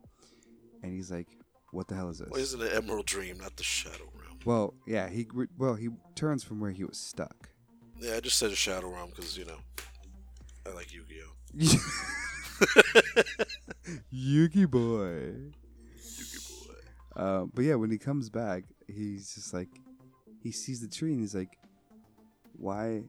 and 0.83 0.93
he's 0.93 1.11
like, 1.11 1.29
"What 1.71 1.89
the 1.89 1.95
hell 1.95 2.11
is 2.11 2.19
this?" 2.19 2.29
Why 2.29 2.41
isn't 2.41 2.61
it 2.61 2.75
Emerald 2.75 3.07
Dream, 3.07 3.39
not 3.39 3.57
the 3.57 3.65
Shadow 3.65 4.11
Realm? 4.13 4.41
Well, 4.45 4.75
yeah, 4.87 5.09
he 5.09 5.27
re- 5.33 5.49
well 5.57 5.75
he 5.75 5.89
turns 6.15 6.45
from 6.45 6.61
where 6.61 6.73
he 6.73 6.85
was 6.85 6.99
stuck. 6.99 7.49
Yeah, 8.01 8.17
I 8.17 8.21
just 8.21 8.39
said 8.39 8.51
a 8.51 8.57
Shadow 8.57 8.89
Realm 8.91 9.11
because, 9.11 9.37
you 9.37 9.45
know, 9.45 9.59
I 10.67 10.71
like 10.75 10.93
Yu 10.93 11.03
Gi 11.09 11.21
Oh! 11.25 11.55
Yugi 14.13 14.71
boy. 14.71 15.53
Yu-Gi 15.95 16.39
boy. 16.49 17.21
Uh, 17.21 17.47
but 17.55 17.65
yeah, 17.65 17.75
when 17.75 17.91
he 17.91 17.99
comes 17.99 18.29
back, 18.29 18.65
he's 18.87 19.35
just 19.35 19.55
like, 19.55 19.69
he 20.43 20.53
sees 20.53 20.81
the 20.81 20.89
tree 20.89 21.13
and 21.13 21.21
he's 21.21 21.35
like, 21.35 21.57
why? 22.53 23.03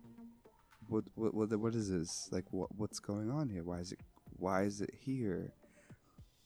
What 0.87 1.03
what 1.15 1.33
what, 1.33 1.59
what 1.59 1.75
is 1.75 1.89
this? 1.89 2.29
Like 2.31 2.45
what 2.51 2.69
what's 2.75 2.99
going 2.99 3.29
on 3.29 3.49
here? 3.49 3.63
Why 3.63 3.79
is 3.79 3.91
it 3.91 3.99
why 4.37 4.63
is 4.63 4.81
it 4.81 4.91
here? 4.97 5.51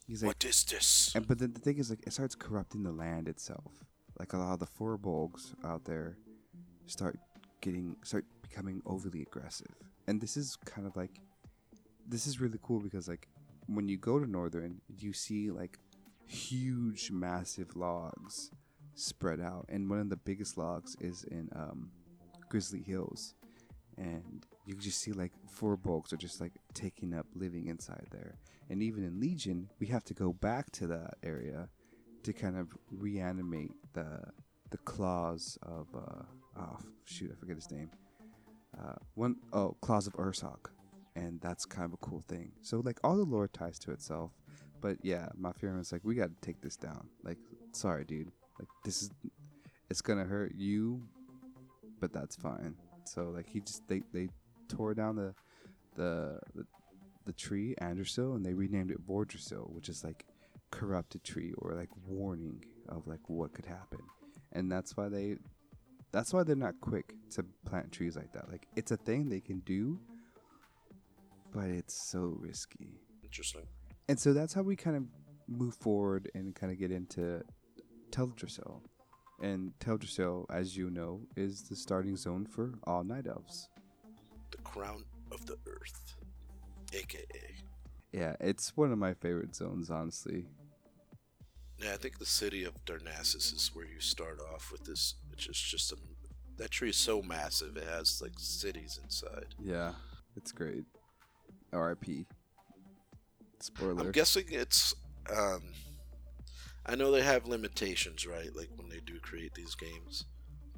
He's 0.07 0.23
like, 0.23 0.29
What 0.29 0.45
is 0.45 0.63
this? 0.63 1.11
and 1.15 1.27
but 1.27 1.39
then 1.39 1.53
the 1.53 1.59
thing 1.59 1.77
is 1.77 1.89
like 1.89 2.03
it 2.07 2.13
starts 2.13 2.35
corrupting 2.35 2.83
the 2.83 2.91
land 2.91 3.27
itself. 3.27 3.71
Like 4.19 4.33
a 4.33 4.37
lot 4.37 4.53
of 4.53 4.59
the 4.59 4.65
four 4.65 4.97
furbolgs 4.97 5.53
out 5.63 5.85
there 5.85 6.17
start 6.85 7.17
getting 7.61 7.95
start 8.03 8.25
becoming 8.41 8.81
overly 8.85 9.21
aggressive. 9.21 9.73
And 10.07 10.19
this 10.19 10.35
is 10.35 10.57
kind 10.65 10.87
of 10.87 10.95
like 10.95 11.11
this 12.07 12.27
is 12.27 12.41
really 12.41 12.59
cool 12.61 12.79
because 12.79 13.07
like 13.07 13.27
when 13.67 13.87
you 13.87 13.97
go 13.97 14.19
to 14.19 14.25
Northrend, 14.25 14.77
you 14.97 15.13
see 15.13 15.51
like 15.51 15.77
huge 16.27 17.11
massive 17.11 17.75
logs 17.75 18.51
spread 18.95 19.39
out 19.39 19.65
and 19.69 19.89
one 19.89 19.99
of 19.99 20.09
the 20.09 20.17
biggest 20.17 20.57
logs 20.57 20.95
is 20.99 21.23
in 21.25 21.49
um, 21.55 21.91
Grizzly 22.49 22.81
Hills. 22.81 23.35
And 23.97 24.45
you 24.65 24.75
just 24.75 24.99
see 24.99 25.11
like 25.11 25.31
furbolgs 25.59 26.11
are 26.11 26.17
just 26.17 26.41
like 26.41 26.53
taking 26.73 27.13
up 27.13 27.27
living 27.35 27.67
inside 27.67 28.07
there. 28.11 28.35
And 28.69 28.81
even 28.81 29.03
in 29.03 29.19
Legion, 29.19 29.69
we 29.79 29.87
have 29.87 30.03
to 30.05 30.13
go 30.13 30.33
back 30.33 30.71
to 30.73 30.87
that 30.87 31.15
area 31.23 31.69
to 32.23 32.33
kind 32.33 32.57
of 32.57 32.69
reanimate 32.91 33.71
the 33.93 34.21
the 34.69 34.77
claws 34.77 35.57
of 35.63 35.87
uh 35.95 36.23
oh 36.57 36.77
shoot 37.05 37.31
I 37.31 37.39
forget 37.39 37.55
his 37.55 37.71
name. 37.71 37.89
Uh 38.77 38.95
one 39.15 39.35
oh 39.53 39.75
claws 39.81 40.07
of 40.07 40.13
Ursoc 40.13 40.69
and 41.15 41.41
that's 41.41 41.65
kind 41.65 41.85
of 41.85 41.93
a 41.93 41.97
cool 41.97 42.21
thing. 42.27 42.51
So 42.61 42.81
like 42.83 42.99
all 43.03 43.17
the 43.17 43.23
lore 43.23 43.47
ties 43.47 43.79
to 43.79 43.91
itself. 43.91 44.31
But 44.79 44.97
yeah 45.03 45.29
my 45.37 45.51
fear 45.53 45.75
was 45.77 45.91
like 45.91 46.01
we 46.03 46.15
got 46.15 46.29
to 46.29 46.45
take 46.45 46.61
this 46.61 46.75
down. 46.75 47.07
Like 47.23 47.37
sorry 47.73 48.05
dude. 48.05 48.31
Like 48.59 48.69
this 48.83 49.03
is 49.03 49.11
it's 49.89 50.01
gonna 50.01 50.25
hurt 50.25 50.53
you 50.55 51.03
but 51.99 52.13
that's 52.13 52.35
fine. 52.35 52.75
So 53.05 53.29
like 53.33 53.47
he 53.49 53.59
just 53.61 53.87
they 53.87 54.01
they 54.13 54.29
tore 54.67 54.93
down 54.93 55.15
the 55.15 55.33
the 55.95 56.39
the, 56.55 56.65
the 57.25 57.33
tree 57.33 57.75
Andrassil 57.81 58.35
and 58.35 58.45
they 58.45 58.53
renamed 58.53 58.91
it 58.91 59.05
Vordrassil 59.05 59.69
which 59.71 59.89
is 59.89 60.03
like 60.03 60.25
corrupted 60.71 61.23
tree 61.23 61.53
or 61.57 61.73
like 61.73 61.89
warning 62.07 62.63
of 62.89 63.07
like 63.07 63.19
what 63.27 63.53
could 63.53 63.65
happen. 63.65 63.99
And 64.53 64.71
that's 64.71 64.97
why 64.97 65.09
they 65.09 65.37
that's 66.11 66.33
why 66.33 66.43
they're 66.43 66.55
not 66.55 66.79
quick 66.81 67.13
to 67.29 67.43
plant 67.65 67.91
trees 67.91 68.15
like 68.15 68.31
that 68.33 68.49
like 68.49 68.67
it's 68.75 68.91
a 68.91 68.97
thing 68.97 69.29
they 69.29 69.39
can 69.39 69.59
do 69.61 69.99
but 71.53 71.65
it's 71.65 71.93
so 71.93 72.35
risky 72.39 72.99
Interesting. 73.23 73.63
and 74.09 74.19
so 74.19 74.33
that's 74.33 74.53
how 74.53 74.61
we 74.61 74.75
kind 74.75 74.97
of 74.97 75.03
move 75.47 75.75
forward 75.75 76.29
and 76.35 76.55
kind 76.55 76.71
of 76.71 76.79
get 76.79 76.91
into 76.91 77.41
Teldrassil 78.11 78.81
and 79.41 79.73
Teldrassil 79.79 80.45
as 80.49 80.77
you 80.77 80.89
know 80.89 81.21
is 81.35 81.63
the 81.63 81.75
starting 81.75 82.15
zone 82.15 82.45
for 82.45 82.73
all 82.85 83.03
night 83.03 83.25
elves 83.27 83.69
The 84.51 84.57
Crown 84.57 85.03
of 85.31 85.45
the 85.45 85.57
Earth. 85.67 86.15
AKA. 86.93 87.55
yeah 88.11 88.35
it's 88.41 88.75
one 88.75 88.91
of 88.91 88.97
my 88.97 89.13
favorite 89.13 89.55
zones 89.55 89.89
honestly 89.89 90.45
Yeah, 91.83 91.93
I 91.93 91.97
think 91.97 92.19
the 92.19 92.25
city 92.25 92.63
of 92.63 92.73
Darnassus 92.85 93.53
is 93.55 93.71
where 93.73 93.85
you 93.85 93.99
start 93.99 94.39
off 94.53 94.71
with 94.71 94.83
this, 94.85 95.15
which 95.29 95.47
is 95.47 95.57
just 95.59 95.91
a. 95.91 95.95
That 96.57 96.69
tree 96.71 96.89
is 96.89 96.97
so 96.97 97.21
massive, 97.23 97.75
it 97.77 97.87
has 97.87 98.21
like 98.21 98.33
cities 98.37 98.99
inside. 99.03 99.55
yeah 99.59 99.93
it's 100.37 100.51
great 100.51 100.85
RIP 101.73 102.25
spoiler 103.59 103.99
I'm 104.01 104.11
guessing 104.11 104.45
it's. 104.49 104.93
um 105.35 105.61
I 106.85 106.95
know 106.95 107.11
they 107.11 107.21
have 107.21 107.47
limitations, 107.47 108.25
right? 108.25 108.55
Like 108.55 108.69
when 108.75 108.89
they 108.89 108.99
do 109.05 109.19
create 109.19 109.53
these 109.53 109.75
games, 109.75 110.25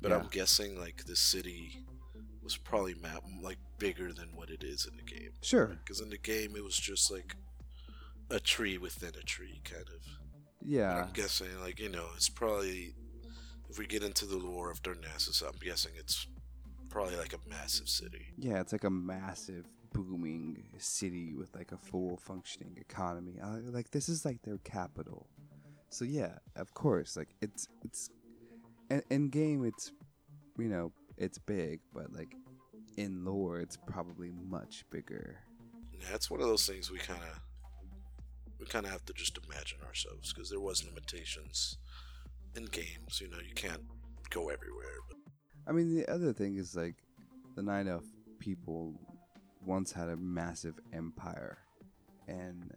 but 0.02 0.12
Yeah. 0.12 0.18
I'm 0.20 0.28
guessing 0.28 0.80
like 0.80 1.06
the 1.06 1.16
city 1.16 1.86
was 2.44 2.58
probably 2.58 2.94
map 2.96 3.24
like 3.42 3.58
bigger 3.78 4.12
than 4.14 4.36
what 4.36 4.50
it 4.50 4.64
is 4.64 4.86
in 4.86 4.96
the 4.98 5.04
game. 5.04 5.32
sure 5.42 5.68
Because 5.68 6.02
in 6.02 6.10
the 6.10 6.18
game 6.18 6.56
it 6.56 6.64
was 6.64 6.76
just 6.78 7.10
like 7.12 7.36
a 8.30 8.40
tree 8.40 8.78
within 8.78 9.12
a 9.20 9.24
tree, 9.24 9.62
kind 9.66 9.88
of. 9.90 10.02
Yeah 10.66 11.04
I'm 11.04 11.12
guessing, 11.14 11.48
like 11.62 11.80
you 11.80 11.90
know, 11.90 12.08
it's 12.16 12.30
probably 12.30 12.94
if 13.70 13.80
we 13.80 13.88
get 13.88 14.04
into 14.04 14.26
the 14.26 14.38
lore 14.38 14.70
of 14.70 14.82
Darnassus, 14.84 15.42
I'm 15.42 15.58
guessing 15.60 15.94
it's 15.98 16.28
probably 16.90 17.16
like 17.16 17.34
a 17.34 17.50
massive 17.50 17.90
city. 17.90 18.28
Yeah, 18.38 18.60
it's 18.62 18.72
like 18.72 18.84
a 18.84 18.90
massive 18.90 19.66
booming 19.94 20.64
city 20.78 21.34
with 21.34 21.56
like 21.56 21.72
a 21.72 21.78
full 21.78 22.18
functioning 22.18 22.78
economy. 22.80 23.40
Uh, 23.42 23.58
like 23.72 23.92
this 23.92 24.10
is 24.10 24.26
like 24.26 24.42
their 24.44 24.58
capital. 24.60 25.28
So 25.90 26.06
yeah, 26.06 26.38
of 26.56 26.74
course, 26.74 27.18
like 27.18 27.30
it's 27.42 27.68
it's 27.84 28.10
in, 28.90 29.04
in 29.10 29.30
game 29.30 29.66
it's 29.66 29.92
you 30.58 30.68
know, 30.70 30.92
it's 31.18 31.38
big, 31.40 31.80
but 31.94 32.14
like 32.14 32.36
in 32.98 33.26
lore 33.26 33.60
it's 33.60 33.78
probably 33.88 34.32
much 34.32 34.86
bigger. 34.92 35.38
Yeah, 35.92 36.16
it's 36.16 36.30
one 36.30 36.42
of 36.42 36.48
those 36.48 36.68
things 36.68 36.92
we 36.92 37.00
kind 37.00 37.22
of 37.22 37.40
we 38.60 38.66
kind 38.66 38.86
of 38.86 38.92
have 38.92 39.06
to 39.06 39.14
just 39.14 39.38
imagine 39.46 39.80
ourselves 39.86 40.34
because 40.34 40.50
there 40.50 40.60
was 40.60 40.86
limitations 40.86 41.78
in 42.56 42.66
games. 42.66 43.20
You 43.22 43.30
know, 43.30 43.40
you 43.40 43.54
can't 43.54 43.84
go 44.30 44.50
everywhere. 44.50 44.98
But 45.08 45.18
I 45.68 45.72
mean, 45.72 45.96
the 45.96 46.08
other 46.12 46.34
thing 46.34 46.58
is 46.58 46.76
like 46.76 46.96
the 47.56 47.64
Night 47.64 47.88
Elf 47.88 48.06
people 48.40 49.00
once 49.66 49.92
had 49.92 50.10
a 50.10 50.18
massive 50.18 50.80
empire, 50.92 51.58
and 52.28 52.72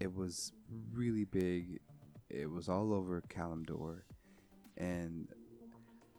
it 0.00 0.14
was 0.14 0.52
really 0.92 1.24
big. 1.24 1.80
It 2.28 2.50
was 2.50 2.68
all 2.68 2.92
over 2.92 3.22
Kalimdor, 3.28 4.02
and 4.76 5.28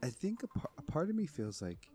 I 0.03 0.09
think 0.09 0.43
a, 0.43 0.47
par- 0.47 0.71
a 0.77 0.81
part 0.83 1.09
of 1.09 1.15
me 1.15 1.25
feels 1.25 1.61
like 1.61 1.89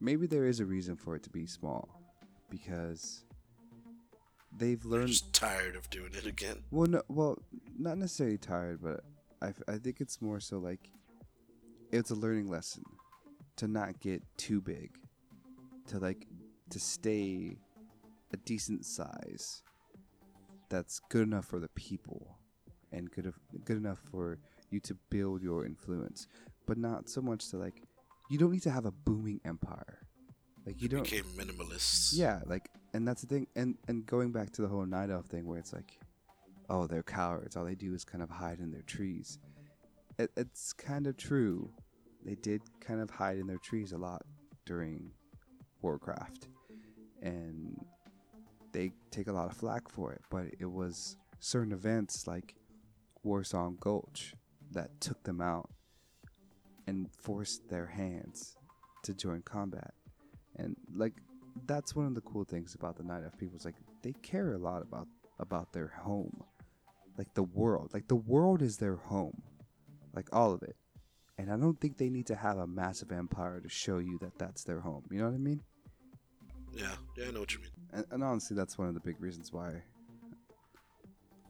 maybe 0.00 0.26
there 0.26 0.46
is 0.46 0.60
a 0.60 0.64
reason 0.64 0.96
for 0.96 1.14
it 1.16 1.22
to 1.24 1.30
be 1.30 1.46
small, 1.46 2.00
because 2.48 3.24
they've 4.56 4.84
learned. 4.84 5.08
just 5.08 5.32
tired 5.32 5.76
of 5.76 5.88
doing 5.90 6.12
it 6.14 6.26
again. 6.26 6.64
Well, 6.70 6.88
no, 6.88 7.02
well, 7.08 7.38
not 7.78 7.98
necessarily 7.98 8.38
tired, 8.38 8.80
but 8.82 9.00
I, 9.42 9.52
I 9.72 9.78
think 9.78 10.00
it's 10.00 10.20
more 10.20 10.40
so 10.40 10.58
like 10.58 10.90
it's 11.92 12.10
a 12.10 12.14
learning 12.14 12.48
lesson 12.48 12.84
to 13.56 13.66
not 13.68 14.00
get 14.00 14.22
too 14.36 14.60
big, 14.60 14.90
to 15.88 15.98
like 15.98 16.26
to 16.70 16.78
stay 16.80 17.56
a 18.32 18.36
decent 18.38 18.84
size 18.84 19.62
that's 20.68 21.00
good 21.08 21.22
enough 21.22 21.46
for 21.46 21.58
the 21.58 21.68
people 21.68 22.36
and 22.92 23.10
good 23.10 23.26
of, 23.26 23.38
good 23.64 23.78
enough 23.78 23.98
for 24.10 24.38
you 24.70 24.80
to 24.80 24.94
build 25.10 25.42
your 25.42 25.64
influence, 25.64 26.26
but 26.66 26.76
not 26.76 27.08
so 27.08 27.22
much 27.22 27.48
to 27.50 27.56
like 27.56 27.82
you 28.30 28.36
don't 28.38 28.52
need 28.52 28.62
to 28.62 28.70
have 28.70 28.84
a 28.84 28.90
booming 28.92 29.40
empire. 29.46 30.00
Like 30.66 30.82
you 30.82 30.88
They 30.88 30.96
don't 30.96 31.04
became 31.04 31.24
minimalists. 31.36 32.10
yeah, 32.14 32.40
like, 32.44 32.68
and 32.98 33.06
that's 33.06 33.22
the 33.22 33.28
thing, 33.28 33.46
and 33.54 33.76
and 33.86 34.04
going 34.06 34.32
back 34.32 34.50
to 34.54 34.62
the 34.62 34.66
whole 34.66 34.84
night 34.84 35.08
elf 35.08 35.26
thing, 35.26 35.46
where 35.46 35.56
it's 35.60 35.72
like, 35.72 36.00
oh, 36.68 36.88
they're 36.88 37.04
cowards. 37.04 37.56
All 37.56 37.64
they 37.64 37.76
do 37.76 37.94
is 37.94 38.04
kind 38.04 38.24
of 38.24 38.28
hide 38.28 38.58
in 38.58 38.72
their 38.72 38.82
trees. 38.82 39.38
It, 40.18 40.32
it's 40.36 40.72
kind 40.72 41.06
of 41.06 41.16
true. 41.16 41.70
They 42.24 42.34
did 42.34 42.60
kind 42.80 43.00
of 43.00 43.08
hide 43.08 43.38
in 43.38 43.46
their 43.46 43.60
trees 43.62 43.92
a 43.92 43.98
lot 43.98 44.22
during 44.66 45.12
Warcraft, 45.80 46.48
and 47.22 47.80
they 48.72 48.90
take 49.12 49.28
a 49.28 49.32
lot 49.32 49.48
of 49.48 49.56
flack 49.56 49.88
for 49.88 50.12
it. 50.12 50.22
But 50.28 50.46
it 50.58 50.68
was 50.68 51.16
certain 51.38 51.70
events 51.70 52.26
like 52.26 52.56
Warsong 53.24 53.78
Gulch 53.78 54.34
that 54.72 55.00
took 55.00 55.22
them 55.22 55.40
out 55.40 55.70
and 56.88 57.08
forced 57.12 57.68
their 57.68 57.86
hands 57.86 58.56
to 59.04 59.14
join 59.14 59.42
combat 59.42 59.94
and 60.56 60.76
like 60.92 61.14
that's 61.68 61.94
one 61.94 62.06
of 62.06 62.14
the 62.14 62.20
cool 62.22 62.44
things 62.44 62.74
about 62.74 62.96
the 62.96 63.04
night 63.04 63.22
elf 63.22 63.38
people 63.38 63.56
is 63.56 63.64
like 63.64 63.76
they 64.02 64.12
care 64.22 64.54
a 64.54 64.58
lot 64.58 64.82
about 64.82 65.06
about 65.38 65.72
their 65.72 65.92
home. 66.02 66.42
Like 67.16 67.32
the 67.34 67.44
world. 67.44 67.90
Like 67.92 68.08
the 68.08 68.16
world 68.16 68.62
is 68.62 68.78
their 68.78 68.96
home. 68.96 69.42
Like 70.14 70.28
all 70.32 70.52
of 70.52 70.62
it. 70.62 70.76
And 71.36 71.52
i 71.52 71.56
don't 71.56 71.80
think 71.80 71.98
they 71.98 72.08
need 72.08 72.26
to 72.26 72.34
have 72.34 72.58
a 72.58 72.66
massive 72.66 73.12
empire 73.12 73.60
to 73.60 73.68
show 73.68 73.98
you 73.98 74.18
that 74.20 74.38
that's 74.38 74.64
their 74.64 74.80
home. 74.80 75.04
You 75.10 75.18
know 75.18 75.26
what 75.26 75.34
i 75.34 75.38
mean? 75.38 75.62
Yeah, 76.74 76.94
yeah, 77.16 77.26
I 77.28 77.30
know 77.30 77.40
what 77.40 77.54
you 77.54 77.60
mean. 77.60 77.70
And, 77.92 78.04
and 78.10 78.24
honestly, 78.24 78.56
that's 78.56 78.76
one 78.76 78.88
of 78.88 78.94
the 78.94 79.00
big 79.00 79.20
reasons 79.20 79.52
why 79.52 79.82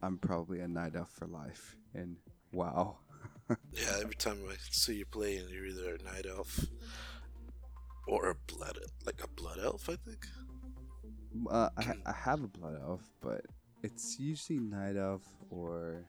I'm 0.02 0.18
probably 0.18 0.60
a 0.60 0.68
night 0.68 0.94
elf 0.94 1.10
for 1.10 1.26
life. 1.26 1.76
And 1.94 2.16
wow. 2.52 2.98
Yeah, 3.72 3.96
every 4.02 4.14
time 4.14 4.38
I 4.46 4.56
see 4.70 4.96
you 4.96 5.06
play, 5.06 5.36
and 5.36 5.48
you're 5.48 5.64
either 5.64 5.94
a 5.94 6.02
night 6.02 6.26
elf 6.28 6.66
or 8.08 8.30
a 8.30 8.34
blood, 8.52 8.78
like 9.06 9.20
a 9.22 9.28
blood 9.28 9.58
elf, 9.62 9.88
I 9.88 9.96
think. 9.96 10.26
Uh, 11.50 11.68
I, 11.76 11.94
I 12.06 12.12
have 12.12 12.42
a 12.42 12.48
blood 12.48 12.78
elf, 12.82 13.02
but 13.20 13.42
it's 13.82 14.18
usually 14.18 14.58
night 14.58 14.96
elf 14.96 15.22
or 15.50 16.04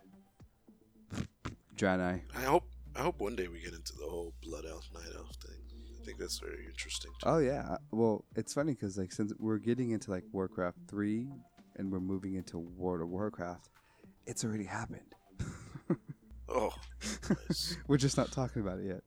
Draenei. 1.76 2.22
I 2.36 2.42
hope, 2.42 2.64
I 2.96 3.02
hope 3.02 3.20
one 3.20 3.36
day 3.36 3.48
we 3.48 3.60
get 3.60 3.74
into 3.74 3.94
the 3.94 4.06
whole 4.10 4.34
blood 4.42 4.66
elf, 4.70 4.88
night 4.94 5.12
elf 5.16 5.36
thing. 5.46 5.58
I 6.02 6.06
think 6.06 6.18
that's 6.18 6.40
very 6.40 6.66
interesting. 6.66 7.12
Too. 7.22 7.30
Oh 7.30 7.38
yeah. 7.40 7.78
Well, 7.92 8.26
it's 8.36 8.54
funny 8.54 8.74
because 8.74 8.98
like 8.98 9.12
since 9.12 9.34
we're 9.38 9.58
getting 9.60 9.92
into 9.92 10.10
like 10.10 10.24
Warcraft 10.32 10.78
three, 10.88 11.28
and 11.76 11.92
we're 11.92 12.00
moving 12.00 12.36
into 12.36 12.58
World 12.58 13.02
of 13.02 13.10
Warcraft, 13.10 13.70
it's 14.26 14.44
already 14.44 14.66
happened. 14.66 15.16
Oh, 16.52 16.74
nice. 17.30 17.78
we're 17.88 17.98
just 17.98 18.18
not 18.18 18.32
talking 18.32 18.64
about 18.64 18.80
it 18.80 18.88
yet. 18.88 19.02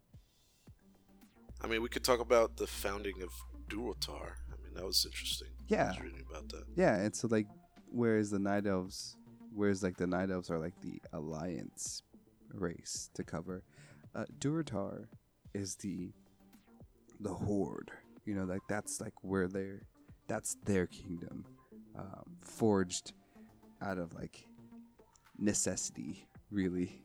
I 1.63 1.67
mean, 1.69 1.83
we 1.83 1.89
could 1.89 2.05
talk 2.05 2.21
about 2.21 2.57
the 2.57 2.67
founding 2.67 3.23
of 3.23 3.31
Durotar. 3.69 4.33
I 4.53 4.63
mean, 4.63 4.75
that 4.75 4.85
was 4.85 5.05
interesting. 5.07 5.49
I 5.61 5.65
Yeah. 5.69 5.89
was 5.91 6.01
reading 6.01 6.25
about 6.29 6.49
that. 6.51 6.65
Yeah, 6.77 6.97
and 6.97 7.15
so 7.15 7.29
like, 7.29 7.47
whereas 7.91 8.31
the 8.31 8.39
Night 8.39 8.67
Elves, 8.67 9.17
whereas 9.55 9.83
like 9.83 9.97
the 9.97 10.07
Night 10.07 10.31
Elves 10.31 10.51
are 10.51 10.59
like 10.59 10.81
the 10.83 11.01
Alliance 11.13 12.03
race 12.53 13.11
to 13.15 13.23
cover, 13.25 13.63
uh, 14.15 14.25
Durotar 14.39 15.07
is 15.55 15.77
the 15.77 16.13
the 17.21 17.33
Horde. 17.33 17.93
You 18.25 18.35
know, 18.35 18.45
like 18.45 18.63
that's 18.69 19.01
like 19.01 19.15
where 19.23 19.47
they're, 19.47 19.83
that's 20.27 20.57
their 20.65 20.87
kingdom, 20.89 21.45
um, 21.97 22.37
forged 22.41 23.13
out 23.81 23.99
of 23.99 24.13
like 24.15 24.45
necessity, 25.39 26.27
really, 26.51 27.05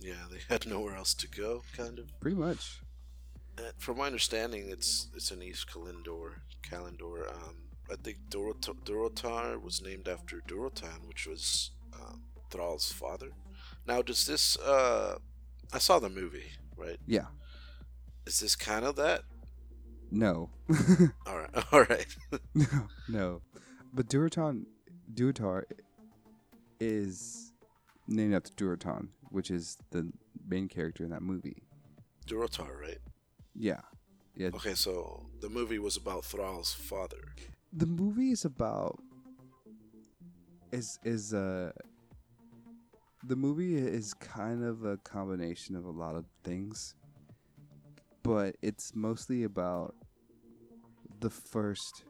Yeah, 0.00 0.26
they 0.30 0.40
had 0.48 0.66
nowhere 0.66 0.96
else 0.96 1.14
to 1.14 1.28
go, 1.28 1.62
kind 1.76 1.98
of. 1.98 2.10
pretty 2.20 2.36
much. 2.36 2.81
Uh, 3.58 3.70
from 3.78 3.98
my 3.98 4.06
understanding, 4.06 4.68
it's 4.68 5.08
it's 5.14 5.30
an 5.30 5.42
East 5.42 5.66
Kalimdor. 5.70 6.40
Kalimdor. 6.62 7.28
Um, 7.34 7.56
I 7.90 7.96
think 8.02 8.18
Durotar 8.30 9.60
was 9.62 9.82
named 9.82 10.08
after 10.08 10.40
Durotan, 10.48 11.06
which 11.06 11.26
was 11.26 11.72
um, 11.94 12.22
Thrall's 12.50 12.90
father. 12.90 13.30
Now, 13.86 14.00
does 14.02 14.26
this? 14.26 14.56
Uh, 14.58 15.18
I 15.72 15.78
saw 15.78 15.98
the 15.98 16.08
movie, 16.08 16.52
right? 16.76 16.98
Yeah. 17.06 17.26
Is 18.26 18.40
this 18.40 18.56
kind 18.56 18.84
of 18.84 18.96
that? 18.96 19.22
No. 20.10 20.50
All 21.26 21.38
right, 21.38 21.50
all 21.72 21.84
right. 21.84 22.06
no, 22.54 22.66
no. 23.08 23.42
But 23.94 24.08
Durotan, 24.08 24.66
Durotar 25.12 25.64
is 26.80 27.52
named 28.06 28.34
after 28.34 28.52
Durotan, 28.52 29.08
which 29.30 29.50
is 29.50 29.78
the 29.90 30.12
main 30.46 30.68
character 30.68 31.02
in 31.02 31.10
that 31.10 31.22
movie. 31.22 31.62
Durotar, 32.26 32.78
right? 32.78 32.98
Yeah. 33.54 33.80
Yeah. 34.36 34.48
Okay, 34.54 34.74
so 34.74 35.26
the 35.40 35.48
movie 35.48 35.78
was 35.78 35.96
about 35.96 36.24
Thrall's 36.24 36.72
father. 36.72 37.34
The 37.72 37.86
movie 37.86 38.30
is 38.30 38.44
about 38.44 38.98
is 40.72 40.98
is 41.04 41.34
uh 41.34 41.70
the 43.24 43.36
movie 43.36 43.76
is 43.76 44.14
kind 44.14 44.64
of 44.64 44.84
a 44.84 44.96
combination 44.98 45.76
of 45.76 45.84
a 45.84 45.90
lot 45.90 46.16
of 46.16 46.24
things. 46.44 46.94
But 48.22 48.56
it's 48.62 48.94
mostly 48.94 49.44
about 49.44 49.94
the 51.20 51.30
first 51.30 52.04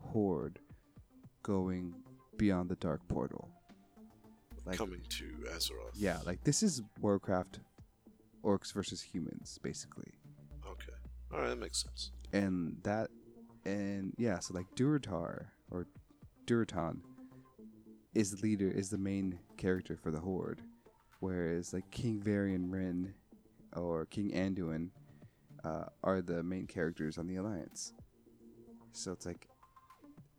horde 0.00 0.58
going 1.42 1.94
beyond 2.36 2.68
the 2.68 2.76
dark 2.76 3.06
portal. 3.08 3.48
Like 4.64 4.76
coming 4.76 5.02
to 5.08 5.24
Azeroth. 5.50 5.92
Yeah, 5.94 6.18
like 6.24 6.44
this 6.44 6.62
is 6.62 6.82
Warcraft 7.00 7.60
orcs 8.44 8.72
versus 8.72 9.00
humans, 9.02 9.58
basically. 9.62 10.12
All 11.32 11.40
right, 11.40 11.48
that 11.48 11.58
makes 11.58 11.82
sense. 11.82 12.10
And 12.32 12.76
that 12.82 13.08
and 13.64 14.14
yeah, 14.18 14.38
so 14.40 14.54
like 14.54 14.66
Durotar 14.74 15.46
or 15.70 15.86
Durotan 16.46 17.00
is 18.14 18.32
the 18.32 18.42
leader 18.42 18.70
is 18.70 18.90
the 18.90 18.98
main 18.98 19.38
character 19.56 19.96
for 19.96 20.10
the 20.10 20.20
Horde. 20.20 20.60
Whereas 21.20 21.72
like 21.72 21.90
King 21.90 22.20
Varian 22.20 22.68
Wrynn 22.68 23.12
or 23.76 24.06
King 24.06 24.32
Anduin 24.32 24.90
uh, 25.64 25.84
are 26.02 26.20
the 26.20 26.42
main 26.42 26.66
characters 26.66 27.16
on 27.16 27.26
the 27.26 27.36
Alliance. 27.36 27.92
So 28.92 29.12
it's 29.12 29.24
like 29.24 29.48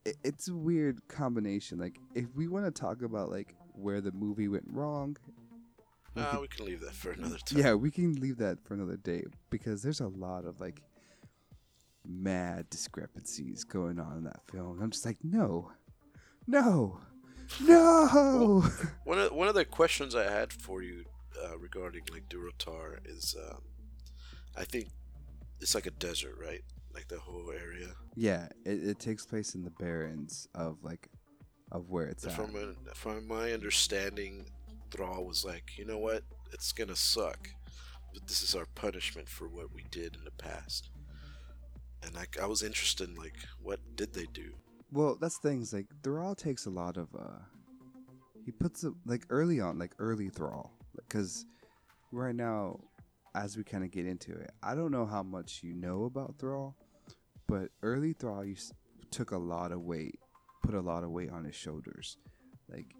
it, 0.05 0.17
it's 0.23 0.49
a 0.49 0.55
weird 0.55 1.07
combination. 1.07 1.79
Like 1.79 1.99
if 2.13 2.25
we 2.35 2.47
want 2.47 2.65
to 2.65 2.71
talk 2.71 3.01
about 3.01 3.31
like 3.31 3.55
where 3.73 4.01
the 4.01 4.11
movie 4.11 4.47
went 4.47 4.65
wrong, 4.67 5.17
we 6.15 6.21
Ah, 6.21 6.31
could- 6.31 6.41
we 6.41 6.47
can 6.47 6.65
leave 6.65 6.81
that 6.81 6.93
for 6.93 7.11
another 7.11 7.37
time. 7.45 7.59
yeah, 7.59 7.73
we 7.73 7.91
can 7.91 8.13
leave 8.15 8.37
that 8.37 8.59
for 8.63 8.73
another 8.73 8.97
day 8.97 9.23
because 9.49 9.81
there's 9.81 9.99
a 10.01 10.07
lot 10.07 10.45
of 10.45 10.59
like 10.59 10.81
mad 12.05 12.69
discrepancies 12.69 13.63
going 13.63 13.99
on 13.99 14.17
in 14.17 14.23
that 14.25 14.41
film. 14.51 14.81
I'm 14.81 14.91
just 14.91 15.05
like, 15.05 15.17
no, 15.23 15.71
no, 16.47 16.99
no. 17.61 18.63
One 19.05 19.19
of 19.19 19.31
one 19.33 19.47
of 19.47 19.55
the 19.55 19.65
questions 19.65 20.15
I 20.15 20.23
had 20.29 20.51
for 20.53 20.81
you 20.81 21.05
uh, 21.43 21.57
regarding 21.57 22.03
like 22.11 22.27
Durotar 22.29 22.97
is, 23.05 23.35
um, 23.49 23.61
I 24.55 24.65
think 24.65 24.89
it's 25.61 25.73
like 25.75 25.85
a 25.85 25.91
desert, 25.91 26.35
right? 26.41 26.61
Like 26.93 27.07
the 27.07 27.19
whole 27.19 27.49
area. 27.51 27.87
yeah, 28.15 28.49
it, 28.65 28.83
it 28.87 28.99
takes 28.99 29.25
place 29.25 29.55
in 29.55 29.63
the 29.63 29.71
Barrens 29.71 30.47
of 30.53 30.77
like 30.83 31.09
of 31.71 31.89
where 31.89 32.05
it's 32.07 32.25
at. 32.25 32.33
From 32.33 32.53
from 32.93 33.27
my 33.27 33.51
understanding, 33.51 34.45
Thrall 34.93 35.25
was 35.25 35.43
like, 35.43 35.77
you 35.77 35.85
know 35.85 35.97
what? 35.97 36.21
It's 36.53 36.71
gonna 36.71 36.95
suck, 36.95 37.49
but 38.13 38.27
this 38.27 38.43
is 38.43 38.55
our 38.55 38.67
punishment 38.75 39.27
for 39.27 39.49
what 39.49 39.73
we 39.73 39.83
did 39.89 40.15
in 40.15 40.23
the 40.23 40.31
past. 40.31 40.89
And 42.05 42.15
I, 42.15 42.25
I 42.41 42.45
was 42.45 42.61
interested 42.61 43.09
in 43.09 43.15
like, 43.15 43.35
what 43.61 43.79
did 43.95 44.13
they 44.13 44.27
do? 44.33 44.53
Well, 44.91 45.17
that's 45.19 45.37
things 45.37 45.73
like 45.73 45.87
Thrall 46.03 46.35
takes 46.35 46.67
a 46.67 46.69
lot 46.69 46.97
of 46.97 47.07
uh 47.15 47.39
he 48.45 48.51
puts 48.51 48.83
it 48.83 48.93
like 49.05 49.25
early 49.29 49.59
on, 49.59 49.79
like 49.79 49.93
early 49.99 50.29
Thrall, 50.29 50.71
because 50.95 51.45
right 52.11 52.35
now, 52.35 52.79
as 53.35 53.57
we 53.57 53.63
kind 53.63 53.83
of 53.83 53.89
get 53.89 54.05
into 54.05 54.31
it, 54.31 54.51
I 54.61 54.75
don't 54.75 54.91
know 54.91 55.05
how 55.05 55.23
much 55.23 55.61
you 55.63 55.73
know 55.73 56.03
about 56.03 56.35
Thrall, 56.37 56.75
but 57.47 57.69
early 57.81 58.13
Thrall 58.13 58.45
you 58.45 58.55
took 59.09 59.31
a 59.31 59.37
lot 59.37 59.71
of 59.71 59.81
weight, 59.81 60.19
put 60.61 60.75
a 60.75 60.81
lot 60.81 61.03
of 61.03 61.09
weight 61.09 61.31
on 61.31 61.45
his 61.45 61.55
shoulders, 61.55 62.17
like 62.69 62.93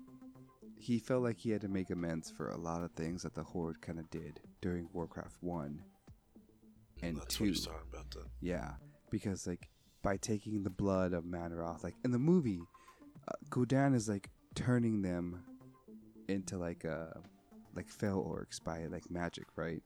he 0.84 0.99
felt 0.99 1.23
like 1.23 1.38
he 1.38 1.49
had 1.51 1.61
to 1.61 1.67
make 1.69 1.89
amends 1.89 2.29
for 2.29 2.49
a 2.49 2.57
lot 2.57 2.84
of 2.84 2.91
things 2.91 3.23
that 3.23 3.34
the 3.34 3.43
Horde 3.43 3.81
kind 3.81 3.99
of 3.99 4.09
did 4.09 4.41
during 4.61 4.89
Warcraft 4.93 5.38
One 5.41 5.81
and 7.01 7.17
That's 7.17 7.36
two. 7.36 7.45
what 7.45 7.49
he's 7.49 7.65
talking 7.65 7.88
about. 7.91 8.11
Then. 8.11 8.23
Yeah, 8.41 8.71
because 9.09 9.47
like 9.47 9.69
by 10.01 10.17
taking 10.17 10.63
the 10.63 10.69
blood 10.69 11.13
of 11.13 11.23
Mannoroth, 11.23 11.84
like 11.84 11.95
in 12.03 12.11
the 12.11 12.19
movie, 12.19 12.61
uh, 13.27 13.31
Gul'dan 13.49 13.95
is 13.95 14.09
like 14.09 14.29
turning 14.55 15.01
them 15.01 15.43
into 16.27 16.57
like 16.57 16.86
uh 16.86 17.17
like 17.75 17.88
fell 17.88 18.23
orcs 18.23 18.61
by 18.63 18.86
like 18.88 19.09
magic, 19.09 19.45
right? 19.55 19.81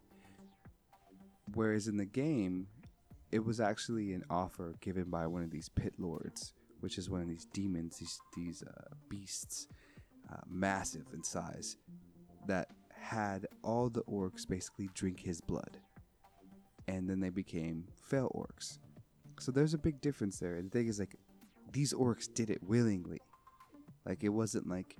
Whereas 1.54 1.88
in 1.88 1.98
the 1.98 2.06
game, 2.06 2.68
it 3.32 3.46
was 3.46 3.60
actually 3.60 4.14
an 4.14 4.24
offer 4.30 4.74
given 4.82 5.10
by 5.10 5.28
one 5.28 5.44
of 5.44 5.52
these 5.52 5.70
pit 5.70 5.94
lords, 5.98 6.54
which 6.82 6.98
is 6.98 7.10
one 7.10 7.22
of 7.22 7.28
these 7.28 7.46
demons, 7.54 7.98
these 7.98 8.20
these 8.36 8.64
uh, 8.64 8.96
beasts, 9.10 9.68
uh, 10.32 10.42
massive 10.50 11.06
in 11.14 11.24
size, 11.24 11.78
that 12.48 12.70
had 13.00 13.48
all 13.64 13.90
the 13.90 14.04
orcs 14.04 14.48
basically 14.48 14.90
drink 14.94 15.20
his 15.20 15.40
blood 15.42 15.78
and 16.88 17.10
then 17.10 17.20
they 17.20 17.30
became 17.30 17.86
fell 17.96 18.32
orcs. 18.36 18.80
So 19.40 19.52
there's 19.52 19.74
a 19.74 19.78
big 19.78 20.02
difference 20.02 20.40
there. 20.40 20.56
And 20.56 20.72
the 20.72 20.78
thing 20.78 20.88
is, 20.88 21.00
like, 21.00 21.16
these 21.72 21.94
orcs 21.94 22.34
did 22.34 22.50
it 22.50 22.64
willingly. 22.64 23.20
Like, 24.06 24.24
it 24.24 24.30
wasn't 24.30 24.68
like 24.68 24.96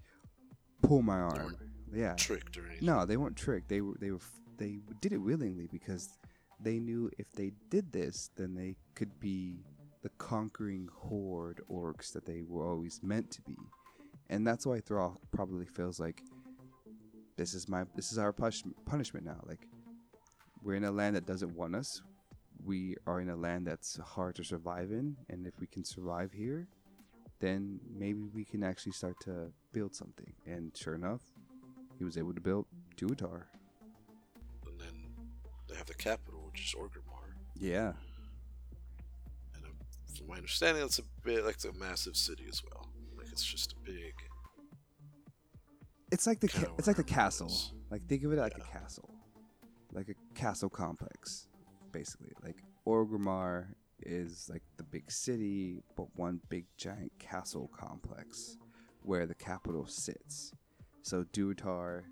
pull 0.84 1.02
my 1.02 1.20
arm. 1.20 1.58
Yeah. 1.94 2.14
Tricked 2.16 2.58
or 2.58 2.68
anything. 2.68 2.86
No, 2.86 3.06
they 3.06 3.18
weren't 3.18 3.38
tricked. 3.38 3.70
They 3.70 3.82
were 3.82 3.96
they 4.00 4.12
were 4.12 4.20
they 4.58 4.80
did 5.02 5.14
it 5.14 5.18
willingly 5.18 5.68
because 5.72 6.18
they 6.60 6.80
knew 6.80 7.10
if 7.18 7.32
they 7.32 7.52
did 7.70 7.92
this, 7.92 8.30
then 8.36 8.54
they 8.54 8.76
could 8.96 9.20
be 9.20 9.64
the 10.04 10.10
conquering 10.18 10.90
horde 10.94 11.62
orcs 11.72 12.12
that 12.14 12.26
they 12.26 12.44
were 12.46 12.68
always 12.68 13.00
meant 13.02 13.32
to 13.32 13.42
be. 13.44 13.58
And 14.30 14.46
that's 14.46 14.66
why 14.66 14.80
Thrall 14.80 15.20
probably 15.32 15.66
feels 15.66 16.00
like 16.00 16.22
this 17.38 17.54
is 17.54 17.70
my 17.70 17.86
this 17.96 18.12
is 18.12 18.18
our 18.18 18.34
punish- 18.34 18.64
punishment 18.86 19.26
now. 19.26 19.40
Like 19.46 19.68
we're 20.64 20.76
in 20.76 20.84
a 20.84 20.92
land 20.92 21.16
that 21.16 21.26
doesn't 21.26 21.56
want 21.56 21.76
us. 21.76 22.02
We 22.66 22.96
are 23.06 23.22
in 23.22 23.30
a 23.30 23.36
land 23.36 23.68
that's 23.68 23.98
hard 23.98 24.36
to 24.36 24.44
survive 24.44 24.92
in, 24.92 25.16
and 25.30 25.46
if 25.46 25.60
we 25.60 25.68
can 25.68 25.86
survive 25.86 26.34
here, 26.34 26.68
then 27.40 27.80
maybe 27.96 28.20
we 28.34 28.44
can 28.44 28.64
actually 28.64 28.94
start 28.94 29.16
to 29.22 29.52
build 29.72 29.96
something. 29.96 30.34
And 30.46 30.76
sure 30.76 30.96
enough, 30.96 31.22
he 31.98 32.04
was 32.04 32.18
able 32.18 32.34
to 32.34 32.42
build 32.42 32.66
Durotar. 32.98 33.44
And 34.66 34.80
then 34.80 35.14
they 35.70 35.76
have 35.76 35.86
the 35.86 35.94
capital, 35.94 36.50
which 36.52 36.62
is 36.62 36.76
Orgrimmar. 36.76 37.36
Yeah. 37.56 37.94
And 39.56 39.64
I'm 39.66 40.16
from 40.18 40.28
my 40.28 40.38
understanding, 40.38 40.84
it's 40.84 41.00
a 41.00 41.04
bit 41.24 41.46
like 41.46 41.56
it's 41.56 41.66
a 41.66 41.74
massive 41.74 42.18
city 42.18 42.46
as 42.50 42.64
well. 42.64 42.87
It's 43.38 43.46
just 43.46 43.74
a 43.74 43.76
big. 43.86 44.16
It's 46.12 46.26
like 46.26 46.40
the 46.40 46.48
ca- 46.48 46.74
it's 46.80 46.88
like 46.88 46.96
the 46.96 47.04
castle. 47.04 47.46
is. 47.50 47.72
Like 47.92 48.08
think 48.08 48.24
of 48.24 48.32
it 48.34 48.40
like 48.40 48.58
Yeah. 48.58 48.64
a 48.64 48.80
castle, 48.80 49.14
like 49.94 50.10
a 50.10 50.16
castle 50.34 50.70
complex, 50.70 51.48
basically. 51.92 52.32
Like 52.44 52.64
Orgrimmar 52.88 53.68
is 54.02 54.50
like 54.52 54.64
the 54.78 54.84
big 54.84 55.12
city, 55.12 55.84
but 55.96 56.08
one 56.16 56.42
big 56.50 56.66
giant 56.78 57.12
castle 57.20 57.70
complex 57.78 58.58
where 59.04 59.28
the 59.28 59.36
capital 59.36 59.86
sits. 59.86 60.52
So 61.04 61.24
Durotar 61.26 62.06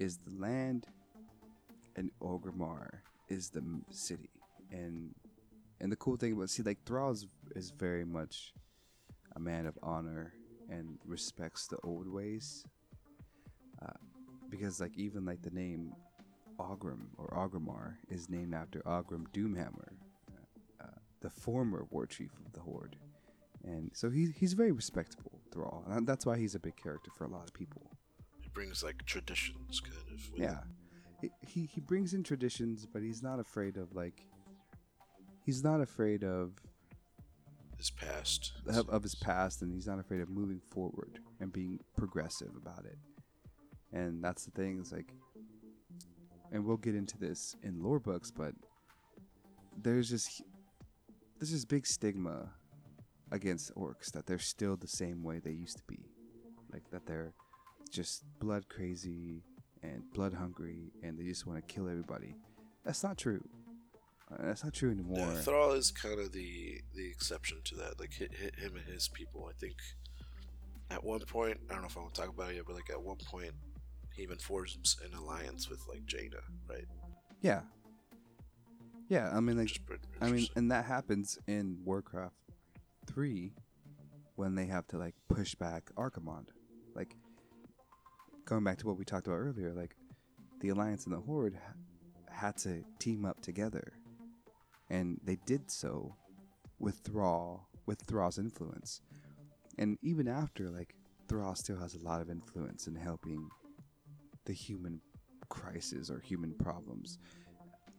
is 0.00 0.18
the 0.18 0.34
land, 0.34 0.88
and 1.94 2.10
Orgrimmar 2.20 2.88
is 3.28 3.50
the 3.50 3.62
city. 3.90 4.30
And 4.72 5.14
and 5.80 5.92
the 5.92 5.96
cool 5.96 6.16
thing 6.16 6.32
about 6.32 6.50
see 6.50 6.64
like 6.64 6.82
Thrall 6.84 7.12
is, 7.12 7.28
is 7.54 7.70
very 7.70 8.04
much 8.04 8.52
a 9.38 9.40
man 9.40 9.66
of 9.66 9.78
honor 9.82 10.32
and 10.68 10.98
respects 11.06 11.68
the 11.68 11.78
old 11.84 12.08
ways 12.08 12.64
uh, 13.82 13.86
because 14.50 14.80
like 14.80 14.96
even 14.96 15.24
like 15.24 15.40
the 15.42 15.50
name 15.50 15.92
Orgrim 16.58 17.06
or 17.16 17.28
Orgrimmar 17.28 17.94
is 18.10 18.28
named 18.28 18.52
after 18.52 18.80
Orgrim 18.80 19.26
Doomhammer, 19.32 19.92
uh, 20.30 20.82
uh, 20.84 20.86
the 21.20 21.30
former 21.30 21.86
war 21.90 22.04
chief 22.06 22.32
of 22.44 22.52
the 22.52 22.60
Horde, 22.60 22.96
and 23.64 23.90
so 23.94 24.10
he's 24.10 24.32
he's 24.36 24.54
very 24.54 24.72
respectable 24.72 25.40
Thrall, 25.52 25.84
and 25.88 26.06
that's 26.06 26.26
why 26.26 26.36
he's 26.36 26.56
a 26.56 26.58
big 26.58 26.76
character 26.76 27.10
for 27.16 27.24
a 27.24 27.28
lot 27.28 27.44
of 27.46 27.54
people. 27.54 27.92
It 28.42 28.52
brings 28.52 28.82
like 28.82 29.04
traditions, 29.06 29.80
kind 29.80 29.96
of. 30.12 30.30
Yeah, 30.36 30.58
he, 31.20 31.30
he 31.46 31.66
he 31.72 31.80
brings 31.80 32.12
in 32.12 32.24
traditions, 32.24 32.86
but 32.92 33.02
he's 33.02 33.22
not 33.22 33.38
afraid 33.38 33.76
of 33.76 33.94
like. 33.94 34.24
He's 35.44 35.62
not 35.64 35.80
afraid 35.80 36.24
of 36.24 36.52
His 37.78 37.90
past. 37.90 38.52
of, 38.66 38.88
of 38.88 39.02
his 39.04 39.14
past, 39.14 39.62
and 39.62 39.72
he's 39.72 39.86
not 39.86 40.00
afraid 40.00 40.20
of 40.20 40.28
moving 40.28 40.60
forward 40.70 41.20
and 41.40 41.52
being 41.52 41.78
progressive 41.96 42.50
about 42.56 42.84
it. 42.84 42.98
And 43.92 44.22
that's 44.22 44.44
the 44.44 44.50
thing. 44.50 44.80
Is 44.80 44.92
like, 44.92 45.14
and 46.52 46.64
we'll 46.64 46.76
get 46.76 46.94
into 46.96 47.16
this 47.16 47.54
in 47.62 47.82
lore 47.82 48.00
books, 48.00 48.30
but 48.30 48.52
there's 49.80 50.10
just 50.10 50.42
there's 51.38 51.52
this 51.52 51.64
big 51.64 51.86
stigma 51.86 52.50
against 53.30 53.72
orcs 53.76 54.10
that 54.12 54.26
they're 54.26 54.38
still 54.38 54.76
the 54.76 54.88
same 54.88 55.22
way 55.22 55.38
they 55.38 55.52
used 55.52 55.76
to 55.76 55.84
be, 55.84 56.00
like 56.72 56.90
that 56.90 57.06
they're 57.06 57.32
just 57.90 58.24
blood 58.40 58.68
crazy 58.68 59.44
and 59.84 60.02
blood 60.12 60.34
hungry, 60.34 60.90
and 61.02 61.16
they 61.16 61.24
just 61.24 61.46
want 61.46 61.58
to 61.58 61.74
kill 61.74 61.88
everybody. 61.88 62.34
That's 62.84 63.04
not 63.04 63.16
true. 63.16 63.46
Uh, 64.30 64.46
that's 64.46 64.64
not 64.64 64.74
true 64.74 64.90
anymore. 64.90 65.18
Yeah, 65.18 65.34
Thrall 65.34 65.72
is 65.72 65.90
kind 65.90 66.20
of 66.20 66.32
the 66.32 66.80
the 66.94 67.06
exception 67.06 67.58
to 67.64 67.74
that. 67.76 67.98
Like 67.98 68.12
hit, 68.12 68.32
hit 68.34 68.56
him 68.56 68.76
and 68.76 68.84
his 68.84 69.08
people. 69.08 69.48
I 69.48 69.54
think 69.58 69.76
at 70.90 71.02
one 71.02 71.20
point, 71.20 71.58
I 71.68 71.72
don't 71.72 71.82
know 71.82 71.88
if 71.88 71.96
I 71.96 72.00
want 72.00 72.14
to 72.14 72.20
talk 72.20 72.30
about 72.30 72.50
it 72.50 72.56
yet, 72.56 72.64
but 72.66 72.74
like 72.74 72.90
at 72.90 73.00
one 73.00 73.16
point, 73.16 73.52
he 74.14 74.22
even 74.22 74.38
forms 74.38 74.96
an 75.04 75.16
alliance 75.18 75.68
with 75.68 75.80
like 75.88 76.04
Jaina, 76.06 76.38
right? 76.68 76.86
Yeah. 77.40 77.60
Yeah, 79.08 79.30
I 79.34 79.40
mean, 79.40 79.56
like, 79.56 79.64
Which 79.64 79.72
is 79.72 79.78
pretty 79.78 80.02
I 80.20 80.30
mean, 80.30 80.46
and 80.54 80.70
that 80.70 80.84
happens 80.84 81.38
in 81.46 81.78
Warcraft 81.82 82.34
3 83.06 83.54
when 84.36 84.54
they 84.54 84.66
have 84.66 84.86
to, 84.88 84.98
like, 84.98 85.14
push 85.30 85.54
back 85.54 85.90
Archimonde. 85.96 86.48
Like, 86.94 87.16
going 88.44 88.64
back 88.64 88.76
to 88.78 88.86
what 88.86 88.98
we 88.98 89.06
talked 89.06 89.26
about 89.26 89.36
earlier, 89.36 89.72
like, 89.72 89.96
the 90.60 90.68
Alliance 90.68 91.06
and 91.06 91.14
the 91.14 91.20
Horde 91.20 91.54
ha- 91.54 91.72
had 92.30 92.58
to 92.58 92.84
team 92.98 93.24
up 93.24 93.40
together. 93.40 93.94
And 94.90 95.20
they 95.22 95.36
did 95.46 95.70
so 95.70 96.14
with 96.78 96.96
Thrall, 97.04 97.68
with 97.86 98.00
Thrall's 98.02 98.38
influence. 98.38 99.00
And 99.78 99.98
even 100.02 100.28
after, 100.28 100.70
like, 100.70 100.94
Thrall 101.28 101.54
still 101.54 101.78
has 101.78 101.94
a 101.94 101.98
lot 101.98 102.20
of 102.22 102.30
influence 102.30 102.86
in 102.86 102.94
helping 102.94 103.48
the 104.46 104.52
human 104.52 105.00
crisis 105.50 106.10
or 106.10 106.20
human 106.20 106.54
problems. 106.54 107.18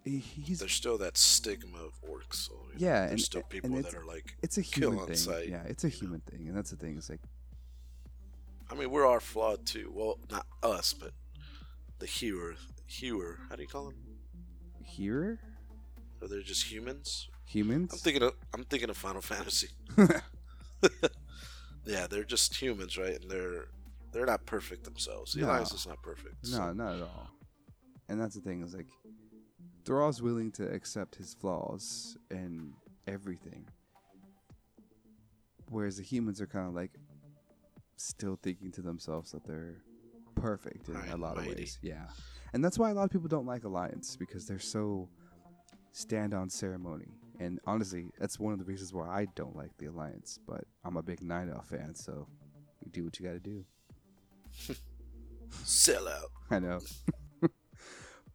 He's 0.04 0.60
there's 0.60 0.72
still 0.74 0.98
that 1.00 1.18
stigma 1.18 1.78
of 1.78 1.94
orcs. 2.02 2.36
So, 2.48 2.54
you 2.54 2.74
know, 2.74 2.88
Yeah, 2.88 3.00
there's 3.02 3.12
and- 3.12 3.22
still 3.22 3.42
people 3.44 3.70
that 3.82 3.94
are 3.94 4.06
like, 4.06 4.36
it's 4.42 4.58
a 4.58 4.64
kill 4.64 4.90
human 4.92 5.00
on 5.02 5.08
thing. 5.08 5.16
sight, 5.18 5.50
yeah, 5.50 5.64
it's 5.64 5.84
a 5.84 5.88
you 5.90 5.94
know. 5.94 6.00
human 6.00 6.22
thing, 6.22 6.48
and 6.48 6.58
that's 6.58 6.72
the 6.72 6.78
thing. 6.78 6.98
It's 6.98 7.10
like 7.10 7.20
I 8.72 8.76
mean, 8.76 8.92
we 8.92 9.00
are 9.02 9.06
all 9.06 9.20
flawed 9.20 9.66
too. 9.66 9.92
Well, 9.94 10.20
not 10.32 10.46
us, 10.64 10.94
but 10.94 11.12
the 12.00 12.06
hewer, 12.06 12.56
hewer. 12.88 13.40
How 13.50 13.56
do 13.56 13.62
you 13.64 13.68
call 13.68 13.90
him? 13.90 13.96
here 14.84 15.40
Are 16.22 16.28
they 16.28 16.42
just 16.42 16.64
humans? 16.72 17.30
humans. 17.46 17.92
I'm 17.94 18.00
thinking 18.00 18.24
of 18.24 18.34
I'm 18.54 18.64
thinking 18.64 18.90
of 18.90 18.98
Final 18.98 19.22
Fantasy. 19.22 19.70
yeah, 21.86 22.08
they're 22.08 22.24
just 22.24 22.56
humans, 22.62 22.98
right? 22.98 23.20
And 23.22 23.30
they're 23.30 23.66
they're 24.12 24.26
not 24.26 24.46
perfect 24.46 24.84
themselves. 24.84 25.34
The 25.34 25.42
No. 25.42 25.48
alliance 25.48 25.72
is 25.74 25.88
not 25.88 26.02
perfect. 26.04 26.36
no, 26.52 26.58
so- 26.58 26.74
not 26.74 26.96
at 26.96 27.02
all. 27.02 27.30
And 28.08 28.20
that's 28.20 28.36
the 28.36 28.42
thing. 28.42 28.62
Is 28.64 28.74
like 28.74 28.88
Thrall's 29.86 30.22
willing 30.22 30.52
to 30.54 30.68
accept 30.68 31.16
his 31.16 31.34
flaws 31.36 32.18
and 32.32 32.74
everything, 33.08 33.66
whereas 35.70 35.98
the 35.98 36.04
humans 36.04 36.42
are 36.42 36.48
kind 36.48 36.68
of 36.68 36.74
like 36.74 36.92
still 37.96 38.38
thinking 38.42 38.72
to 38.72 38.82
themselves 38.82 39.32
that 39.32 39.44
they're 39.46 39.84
perfect 40.36 40.88
in 40.90 40.96
High 40.96 41.08
a 41.08 41.18
lot 41.18 41.38
of 41.38 41.46
ways. 41.46 41.78
Yeah, 41.82 42.08
and 42.54 42.64
that's 42.64 42.78
why 42.80 42.90
a 42.90 42.94
lot 42.94 43.04
of 43.04 43.12
people 43.12 43.28
don't 43.28 43.46
like 43.46 43.64
Alliance 43.64 44.16
because 44.16 44.46
they're 44.48 44.60
so 44.60 45.08
stand 45.92 46.34
on 46.34 46.50
ceremony. 46.50 47.08
And 47.40 47.60
honestly, 47.66 48.12
that's 48.20 48.40
one 48.40 48.54
of 48.54 48.60
the 48.60 48.66
reasons 48.66 48.94
why 48.94 49.08
I 49.08 49.28
don't 49.36 49.56
like 49.56 49.72
the 49.78 49.86
Alliance. 49.88 50.40
But 50.46 50.66
I'm 50.84 50.98
a 50.98 51.04
big 51.04 51.22
Night 51.22 51.48
Owl 51.50 51.62
fan, 51.62 51.96
so 51.96 52.28
you 52.84 52.92
do 52.92 53.04
what 53.04 53.20
you 53.20 53.26
got 53.26 53.34
to 53.34 53.40
do. 53.40 53.66
Sell 55.64 56.08
out. 56.08 56.32
I 56.52 56.60
know. 56.60 56.80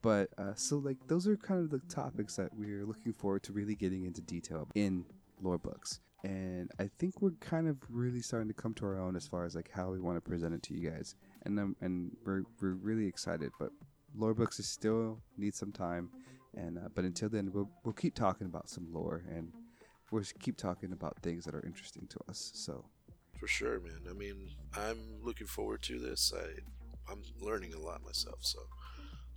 but 0.02 0.30
uh, 0.38 0.54
so 0.54 0.78
like 0.78 0.96
those 1.06 1.28
are 1.28 1.36
kind 1.36 1.60
of 1.60 1.70
the 1.70 1.80
topics 1.94 2.36
that 2.36 2.50
we're 2.56 2.84
looking 2.84 3.12
forward 3.12 3.42
to 3.44 3.52
really 3.52 3.74
getting 3.74 4.04
into 4.04 4.20
detail 4.22 4.68
in 4.74 5.04
lore 5.40 5.58
books. 5.58 6.00
And 6.24 6.70
I 6.78 6.88
think 6.98 7.20
we're 7.20 7.32
kind 7.40 7.68
of 7.68 7.76
really 7.90 8.22
starting 8.22 8.48
to 8.48 8.54
come 8.54 8.72
to 8.74 8.86
our 8.86 8.98
own 8.98 9.14
as 9.14 9.26
far 9.26 9.44
as 9.44 9.54
like 9.54 9.70
how 9.70 9.90
we 9.90 10.00
want 10.00 10.16
to 10.16 10.22
present 10.22 10.54
it 10.54 10.62
to 10.64 10.74
you 10.74 10.90
guys. 10.90 11.14
And 11.42 11.58
um, 11.60 11.76
and 11.82 12.16
we're 12.24 12.44
we're 12.60 12.74
really 12.74 13.06
excited, 13.06 13.52
but 13.60 13.70
lore 14.16 14.34
books 14.34 14.58
is 14.58 14.66
still 14.66 15.20
need 15.36 15.54
some 15.54 15.72
time. 15.72 16.08
And 16.56 16.78
uh, 16.78 16.88
but 16.94 17.04
until 17.04 17.28
then, 17.28 17.50
we'll 17.52 17.70
we'll 17.84 17.94
keep 17.94 18.14
talking 18.14 18.46
about 18.46 18.68
some 18.68 18.86
lore 18.92 19.22
and 19.28 19.52
we'll 20.10 20.22
keep 20.40 20.56
talking 20.56 20.92
about 20.92 21.16
things 21.22 21.44
that 21.44 21.54
are 21.54 21.64
interesting 21.66 22.06
to 22.08 22.18
us. 22.28 22.52
So 22.54 22.84
For 23.38 23.46
sure, 23.48 23.80
man. 23.80 24.00
I 24.08 24.12
mean, 24.12 24.50
I'm 24.76 24.98
looking 25.22 25.46
forward 25.46 25.82
to 25.82 25.98
this. 25.98 26.32
I 26.36 27.12
I'm 27.12 27.22
learning 27.40 27.74
a 27.74 27.78
lot 27.78 28.04
myself, 28.04 28.38
so 28.40 28.60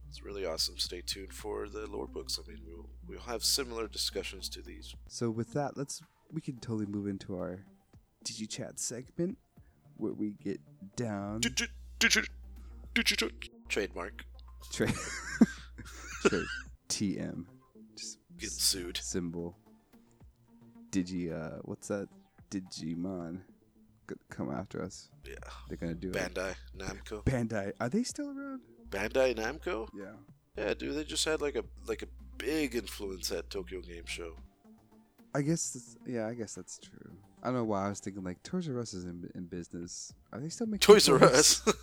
it's 0.09 0.23
really 0.23 0.45
awesome. 0.45 0.77
Stay 0.77 1.01
tuned 1.01 1.33
for 1.33 1.67
the 1.67 1.85
lore 1.87 2.07
books. 2.07 2.39
I 2.41 2.49
mean, 2.49 2.61
we'll 2.65 2.89
we'll 3.07 3.19
have 3.21 3.43
similar 3.43 3.87
discussions 3.87 4.47
to 4.49 4.61
these. 4.61 4.93
So 5.07 5.29
with 5.29 5.53
that, 5.53 5.75
let's 5.77 6.01
we 6.31 6.41
can 6.41 6.57
totally 6.59 6.85
move 6.85 7.07
into 7.07 7.35
our 7.35 7.59
Did 8.23 8.39
you 8.39 8.47
chat 8.47 8.79
segment 8.79 9.37
where 9.97 10.13
we 10.13 10.31
get 10.43 10.59
down 10.95 11.41
Trademark. 13.69 14.23
Tra- 14.71 14.91
Tra- 16.21 16.45
TM 16.89 17.45
just 17.95 18.19
Getting 18.37 18.49
sued. 18.49 18.97
symbol. 18.97 19.57
Digi 20.91 21.31
uh 21.31 21.59
what's 21.63 21.87
that? 21.89 22.07
Digimon 22.49 23.41
come 24.29 24.51
after 24.51 24.81
us. 24.81 25.09
Yeah. 25.25 25.33
They're 25.67 25.77
gonna 25.77 25.93
do 25.95 26.11
it. 26.11 26.15
Bandai 26.15 26.55
Namco. 26.77 27.23
Bandai. 27.25 27.73
Are 27.79 27.89
they 27.89 28.03
still 28.03 28.27
around? 28.29 28.61
Bandai 28.89 29.35
Namco? 29.35 29.87
Yeah. 29.93 30.13
Yeah, 30.57 30.73
dude. 30.73 30.95
They 30.95 31.03
just 31.03 31.25
had 31.25 31.41
like 31.41 31.55
a 31.55 31.63
like 31.87 32.03
a 32.03 32.07
big 32.37 32.75
influence 32.75 33.31
at 33.31 33.49
Tokyo 33.49 33.81
Game 33.81 34.05
Show. 34.05 34.35
I 35.35 35.41
guess 35.41 35.71
that's, 35.71 35.97
yeah, 36.07 36.27
I 36.27 36.33
guess 36.33 36.55
that's 36.55 36.79
true. 36.79 37.11
I 37.43 37.47
don't 37.47 37.55
know 37.55 37.63
why 37.65 37.85
I 37.85 37.89
was 37.89 37.99
thinking 37.99 38.23
like 38.23 38.41
Toys 38.43 38.67
R 38.69 38.79
Us 38.79 38.93
is 38.93 39.05
in, 39.05 39.29
in 39.35 39.45
business. 39.45 40.13
Are 40.33 40.39
they 40.39 40.49
still 40.49 40.67
making 40.67 40.79
Toys 40.79 41.07
R? 41.09 41.23
Us. 41.23 41.61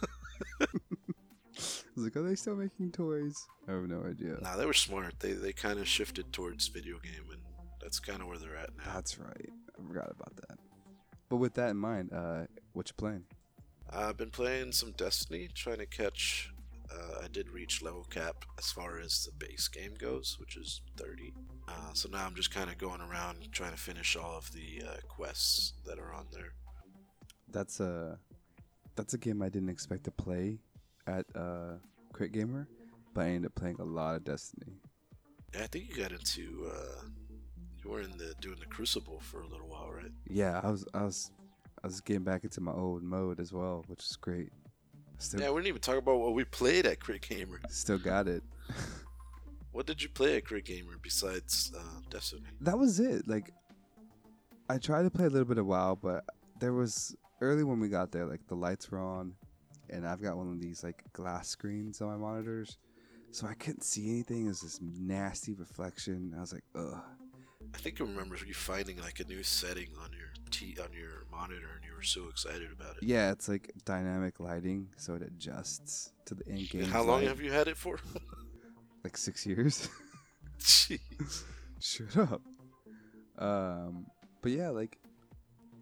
I 1.96 2.00
was 2.00 2.04
like, 2.04 2.16
are 2.16 2.28
they 2.28 2.34
still 2.34 2.56
making 2.56 2.90
toys? 2.90 3.46
I 3.68 3.72
have 3.72 3.88
no 3.88 4.02
idea. 4.02 4.36
nah, 4.42 4.56
they 4.56 4.66
were 4.66 4.72
smart. 4.72 5.14
They 5.20 5.32
they 5.32 5.52
kind 5.52 5.78
of 5.78 5.86
shifted 5.86 6.32
towards 6.32 6.66
video 6.66 6.98
game, 6.98 7.30
and 7.30 7.40
that's 7.80 8.00
kind 8.00 8.20
of 8.20 8.26
where 8.26 8.38
they're 8.38 8.56
at 8.56 8.70
now. 8.76 8.92
That's 8.94 9.16
right. 9.18 9.50
I 9.78 9.86
forgot 9.86 10.10
about 10.10 10.34
that. 10.36 10.58
But 11.28 11.36
with 11.36 11.54
that 11.54 11.70
in 11.70 11.76
mind, 11.76 12.12
uh, 12.12 12.46
what 12.72 12.88
you 12.88 12.94
playing? 12.96 13.24
I've 13.92 14.16
been 14.16 14.30
playing 14.30 14.72
some 14.72 14.90
Destiny, 14.96 15.48
trying 15.54 15.78
to 15.78 15.86
catch. 15.86 16.50
Uh, 16.92 17.22
I 17.24 17.28
did 17.28 17.48
reach 17.50 17.80
level 17.80 18.04
cap 18.04 18.44
as 18.58 18.72
far 18.72 18.98
as 18.98 19.24
the 19.24 19.46
base 19.46 19.68
game 19.68 19.94
goes, 19.96 20.36
which 20.38 20.56
is 20.56 20.82
30. 20.96 21.32
Uh, 21.68 21.72
so 21.92 22.08
now 22.10 22.26
I'm 22.26 22.34
just 22.34 22.52
kind 22.52 22.70
of 22.70 22.76
going 22.76 23.00
around 23.00 23.38
trying 23.52 23.72
to 23.72 23.78
finish 23.78 24.16
all 24.16 24.36
of 24.36 24.52
the 24.52 24.82
uh, 24.86 24.96
quests 25.08 25.74
that 25.86 25.98
are 25.98 26.12
on 26.12 26.26
there. 26.32 26.52
That's 27.50 27.78
a 27.78 28.18
that's 28.96 29.14
a 29.14 29.18
game 29.18 29.42
I 29.42 29.48
didn't 29.48 29.70
expect 29.70 30.04
to 30.04 30.10
play 30.10 30.58
at 31.06 31.26
uh, 31.34 31.74
Critgamer, 32.12 32.66
but 33.14 33.22
I 33.24 33.28
ended 33.28 33.46
up 33.46 33.54
playing 33.54 33.76
a 33.80 33.84
lot 33.84 34.16
of 34.16 34.24
Destiny. 34.24 34.72
Yeah, 35.54 35.62
I 35.64 35.66
think 35.66 35.88
you 35.88 35.96
got 36.02 36.12
into. 36.12 36.70
Uh, 36.72 37.04
You 37.82 37.90
were 37.90 38.00
in 38.00 38.16
the 38.16 38.34
doing 38.40 38.58
the 38.60 38.66
Crucible 38.66 39.20
for 39.20 39.42
a 39.42 39.46
little 39.46 39.68
while, 39.68 39.90
right? 39.92 40.10
Yeah, 40.28 40.60
I 40.62 40.70
was, 40.70 40.86
I 40.94 41.02
was, 41.04 41.30
I 41.82 41.86
was 41.86 42.00
getting 42.00 42.24
back 42.24 42.42
into 42.44 42.60
my 42.62 42.72
old 42.72 43.02
mode 43.02 43.38
as 43.40 43.52
well, 43.52 43.84
which 43.88 44.02
is 44.04 44.16
great. 44.16 44.50
Still, 45.18 45.40
Yeah, 45.40 45.50
we 45.50 45.56
didn't 45.60 45.68
even 45.68 45.80
talk 45.82 45.96
about 45.98 46.18
what 46.18 46.34
we 46.34 46.44
played 46.44 46.86
at 46.86 46.98
Critgamer. 46.98 47.58
still 47.70 47.98
got 47.98 48.26
it. 48.26 48.42
What 49.72 49.86
did 49.86 50.02
you 50.02 50.08
play 50.08 50.36
at 50.36 50.44
Critgamer 50.44 50.96
besides 51.02 51.72
uh, 51.76 52.00
Destiny? 52.10 52.42
that 52.62 52.78
was 52.78 53.00
it. 53.00 53.26
Like, 53.28 53.52
I 54.70 54.78
tried 54.78 55.02
to 55.02 55.10
play 55.10 55.26
a 55.26 55.28
little 55.28 55.44
bit 55.46 55.58
of 55.58 55.66
WoW, 55.66 55.98
but 56.00 56.24
there 56.60 56.72
was 56.72 57.14
early 57.40 57.64
when 57.64 57.80
we 57.80 57.88
got 57.88 58.12
there, 58.12 58.24
like 58.24 58.46
the 58.46 58.54
lights 58.54 58.90
were 58.90 59.00
on, 59.00 59.34
and 59.94 60.06
I've 60.06 60.22
got 60.22 60.36
one 60.36 60.50
of 60.50 60.60
these 60.60 60.82
like 60.82 61.02
glass 61.12 61.48
screens 61.48 62.00
on 62.00 62.08
my 62.08 62.16
monitors, 62.16 62.78
so 63.30 63.46
I 63.46 63.54
couldn't 63.54 63.84
see 63.84 64.10
anything. 64.10 64.46
It 64.46 64.48
was 64.48 64.60
this 64.60 64.80
nasty 64.82 65.54
reflection. 65.54 66.34
I 66.36 66.40
was 66.40 66.52
like, 66.52 66.64
ugh. 66.74 67.00
I 67.74 67.78
think 67.78 68.00
I 68.00 68.04
remember 68.04 68.36
you 68.46 68.54
finding 68.54 69.00
like 69.00 69.20
a 69.20 69.24
new 69.24 69.42
setting 69.42 69.88
on 70.02 70.10
your 70.12 70.28
t 70.50 70.76
on 70.82 70.92
your 70.92 71.24
monitor, 71.30 71.68
and 71.76 71.84
you 71.84 71.94
were 71.96 72.02
so 72.02 72.28
excited 72.28 72.70
about 72.72 72.96
it. 72.96 73.02
Yeah, 73.02 73.32
it's 73.32 73.48
like 73.48 73.72
dynamic 73.84 74.40
lighting, 74.40 74.88
so 74.96 75.14
it 75.14 75.22
adjusts 75.22 76.12
to 76.26 76.34
the 76.34 76.44
in-game. 76.48 76.84
How 76.84 77.02
long 77.02 77.20
light. 77.20 77.28
have 77.28 77.40
you 77.40 77.52
had 77.52 77.68
it 77.68 77.76
for? 77.76 77.98
Like 79.04 79.18
six 79.18 79.44
years. 79.44 79.90
Jeez. 80.58 81.42
Shut 81.78 82.16
up. 82.16 82.40
Um, 83.38 84.06
but 84.40 84.52
yeah, 84.52 84.70
like 84.70 84.96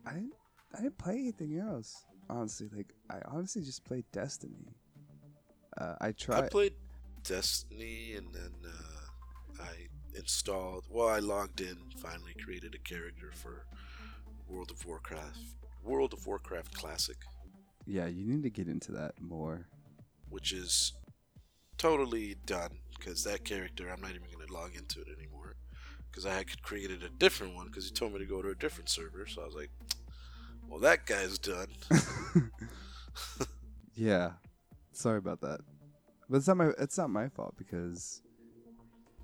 I 0.04 0.14
didn't, 0.14 0.32
I 0.76 0.82
didn't 0.82 0.98
play 0.98 1.14
anything 1.14 1.56
else. 1.56 2.04
Honestly, 2.30 2.68
like 2.74 2.92
I 3.10 3.18
honestly 3.26 3.62
just 3.62 3.84
played 3.84 4.04
Destiny. 4.12 4.74
Uh, 5.76 5.94
I 6.00 6.12
tried. 6.12 6.44
I 6.44 6.48
played 6.48 6.74
Destiny, 7.22 8.14
and 8.16 8.32
then 8.34 8.52
uh, 8.66 9.62
I 9.62 9.88
installed. 10.16 10.84
Well, 10.90 11.08
I 11.08 11.18
logged 11.18 11.60
in. 11.60 11.76
Finally, 11.98 12.34
created 12.42 12.74
a 12.74 12.78
character 12.78 13.30
for 13.32 13.66
World 14.48 14.70
of 14.70 14.84
Warcraft. 14.86 15.38
World 15.84 16.12
of 16.12 16.26
Warcraft 16.26 16.74
Classic, 16.74 17.16
yeah, 17.86 18.06
you 18.06 18.24
need 18.24 18.42
to 18.44 18.50
get 18.50 18.68
into 18.68 18.92
that 18.92 19.20
more. 19.20 19.66
which 20.28 20.52
is 20.52 20.92
totally 21.78 22.36
done 22.46 22.78
because 22.96 23.24
that 23.24 23.44
character 23.44 23.88
I'm 23.90 24.00
not 24.00 24.10
even 24.10 24.28
going 24.32 24.46
to 24.46 24.52
log 24.52 24.76
into 24.76 25.00
it 25.00 25.08
anymore 25.18 25.56
because 26.10 26.24
I 26.26 26.34
had 26.34 26.62
created 26.62 27.02
a 27.02 27.08
different 27.08 27.54
one 27.54 27.66
because 27.66 27.86
he 27.86 27.90
told 27.90 28.12
me 28.12 28.18
to 28.20 28.26
go 28.26 28.42
to 28.42 28.50
a 28.50 28.54
different 28.54 28.88
server. 28.88 29.26
So 29.26 29.42
I 29.42 29.46
was 29.46 29.54
like, 29.54 29.70
well, 30.72 30.80
that 30.80 31.04
guy's 31.06 31.38
done. 31.38 31.68
Yeah, 33.94 34.32
sorry 34.92 35.18
about 35.18 35.42
that. 35.42 35.60
But 36.30 36.38
it's 36.38 36.48
not 36.48 36.56
my 36.56 36.70
it's 36.78 36.96
not 36.96 37.10
my 37.10 37.28
fault 37.28 37.54
because 37.58 38.22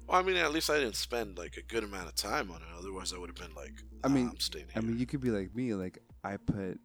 Well, 0.07 0.19
I 0.19 0.23
mean, 0.23 0.37
at 0.37 0.53
least 0.53 0.69
I 0.69 0.79
didn't 0.79 0.97
spend 0.97 1.39
like 1.39 1.57
a 1.57 1.63
good 1.63 1.85
amount 1.85 2.07
of 2.09 2.15
time 2.15 2.51
on 2.51 2.59
it. 2.59 2.69
Otherwise, 2.79 3.15
I 3.15 3.19
would 3.19 3.31
have 3.31 3.37
been 3.37 3.55
like, 3.55 3.73
I 4.05 4.09
mean- 4.09 4.29
I'm 4.29 4.39
staying 4.41 4.67
I 4.77 4.81
mean 4.81 4.99
you 4.99 5.07
could 5.07 5.23
be 5.23 5.31
like 5.31 5.55
me. 5.55 5.73
Like 5.75 5.99
I 6.23 6.37
put 6.37 6.79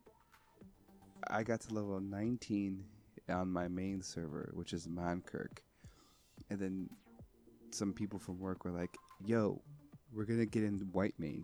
I 1.28 1.43
got 1.43 1.59
to 1.61 1.74
level 1.74 1.99
19 1.99 2.84
on 3.30 3.49
my 3.49 3.68
main 3.68 4.01
server, 4.01 4.51
which 4.53 4.72
is 4.72 4.88
Mankrik, 4.88 5.59
and 6.49 6.59
then 6.59 6.89
some 7.72 7.91
people 7.93 8.20
from 8.20 8.39
work 8.39 8.64
were 8.66 8.72
like, 8.72 8.95
"Yo, 9.26 9.61
we're 10.14 10.26
gonna 10.26 10.45
get 10.45 10.64
in 10.64 10.80
Whitemane." 10.93 11.43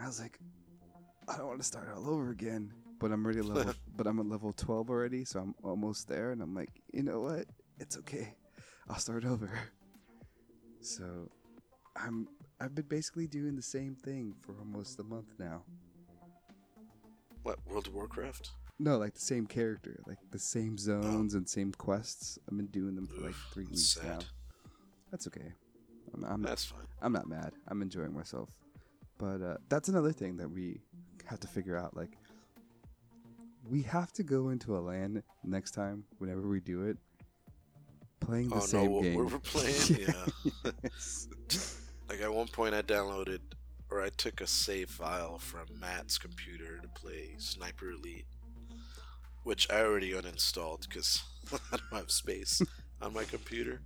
I 0.00 0.06
was 0.06 0.20
like, 0.20 0.38
"I 1.28 1.36
don't 1.36 1.46
want 1.46 1.60
to 1.60 1.66
start 1.66 1.88
all 1.94 2.08
over 2.08 2.30
again." 2.30 2.72
But 2.98 3.12
I'm 3.12 3.24
already 3.24 3.42
level. 3.42 3.74
but 3.96 4.06
I'm 4.06 4.18
at 4.18 4.26
level 4.26 4.52
12 4.52 4.90
already, 4.90 5.24
so 5.24 5.40
I'm 5.40 5.54
almost 5.62 6.08
there. 6.08 6.32
And 6.32 6.42
I'm 6.42 6.54
like, 6.54 6.70
you 6.92 7.02
know 7.04 7.20
what? 7.20 7.46
It's 7.78 7.96
okay. 7.98 8.34
I'll 8.88 8.98
start 8.98 9.24
over. 9.24 9.50
So, 10.80 11.30
I'm. 11.96 12.28
I've 12.60 12.74
been 12.74 12.86
basically 12.86 13.28
doing 13.28 13.54
the 13.54 13.62
same 13.62 13.94
thing 13.94 14.34
for 14.42 14.56
almost 14.58 14.98
a 14.98 15.04
month 15.04 15.34
now. 15.38 15.62
what 17.44 17.58
World 17.66 17.86
of 17.86 17.94
Warcraft? 17.94 18.50
No, 18.80 18.96
like 18.96 19.14
the 19.14 19.20
same 19.20 19.46
character, 19.46 20.00
like 20.06 20.18
the 20.30 20.38
same 20.38 20.78
zones 20.78 21.34
and 21.34 21.48
same 21.48 21.72
quests. 21.72 22.38
I've 22.48 22.56
been 22.56 22.66
doing 22.66 22.94
them 22.94 23.06
for 23.06 23.20
like 23.26 23.34
three 23.52 23.64
weeks 23.64 23.98
now. 24.02 24.18
That's 25.10 25.26
okay. 25.26 25.52
I'm, 26.14 26.24
I'm, 26.24 26.42
That's 26.42 26.64
fine. 26.64 26.86
I'm 27.02 27.12
not 27.12 27.28
mad. 27.28 27.52
I'm 27.66 27.82
enjoying 27.82 28.14
myself. 28.14 28.50
But 29.18 29.42
uh, 29.42 29.56
that's 29.68 29.88
another 29.88 30.12
thing 30.12 30.36
that 30.36 30.48
we 30.50 30.80
have 31.28 31.40
to 31.40 31.48
figure 31.48 31.76
out. 31.76 31.96
Like, 31.96 32.10
we 33.70 33.82
have 33.82 34.12
to 34.14 34.22
go 34.22 34.48
into 34.48 34.76
a 34.76 34.80
LAN 34.80 35.22
next 35.44 35.72
time 35.72 36.04
whenever 36.18 36.48
we 36.48 36.60
do 36.60 36.84
it, 36.84 36.96
playing 38.20 38.48
the 38.48 38.56
oh 38.56 38.60
same 38.60 38.92
no, 38.92 39.02
game. 39.02 39.14
we're 39.14 39.38
playing? 39.38 40.06
yeah. 40.08 40.70
Like 42.08 42.22
at 42.22 42.32
one 42.32 42.48
point, 42.48 42.74
I 42.74 42.80
downloaded 42.80 43.40
or 43.90 44.02
I 44.02 44.08
took 44.08 44.40
a 44.40 44.46
save 44.46 44.90
file 44.90 45.38
from 45.38 45.66
Matt's 45.78 46.18
computer 46.18 46.78
to 46.80 46.88
play 46.88 47.34
Sniper 47.38 47.90
Elite, 47.90 48.26
which 49.44 49.70
I 49.70 49.80
already 49.80 50.12
uninstalled 50.12 50.88
because 50.88 51.22
I 51.52 51.76
don't 51.76 52.00
have 52.00 52.10
space 52.10 52.62
on 53.02 53.12
my 53.12 53.24
computer. 53.24 53.80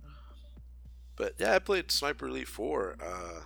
But 1.15 1.33
yeah, 1.37 1.53
I 1.53 1.59
played 1.59 1.91
Sniper 1.91 2.27
Elite 2.27 2.47
4. 2.47 2.95
Uh, 3.01 3.39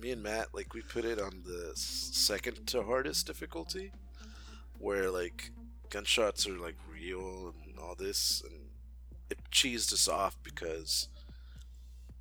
me 0.00 0.10
and 0.12 0.22
Matt, 0.22 0.48
like, 0.54 0.74
we 0.74 0.80
put 0.82 1.04
it 1.04 1.20
on 1.20 1.42
the 1.44 1.72
second 1.74 2.66
to 2.68 2.82
hardest 2.82 3.26
difficulty, 3.26 3.92
where 4.78 5.10
like 5.10 5.50
gunshots 5.90 6.46
are 6.46 6.58
like 6.58 6.76
real 6.92 7.54
and 7.66 7.78
all 7.78 7.94
this, 7.94 8.42
and 8.48 8.60
it 9.30 9.38
cheesed 9.50 9.92
us 9.92 10.08
off 10.08 10.36
because 10.42 11.08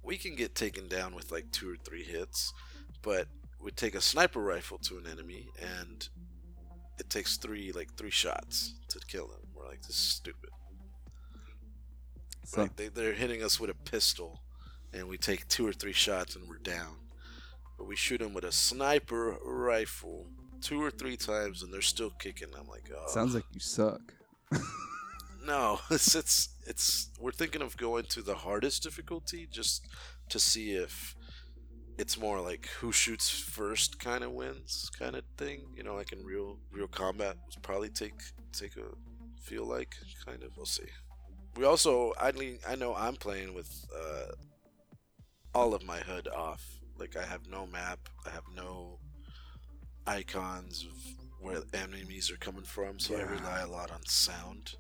we 0.04 0.18
can 0.18 0.36
get 0.36 0.56
taken 0.56 0.88
down 0.88 1.14
with 1.14 1.32
like 1.32 1.52
two 1.52 1.72
or 1.72 1.76
three 1.76 2.04
hits, 2.04 2.54
but 3.02 3.28
we 3.62 3.72
take 3.72 3.96
a 3.96 4.02
sniper 4.02 4.40
rifle 4.40 4.78
to 4.78 4.98
an 4.98 5.06
enemy 5.12 5.48
and 5.60 6.10
it 7.00 7.10
takes 7.10 7.38
three 7.38 7.72
like 7.72 7.94
three 7.96 8.12
shots 8.12 8.74
to 8.90 9.00
kill 9.08 9.28
them. 9.28 9.42
We're 9.54 9.68
like, 9.68 9.82
this 9.82 9.92
is 9.92 9.96
stupid. 9.96 10.50
So, 12.46 12.62
Like 12.62 12.76
they, 12.76 12.88
they're 12.88 13.14
hitting 13.14 13.44
us 13.44 13.60
with 13.60 13.70
a 13.70 13.74
pistol, 13.74 14.40
and 14.94 15.08
we 15.08 15.18
take 15.18 15.48
two 15.48 15.68
or 15.68 15.74
three 15.74 15.94
shots 15.94 16.36
and 16.36 16.48
we're 16.48 16.58
down. 16.60 16.96
But 17.78 17.88
we 17.88 17.96
shoot 17.96 18.20
them 18.20 18.34
with 18.34 18.44
a 18.44 18.52
sniper 18.52 19.38
rifle 19.44 20.28
two 20.62 20.82
or 20.82 20.92
three 20.92 21.18
times, 21.18 21.62
and 21.62 21.74
they're 21.74 21.82
still 21.82 22.12
kicking. 22.12 22.50
I'm 22.58 22.68
like, 22.68 22.90
oh, 22.96 23.08
sounds 23.08 23.36
like 23.36 23.46
you 23.54 23.60
suck. 23.60 24.14
no. 25.46 25.80
It's 25.92 26.16
it's 26.16 26.50
it's. 26.66 27.10
We're 27.20 27.32
thinking 27.32 27.62
of 27.62 27.78
going 27.78 28.06
to 28.06 28.22
the 28.22 28.36
hardest 28.36 28.84
difficulty 28.84 29.48
just 29.50 29.86
to 30.30 30.40
see 30.40 30.72
if 30.72 31.16
it's 31.98 32.18
more 32.20 32.42
like 32.42 32.68
who 32.80 32.92
shoots 32.92 33.30
first 33.30 34.00
kind 34.00 34.24
of 34.24 34.32
wins 34.32 34.90
kind 34.98 35.16
of 35.16 35.24
thing. 35.38 35.62
You 35.76 35.84
know, 35.84 35.96
like 35.96 36.14
in 36.14 36.24
real 36.24 36.58
real 36.72 36.88
combat, 36.88 37.38
would 37.56 37.64
probably 37.64 37.90
take 37.90 38.22
take 38.54 38.76
a 38.78 38.88
feel 39.42 39.66
like 39.66 39.96
kind 40.26 40.44
of. 40.44 40.56
We'll 40.58 40.66
see. 40.66 40.90
We 41.56 41.66
also, 41.66 42.14
I 42.22 42.32
mean, 42.34 42.60
I 42.68 42.76
know 42.76 42.94
I'm 42.96 43.16
playing 43.16 43.56
with 43.56 43.86
uh, 43.96 44.34
all 45.56 45.74
of 45.74 45.84
my 45.84 46.00
HUD 46.00 46.28
off. 46.28 46.77
Like 47.00 47.16
I 47.16 47.26
have 47.26 47.48
no 47.48 47.66
map. 47.68 48.00
I 48.26 48.30
have 48.30 48.44
no 48.56 49.00
icons 50.06 50.86
of 50.86 51.18
where 51.40 51.62
enemies 51.74 52.32
are 52.32 52.38
coming 52.38 52.64
from. 52.64 53.00
So 53.00 53.16
I 53.16 53.22
rely 53.22 53.62
a 53.62 53.68
lot 53.68 53.92
on 53.92 54.06
sound, 54.06 54.76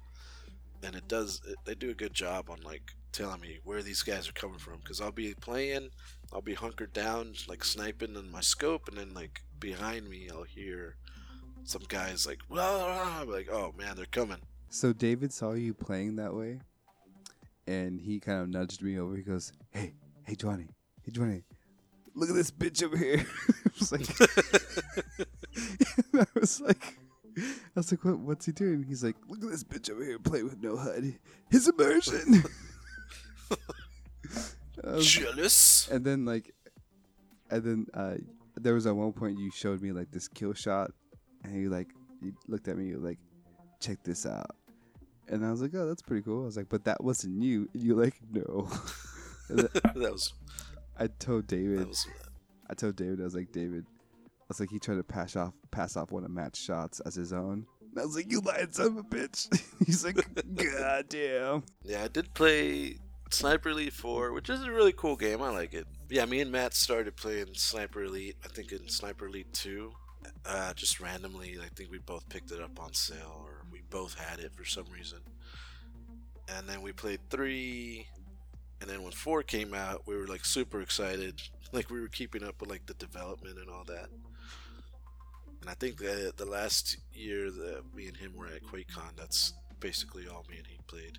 and 0.83 0.95
it 0.95 1.07
does. 1.07 1.41
It, 1.47 1.57
they 1.65 1.75
do 1.75 1.89
a 1.91 1.95
good 1.95 2.13
job 2.13 2.49
on 2.49 2.61
like 2.61 2.91
telling 3.11 3.41
me 3.41 3.59
where 3.63 3.81
these 3.81 4.03
guys 4.03 4.29
are 4.29 4.33
coming 4.33 4.59
from. 4.59 4.77
Because 4.77 5.01
I'll 5.01 5.11
be 5.11 5.33
playing, 5.39 5.89
I'll 6.33 6.41
be 6.41 6.53
hunkered 6.53 6.93
down, 6.93 7.33
like 7.47 7.63
sniping 7.63 8.15
in 8.15 8.31
my 8.31 8.41
scope, 8.41 8.87
and 8.87 8.97
then 8.97 9.13
like 9.13 9.41
behind 9.59 10.09
me, 10.09 10.29
I'll 10.31 10.43
hear 10.43 10.95
some 11.63 11.83
guys 11.87 12.25
like, 12.25 12.39
like, 12.49 13.49
oh 13.51 13.73
man, 13.77 13.95
they're 13.95 14.05
coming. 14.05 14.37
So 14.69 14.93
David 14.93 15.33
saw 15.33 15.53
you 15.53 15.73
playing 15.73 16.15
that 16.17 16.33
way, 16.33 16.59
and 17.67 17.99
he 17.99 18.19
kind 18.19 18.41
of 18.41 18.49
nudged 18.49 18.81
me 18.81 18.99
over. 18.99 19.15
He 19.15 19.23
goes, 19.23 19.51
"Hey, 19.71 19.93
hey, 20.25 20.35
Jwany, 20.35 20.69
hey, 21.03 21.11
Jwany, 21.11 21.43
look 22.17 22.29
at 22.29 22.35
this 22.35 22.51
bitch 22.51 22.83
over 22.83 22.97
here." 22.97 23.25
I 23.65 23.69
was 23.79 23.91
like, 23.91 24.09
I 26.13 26.25
was 26.39 26.61
like, 26.61 26.97
I 27.37 27.41
was 27.75 27.91
like, 27.91 28.03
what, 28.03 28.19
what's 28.19 28.45
he 28.45 28.51
doing? 28.51 28.83
He's 28.87 29.03
like, 29.03 29.15
look 29.27 29.43
at 29.43 29.49
this 29.49 29.63
bitch 29.63 29.89
over 29.91 30.03
here 30.03 30.19
playing 30.19 30.45
with 30.45 30.61
no 30.61 30.77
HUD. 30.77 31.15
His 31.49 31.67
immersion. 31.67 32.43
Was- 34.83 35.05
Jealous. 35.13 35.87
and 35.89 36.05
then 36.05 36.25
like, 36.25 36.53
and 37.49 37.63
then 37.63 37.87
uh, 37.93 38.15
there 38.55 38.73
was 38.73 38.87
at 38.87 38.95
one 38.95 39.13
point 39.13 39.39
you 39.39 39.51
showed 39.51 39.81
me 39.81 39.91
like 39.91 40.11
this 40.11 40.27
kill 40.27 40.53
shot, 40.53 40.91
and 41.43 41.55
you 41.55 41.69
like 41.69 41.87
you 42.21 42.33
looked 42.47 42.67
at 42.67 42.77
me, 42.77 42.87
you 42.87 42.97
like, 42.97 43.19
check 43.79 44.03
this 44.03 44.25
out, 44.25 44.55
and 45.27 45.45
I 45.45 45.51
was 45.51 45.61
like, 45.61 45.71
oh, 45.75 45.87
that's 45.87 46.01
pretty 46.01 46.23
cool. 46.23 46.43
I 46.43 46.45
was 46.45 46.57
like, 46.57 46.69
but 46.69 46.85
that 46.85 47.03
wasn't 47.03 47.41
you. 47.43 47.69
And 47.73 47.83
you're 47.83 48.01
like, 48.01 48.15
no. 48.31 48.67
That 49.49 49.93
was 49.95 50.33
I 50.99 51.07
told 51.07 51.47
David, 51.47 51.87
was 51.87 52.07
I 52.69 52.73
told 52.73 52.95
David, 52.95 53.21
I 53.21 53.23
was 53.23 53.35
like, 53.35 53.51
David, 53.51 53.85
I 53.87 54.45
was 54.49 54.59
like, 54.59 54.69
he 54.69 54.79
tried 54.79 54.95
to 54.95 55.03
pass 55.03 55.35
off 55.35 55.53
pass 55.71 55.95
off 55.97 56.11
one 56.11 56.23
of 56.23 56.31
Matt's 56.31 56.59
shots 56.59 56.99
as 57.01 57.15
his 57.15 57.33
own. 57.33 57.65
And 57.81 57.99
I 57.99 58.05
was 58.05 58.15
like, 58.15 58.31
you 58.31 58.41
lying 58.41 58.71
son 58.71 58.87
of 58.87 58.97
a 58.97 59.03
bitch. 59.03 59.47
He's 59.85 60.03
like, 60.05 60.15
god 60.55 61.05
damn. 61.09 61.63
Yeah, 61.83 62.03
I 62.03 62.07
did 62.07 62.33
play 62.33 62.97
Sniper 63.31 63.69
Elite 63.69 63.93
4, 63.93 64.31
which 64.33 64.49
is 64.49 64.63
a 64.63 64.71
really 64.71 64.93
cool 64.93 65.15
game. 65.15 65.41
I 65.41 65.49
like 65.49 65.73
it. 65.73 65.87
Yeah, 66.09 66.25
me 66.25 66.39
and 66.41 66.51
Matt 66.51 66.73
started 66.73 67.15
playing 67.15 67.47
Sniper 67.53 68.03
Elite. 68.03 68.37
I 68.43 68.47
think 68.47 68.71
in 68.71 68.87
Sniper 68.87 69.27
Elite 69.27 69.51
Two, 69.51 69.91
uh, 70.45 70.73
just 70.73 70.99
randomly. 70.99 71.57
I 71.61 71.67
think 71.75 71.91
we 71.91 71.97
both 71.97 72.27
picked 72.29 72.51
it 72.51 72.61
up 72.61 72.79
on 72.79 72.93
sale, 72.93 73.43
or 73.45 73.65
we 73.71 73.81
both 73.89 74.17
had 74.17 74.39
it 74.39 74.53
for 74.55 74.63
some 74.63 74.85
reason. 74.93 75.19
And 76.55 76.67
then 76.67 76.81
we 76.81 76.93
played 76.93 77.19
three, 77.29 78.07
and 78.81 78.89
then 78.89 79.03
when 79.03 79.11
four 79.11 79.43
came 79.43 79.73
out, 79.73 80.03
we 80.05 80.15
were 80.15 80.27
like 80.27 80.45
super 80.45 80.81
excited. 80.81 81.41
Like 81.73 81.89
we 81.89 81.99
were 81.99 82.07
keeping 82.07 82.45
up 82.45 82.61
with 82.61 82.69
like 82.69 82.85
the 82.85 82.93
development 82.93 83.57
and 83.57 83.69
all 83.69 83.83
that. 83.87 84.07
And 85.59 85.69
I 85.69 85.73
think 85.73 85.97
the 85.97 86.31
the 86.37 86.45
last 86.45 86.95
year 87.11 87.51
that 87.51 87.83
me 87.93 88.07
and 88.07 88.15
him 88.15 88.33
were 88.37 88.47
at 88.47 88.63
QuakeCon, 88.63 89.17
that's 89.17 89.53
basically 89.81 90.29
all 90.29 90.45
me 90.49 90.59
and 90.59 90.65
he 90.65 90.77
played. 90.87 91.17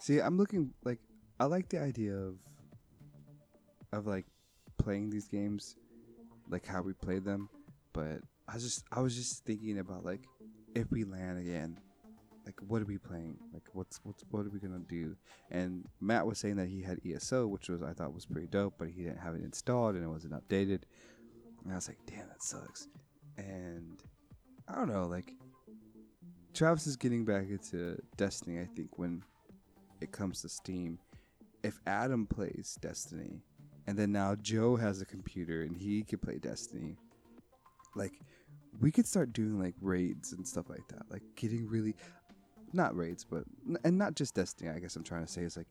See, 0.00 0.18
I'm 0.18 0.36
looking 0.36 0.74
like 0.82 0.98
I 1.38 1.44
like 1.44 1.68
the 1.68 1.80
idea 1.80 2.16
of 2.16 2.34
of 3.92 4.08
like 4.08 4.26
playing 4.76 5.10
these 5.10 5.28
games, 5.28 5.76
like 6.50 6.66
how 6.66 6.82
we 6.82 6.94
played 6.94 7.24
them, 7.24 7.48
but 7.92 8.18
I 8.48 8.54
just 8.54 8.84
I 8.90 9.00
was 9.00 9.14
just 9.14 9.44
thinking 9.44 9.78
about 9.78 10.04
like 10.04 10.22
if 10.74 10.90
we 10.90 11.04
LAN 11.04 11.36
again, 11.36 11.78
like 12.44 12.58
what 12.66 12.82
are 12.82 12.86
we 12.86 12.98
playing? 12.98 13.38
Like 13.52 13.64
what's 13.72 14.00
what's 14.04 14.24
what 14.30 14.46
are 14.46 14.50
we 14.50 14.58
gonna 14.58 14.80
do? 14.88 15.16
And 15.50 15.86
Matt 16.00 16.26
was 16.26 16.38
saying 16.38 16.56
that 16.56 16.68
he 16.68 16.82
had 16.82 17.00
ESO, 17.06 17.46
which 17.46 17.68
was 17.68 17.82
I 17.82 17.92
thought 17.92 18.14
was 18.14 18.26
pretty 18.26 18.48
dope, 18.48 18.74
but 18.78 18.88
he 18.88 19.02
didn't 19.02 19.18
have 19.18 19.34
it 19.34 19.42
installed 19.42 19.94
and 19.94 20.04
it 20.04 20.08
wasn't 20.08 20.34
updated. 20.34 20.82
And 21.64 21.72
I 21.72 21.76
was 21.76 21.88
like, 21.88 21.98
damn, 22.06 22.28
that 22.28 22.42
sucks. 22.42 22.88
And 23.36 24.02
I 24.68 24.74
don't 24.74 24.88
know, 24.88 25.06
like 25.06 25.32
Travis 26.54 26.86
is 26.86 26.96
getting 26.96 27.24
back 27.24 27.48
into 27.48 27.96
Destiny. 28.16 28.60
I 28.60 28.66
think 28.66 28.98
when 28.98 29.22
it 30.00 30.12
comes 30.12 30.42
to 30.42 30.48
Steam, 30.48 30.98
if 31.62 31.78
Adam 31.86 32.26
plays 32.26 32.76
Destiny, 32.80 33.42
and 33.86 33.98
then 33.98 34.12
now 34.12 34.34
Joe 34.34 34.76
has 34.76 35.00
a 35.00 35.06
computer 35.06 35.62
and 35.62 35.76
he 35.76 36.02
can 36.02 36.18
play 36.18 36.38
Destiny, 36.38 36.96
like 37.94 38.12
we 38.80 38.90
could 38.90 39.06
start 39.06 39.32
doing 39.32 39.58
like 39.58 39.74
raids 39.80 40.32
and 40.32 40.46
stuff 40.46 40.68
like 40.68 40.86
that. 40.88 41.10
Like 41.10 41.22
getting 41.36 41.68
really 41.68 41.94
not 42.74 42.96
raids, 42.96 43.24
but 43.24 43.44
and 43.84 43.98
not 43.98 44.14
just 44.14 44.34
Destiny. 44.34 44.70
I 44.70 44.78
guess 44.78 44.96
I'm 44.96 45.04
trying 45.04 45.24
to 45.26 45.32
say 45.32 45.42
is 45.42 45.56
like 45.56 45.68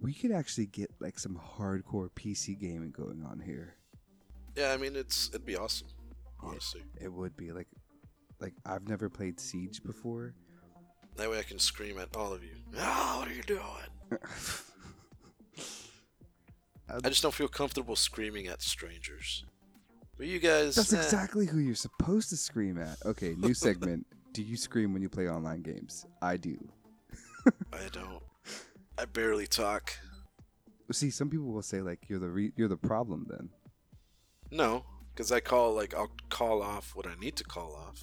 we 0.00 0.14
could 0.14 0.32
actually 0.32 0.66
get 0.66 0.90
like 1.00 1.18
some 1.18 1.40
hardcore 1.58 2.10
PC 2.10 2.58
gaming 2.58 2.90
going 2.90 3.24
on 3.28 3.40
here. 3.40 3.74
Yeah, 4.56 4.72
I 4.72 4.76
mean 4.76 4.96
it's 4.96 5.28
it'd 5.28 5.46
be 5.46 5.56
awesome, 5.56 5.88
honestly. 6.40 6.82
It 7.00 7.12
would 7.12 7.36
be 7.36 7.52
like 7.52 7.68
like 8.40 8.54
I've 8.64 8.88
never 8.88 9.08
played 9.08 9.40
Siege 9.40 9.82
before. 9.82 10.34
That 11.16 11.30
way 11.30 11.38
I 11.38 11.42
can 11.42 11.58
scream 11.58 11.98
at 11.98 12.16
all 12.16 12.32
of 12.32 12.42
you. 12.42 12.56
Ah, 12.76 13.18
what 13.20 13.28
are 13.28 13.34
you 13.34 13.42
doing? 13.42 13.60
I 16.88 17.08
just 17.08 17.22
don't 17.22 17.34
feel 17.34 17.48
comfortable 17.48 17.96
screaming 17.96 18.46
at 18.48 18.60
strangers. 18.62 19.44
But 20.16 20.26
you 20.26 20.38
guys, 20.38 20.74
That's 20.76 20.92
eh, 20.92 20.96
exactly 20.96 21.46
who 21.46 21.58
you're 21.58 21.74
supposed 21.74 22.28
to 22.30 22.36
scream 22.36 22.78
at. 22.78 22.98
Okay, 23.04 23.34
new 23.38 23.54
segment. 23.54 24.06
Do 24.34 24.42
you 24.42 24.56
scream 24.56 24.92
when 24.92 25.00
you 25.00 25.08
play 25.08 25.28
online 25.28 25.62
games? 25.62 26.04
I 26.20 26.36
do. 26.36 26.58
I 27.72 27.88
don't. 27.92 28.22
I 28.98 29.06
barely 29.06 29.46
talk. 29.46 29.92
See, 30.92 31.10
some 31.10 31.30
people 31.30 31.46
will 31.46 31.62
say 31.62 31.80
like 31.80 32.00
you're 32.08 32.18
the 32.18 32.28
re- 32.28 32.52
you're 32.56 32.68
the 32.68 32.76
problem 32.76 33.26
then. 33.30 33.48
No, 34.50 34.84
because 35.14 35.32
I 35.32 35.40
call 35.40 35.72
like 35.74 35.94
I'll 35.94 36.10
call 36.28 36.62
off 36.62 36.94
what 36.94 37.06
I 37.06 37.14
need 37.14 37.36
to 37.36 37.44
call 37.44 37.74
off. 37.74 38.02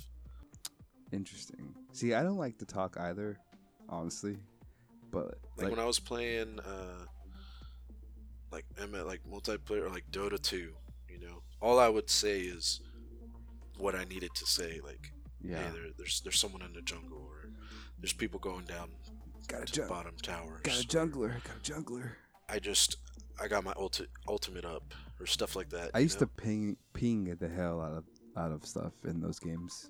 Interesting. 1.12 1.76
See, 1.92 2.14
I 2.14 2.24
don't 2.24 2.38
like 2.38 2.58
to 2.60 2.66
talk 2.66 2.98
either, 2.98 3.38
honestly. 3.90 4.38
But 5.12 5.38
Like, 5.58 5.64
like, 5.64 5.72
when 5.72 5.80
I 5.80 5.86
was 5.86 6.00
playing, 6.00 6.60
uh, 6.62 7.06
like 8.52 8.66
I'm 8.82 8.96
at 8.96 9.06
like 9.06 9.22
multiplayer 9.30 9.84
or 9.84 9.90
like 9.90 10.06
Dota 10.12 10.42
2. 10.42 10.72
You 11.10 11.20
know, 11.20 11.44
all 11.62 11.78
I 11.78 11.90
would 11.90 12.10
say 12.10 12.40
is 12.40 12.80
what 13.78 13.96
I 13.96 14.06
needed 14.06 14.34
to 14.36 14.46
say. 14.46 14.80
Like, 14.82 15.12
yeah, 15.44 15.58
hey, 15.58 15.70
there, 15.74 15.90
there's 15.98 16.22
there's 16.22 16.40
someone 16.40 16.62
in 16.62 16.74
the 16.74 16.82
jungle, 16.82 17.18
or 17.20 17.50
there's 18.00 18.14
people 18.14 18.40
going 18.40 18.66
down 18.66 18.90
got 19.48 19.64
a 19.64 19.66
to 19.66 19.74
jung- 19.80 19.88
the 19.88 19.94
bottom 19.94 20.16
towers. 20.22 20.62
got 20.64 20.84
a 20.84 20.88
jungler, 20.88 21.44
got 21.44 21.58
a 21.58 21.72
jungler. 21.72 22.12
I 22.50 22.60
just 22.60 22.98
I 23.42 23.48
got 23.48 23.64
my 23.64 23.74
ulti- 23.74 24.08
ultimate 24.28 24.66
up 24.66 24.94
or 25.20 25.26
stuff 25.26 25.56
like 25.56 25.70
that. 25.70 25.92
I 25.94 26.00
used 26.00 26.20
know? 26.20 26.28
to 26.28 26.32
ping 26.44 26.78
ping 26.94 27.36
the 27.40 27.48
hell 27.48 27.82
out 27.82 27.94
of 27.94 28.04
out 28.38 28.52
of 28.52 28.66
stuff 28.66 28.94
in 29.06 29.22
those 29.22 29.40
games. 29.40 29.90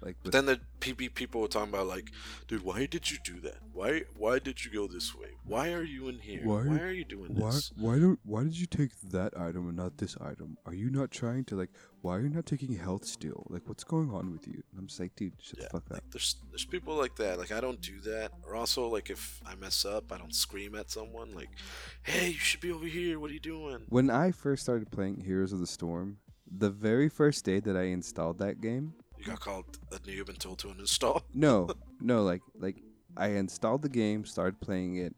Like, 0.00 0.16
with, 0.22 0.32
then 0.32 0.46
the 0.46 0.60
PB 0.80 1.14
people 1.14 1.40
were 1.40 1.48
talking 1.48 1.72
about 1.74 1.86
like, 1.88 2.12
dude, 2.46 2.62
why 2.62 2.86
did 2.86 3.10
you 3.10 3.18
do 3.24 3.40
that? 3.40 3.58
Why 3.72 4.02
why 4.16 4.38
did 4.38 4.64
you 4.64 4.70
go 4.70 4.86
this 4.86 5.14
way? 5.14 5.30
Why 5.44 5.72
are 5.72 5.82
you 5.82 6.08
in 6.08 6.18
here? 6.20 6.42
Why- 6.44 6.62
Why, 6.66 6.78
are 6.80 6.92
you 6.92 7.04
doing 7.04 7.34
why 7.34 7.50
this? 7.50 7.72
why 7.76 7.98
don't 7.98 8.20
why 8.24 8.44
did 8.44 8.58
you 8.58 8.66
take 8.66 8.90
that 9.10 9.36
item 9.36 9.66
and 9.68 9.76
not 9.76 9.98
this 9.98 10.16
item? 10.20 10.56
Are 10.66 10.74
you 10.74 10.88
not 10.90 11.10
trying 11.10 11.44
to 11.46 11.56
like? 11.56 11.70
Why 12.00 12.16
are 12.16 12.20
you 12.20 12.28
not 12.28 12.46
taking 12.46 12.76
health 12.76 13.04
steal? 13.06 13.44
Like, 13.50 13.62
what's 13.66 13.82
going 13.82 14.10
on 14.12 14.30
with 14.30 14.46
you? 14.46 14.62
And 14.70 14.78
I'm 14.78 14.86
just 14.86 15.00
like, 15.00 15.16
dude, 15.16 15.32
shut 15.40 15.58
Yeah, 15.58 15.64
the 15.64 15.70
fuck 15.70 15.84
up. 15.86 15.92
like 15.94 16.10
there's 16.12 16.36
there's 16.50 16.64
people 16.64 16.94
like 16.94 17.16
that. 17.16 17.38
Like 17.38 17.50
I 17.50 17.60
don't 17.60 17.80
do 17.80 17.98
that. 18.02 18.30
Or 18.46 18.54
also 18.54 18.86
like 18.88 19.10
if 19.10 19.40
I 19.44 19.56
mess 19.56 19.84
up, 19.84 20.12
I 20.12 20.18
don't 20.18 20.34
scream 20.34 20.76
at 20.76 20.90
someone 20.92 21.34
like, 21.34 21.50
"Hey, 22.04 22.28
you 22.28 22.38
should 22.38 22.60
be 22.60 22.70
over 22.70 22.86
here. 22.86 23.18
What 23.18 23.30
are 23.30 23.34
you 23.34 23.40
doing?" 23.40 23.80
When 23.88 24.10
I 24.10 24.30
first 24.30 24.62
started 24.62 24.92
playing 24.92 25.22
Heroes 25.22 25.52
of 25.52 25.58
the 25.58 25.66
Storm, 25.66 26.18
the 26.50 26.70
very 26.70 27.08
first 27.08 27.44
day 27.44 27.58
that 27.60 27.76
I 27.76 27.84
installed 27.84 28.38
that 28.38 28.60
game, 28.60 28.94
You 29.18 29.24
got 29.24 29.40
called 29.40 29.78
a 29.92 29.96
noob 29.96 30.28
and 30.28 30.38
told 30.38 30.58
to 30.60 30.68
uninstall. 30.68 31.22
no, 31.34 31.68
no, 32.00 32.22
like 32.22 32.42
like 32.58 32.76
I 33.16 33.28
installed 33.28 33.82
the 33.82 33.88
game, 33.88 34.24
started 34.24 34.60
playing 34.60 34.96
it, 34.96 35.14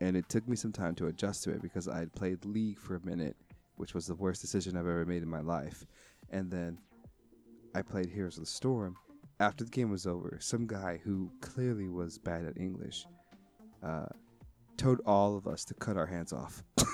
and 0.00 0.16
it 0.16 0.28
took 0.28 0.46
me 0.48 0.56
some 0.56 0.72
time 0.72 0.94
to 0.96 1.06
adjust 1.06 1.44
to 1.44 1.50
it 1.50 1.62
because 1.62 1.88
I 1.88 1.98
had 1.98 2.12
played 2.12 2.44
League 2.44 2.78
for 2.78 2.96
a 2.96 3.06
minute, 3.06 3.36
which 3.76 3.94
was 3.94 4.06
the 4.06 4.14
worst 4.14 4.42
decision 4.42 4.76
I've 4.76 4.86
ever 4.86 5.06
made 5.06 5.22
in 5.22 5.28
my 5.28 5.40
life. 5.40 5.86
And 6.30 6.50
then 6.50 6.78
I 7.74 7.82
played 7.82 8.10
Heroes 8.10 8.36
of 8.36 8.44
the 8.44 8.50
Storm. 8.50 8.96
After 9.40 9.64
the 9.64 9.70
game 9.70 9.90
was 9.90 10.06
over, 10.06 10.38
some 10.40 10.66
guy 10.66 11.00
who 11.02 11.32
clearly 11.40 11.88
was 11.88 12.18
bad 12.18 12.44
at 12.44 12.58
English 12.58 13.06
uh, 13.82 14.06
told 14.76 15.00
all 15.06 15.36
of 15.36 15.46
us 15.46 15.64
to 15.64 15.74
cut 15.74 15.96
our 15.96 16.06
hands 16.06 16.32
off. 16.32 16.62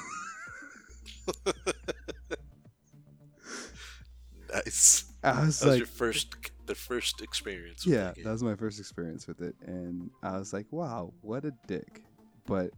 nice. 4.54 5.07
I 5.22 5.44
was 5.46 5.60
That 5.60 5.66
was 5.66 5.72
like, 5.72 5.78
your 5.78 5.86
first 5.86 6.34
the 6.66 6.74
first 6.74 7.20
experience. 7.22 7.84
with 7.86 7.94
yeah, 7.94 8.12
that 8.24 8.30
was 8.30 8.42
my 8.42 8.54
first 8.54 8.78
experience 8.78 9.26
with 9.26 9.40
it, 9.40 9.54
and 9.66 10.10
I 10.22 10.38
was 10.38 10.52
like, 10.52 10.66
wow, 10.70 11.12
what 11.22 11.44
a 11.44 11.52
dick. 11.66 12.02
But. 12.46 12.70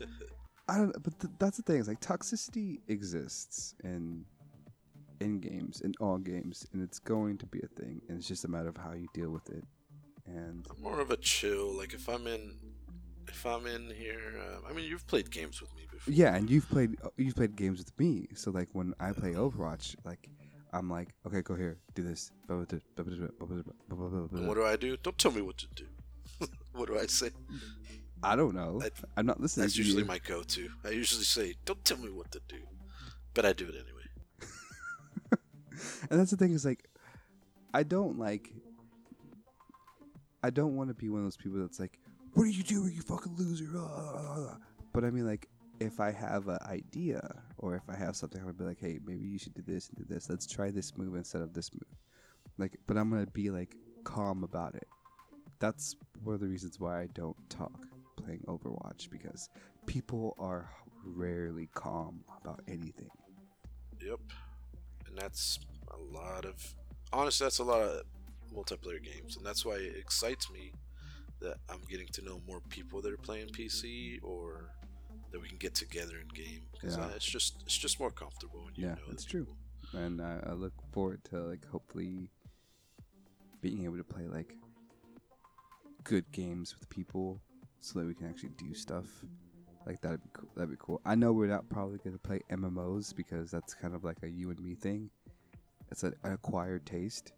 I 0.68 0.78
don't. 0.78 0.92
But 1.02 1.20
th- 1.20 1.32
that's 1.38 1.58
the 1.58 1.62
thing. 1.62 1.76
Is 1.76 1.88
like 1.88 2.00
toxicity 2.00 2.78
exists 2.88 3.74
in 3.84 4.24
in 5.20 5.38
games, 5.38 5.82
in 5.82 5.92
all 6.00 6.16
games, 6.16 6.66
and 6.72 6.82
it's 6.82 6.98
going 6.98 7.36
to 7.38 7.46
be 7.46 7.60
a 7.62 7.66
thing, 7.80 8.00
and 8.08 8.16
it's 8.18 8.26
just 8.26 8.46
a 8.46 8.48
matter 8.48 8.70
of 8.70 8.76
how 8.78 8.92
you 8.92 9.06
deal 9.12 9.28
with 9.30 9.48
it. 9.50 9.62
And 10.26 10.66
I'm 10.70 10.82
more 10.82 11.00
of 11.00 11.10
a 11.10 11.18
chill. 11.18 11.76
Like 11.76 11.92
if 11.92 12.08
I'm 12.08 12.26
in, 12.26 12.54
if 13.28 13.44
I'm 13.44 13.66
in 13.66 13.90
here, 13.90 14.40
uh, 14.40 14.66
I 14.66 14.72
mean, 14.72 14.86
you've 14.86 15.06
played 15.06 15.30
games 15.30 15.60
with 15.60 15.74
me 15.76 15.82
before. 15.90 16.14
yeah, 16.14 16.34
and 16.34 16.48
you've 16.48 16.68
played 16.70 16.96
you've 17.18 17.36
played 17.36 17.56
games 17.56 17.78
with 17.78 17.92
me, 18.00 18.28
so 18.34 18.50
like 18.50 18.70
when 18.72 18.94
I 18.98 19.12
play 19.12 19.34
Overwatch, 19.34 19.96
like 20.06 20.30
I'm 20.74 20.90
like, 20.90 21.08
okay, 21.26 21.40
go 21.42 21.54
here, 21.54 21.78
do 21.94 22.02
this. 22.02 22.32
And 22.48 22.66
what 24.48 24.54
do 24.56 24.64
I 24.64 24.76
do? 24.76 24.96
Don't 24.96 25.16
tell 25.16 25.30
me 25.30 25.40
what 25.40 25.56
to 25.58 25.66
do. 25.76 25.86
what 26.72 26.88
do 26.88 26.98
I 26.98 27.06
say? 27.06 27.30
I 28.22 28.34
don't 28.36 28.54
know. 28.54 28.80
That- 28.80 28.92
I'm 29.16 29.26
not 29.26 29.40
listening. 29.40 29.64
That's 29.64 29.76
usually 29.78 30.02
my 30.04 30.18
go-to. 30.18 30.68
I 30.84 30.90
usually 30.90 31.24
say, 31.24 31.54
"Don't 31.64 31.84
tell 31.84 31.98
me 31.98 32.10
what 32.10 32.30
to 32.32 32.40
do," 32.48 32.58
but 33.34 33.44
I 33.46 33.52
do 33.52 33.66
it 33.66 33.74
anyway. 33.74 34.08
and 36.10 36.20
that's 36.20 36.30
the 36.30 36.36
thing 36.36 36.52
is 36.52 36.64
like 36.64 36.88
i 37.74 37.82
don't 37.82 38.18
like 38.18 38.52
i 40.42 40.50
don't 40.50 40.76
want 40.76 40.88
to 40.88 40.94
be 40.94 41.08
one 41.08 41.20
of 41.20 41.24
those 41.26 41.36
people 41.36 41.58
that's 41.58 41.80
like 41.80 41.98
what 42.34 42.44
are 42.44 42.50
you 42.50 42.62
doing 42.62 42.92
you 42.94 43.02
fucking 43.02 43.34
loser 43.36 43.66
Ah." 43.76 44.56
but 44.92 45.04
i 45.04 45.10
mean 45.10 45.26
like 45.26 45.48
if 45.80 46.00
i 46.00 46.10
have 46.10 46.48
an 46.48 46.58
idea 46.66 47.20
or 47.58 47.74
if 47.74 47.82
i 47.88 47.96
have 47.96 48.16
something 48.16 48.40
i'm 48.40 48.46
gonna 48.46 48.58
be 48.58 48.64
like 48.64 48.80
hey 48.80 48.98
maybe 49.04 49.26
you 49.26 49.38
should 49.38 49.54
do 49.54 49.62
this 49.66 49.88
and 49.88 49.98
do 49.98 50.04
this. 50.12 50.28
Let's 50.30 50.46
try 50.46 50.70
this 50.70 50.96
move 50.96 51.16
instead 51.16 51.42
of 51.42 51.52
this 51.52 51.72
move. 51.72 51.98
Like 52.58 52.78
but 52.86 52.96
i'm 52.96 53.10
gonna 53.10 53.26
be 53.26 53.50
like 53.50 53.76
calm 54.04 54.44
about 54.44 54.74
it. 54.74 54.86
That's 55.58 55.96
one 56.22 56.34
of 56.34 56.40
the 56.40 56.48
reasons 56.48 56.78
why 56.78 57.02
i 57.02 57.08
don't 57.14 57.36
talk 57.48 57.86
playing 58.16 58.44
overwatch 58.46 59.10
because 59.10 59.48
people 59.86 60.34
are 60.38 60.70
rarely 61.04 61.68
calm 61.74 62.24
about 62.42 62.60
anything. 62.68 63.10
Yep, 64.00 64.20
and 65.06 65.16
that's 65.18 65.58
a 65.92 65.98
lot 65.98 66.44
of. 66.44 66.74
Honestly, 67.12 67.44
that's 67.44 67.58
a 67.58 67.64
lot 67.64 67.82
of 67.82 68.02
multiplayer 68.54 69.02
games, 69.02 69.36
and 69.36 69.44
that's 69.46 69.64
why 69.64 69.74
it 69.74 69.96
excites 69.96 70.50
me 70.50 70.72
that 71.40 71.56
I'm 71.68 71.82
getting 71.88 72.08
to 72.08 72.22
know 72.22 72.40
more 72.46 72.60
people 72.68 73.02
that 73.02 73.12
are 73.12 73.18
playing 73.18 73.48
PC 73.48 74.18
or 74.22 74.70
that 75.34 75.42
we 75.42 75.48
can 75.48 75.58
get 75.58 75.74
together 75.74 76.14
in 76.22 76.28
game 76.28 76.62
because 76.72 76.96
Yeah. 76.96 77.08
it's 77.16 77.24
just 77.24 77.60
it's 77.66 77.76
just 77.76 77.98
more 77.98 78.10
comfortable 78.12 78.64
when 78.64 78.74
you 78.76 78.84
Yeah, 78.86 78.94
know. 78.94 79.08
that's 79.08 79.24
true. 79.24 79.48
and 79.92 80.22
I, 80.22 80.40
I 80.46 80.52
look 80.52 80.72
forward 80.92 81.24
to 81.30 81.40
like 81.42 81.66
hopefully 81.66 82.30
being 83.60 83.84
able 83.84 83.96
to 83.96 84.04
play 84.04 84.28
like 84.28 84.54
good 86.04 86.30
games 86.32 86.74
with 86.78 86.88
people 86.88 87.40
so 87.80 87.98
that 87.98 88.06
we 88.06 88.14
can 88.14 88.28
actually 88.28 88.50
do 88.56 88.74
stuff 88.74 89.06
Like 89.86 90.00
that'd 90.02 90.22
be 90.22 90.30
cool. 90.32 90.48
That'd 90.54 90.70
be 90.70 90.76
cool. 90.78 91.00
I 91.04 91.14
know 91.14 91.32
we're 91.32 91.48
not 91.48 91.68
probably 91.68 91.98
gonna 91.98 92.16
play 92.18 92.40
MMOs 92.50 93.14
because 93.14 93.50
that's 93.50 93.74
kind 93.74 93.94
of 93.94 94.02
like 94.04 94.18
a 94.22 94.28
you 94.28 94.50
and 94.50 94.58
me 94.60 94.74
thing. 94.74 95.10
It's 95.90 96.04
an 96.04 96.14
acquired 96.24 96.86
taste. 96.86 97.32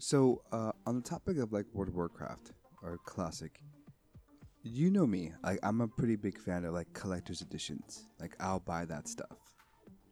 So 0.00 0.42
uh, 0.52 0.72
on 0.86 0.96
the 0.96 1.02
topic 1.02 1.38
of 1.38 1.52
like 1.52 1.66
World 1.72 1.88
of 1.90 1.94
Warcraft 1.94 2.52
or 2.82 2.98
classic, 3.04 3.60
you 4.66 4.90
know 4.90 5.06
me. 5.06 5.32
I'm 5.62 5.80
a 5.80 5.88
pretty 5.88 6.16
big 6.16 6.38
fan 6.38 6.64
of 6.64 6.74
like 6.74 6.92
collector's 6.92 7.40
editions. 7.40 8.08
Like 8.20 8.36
I'll 8.40 8.60
buy 8.60 8.84
that 8.86 9.08
stuff. 9.08 9.38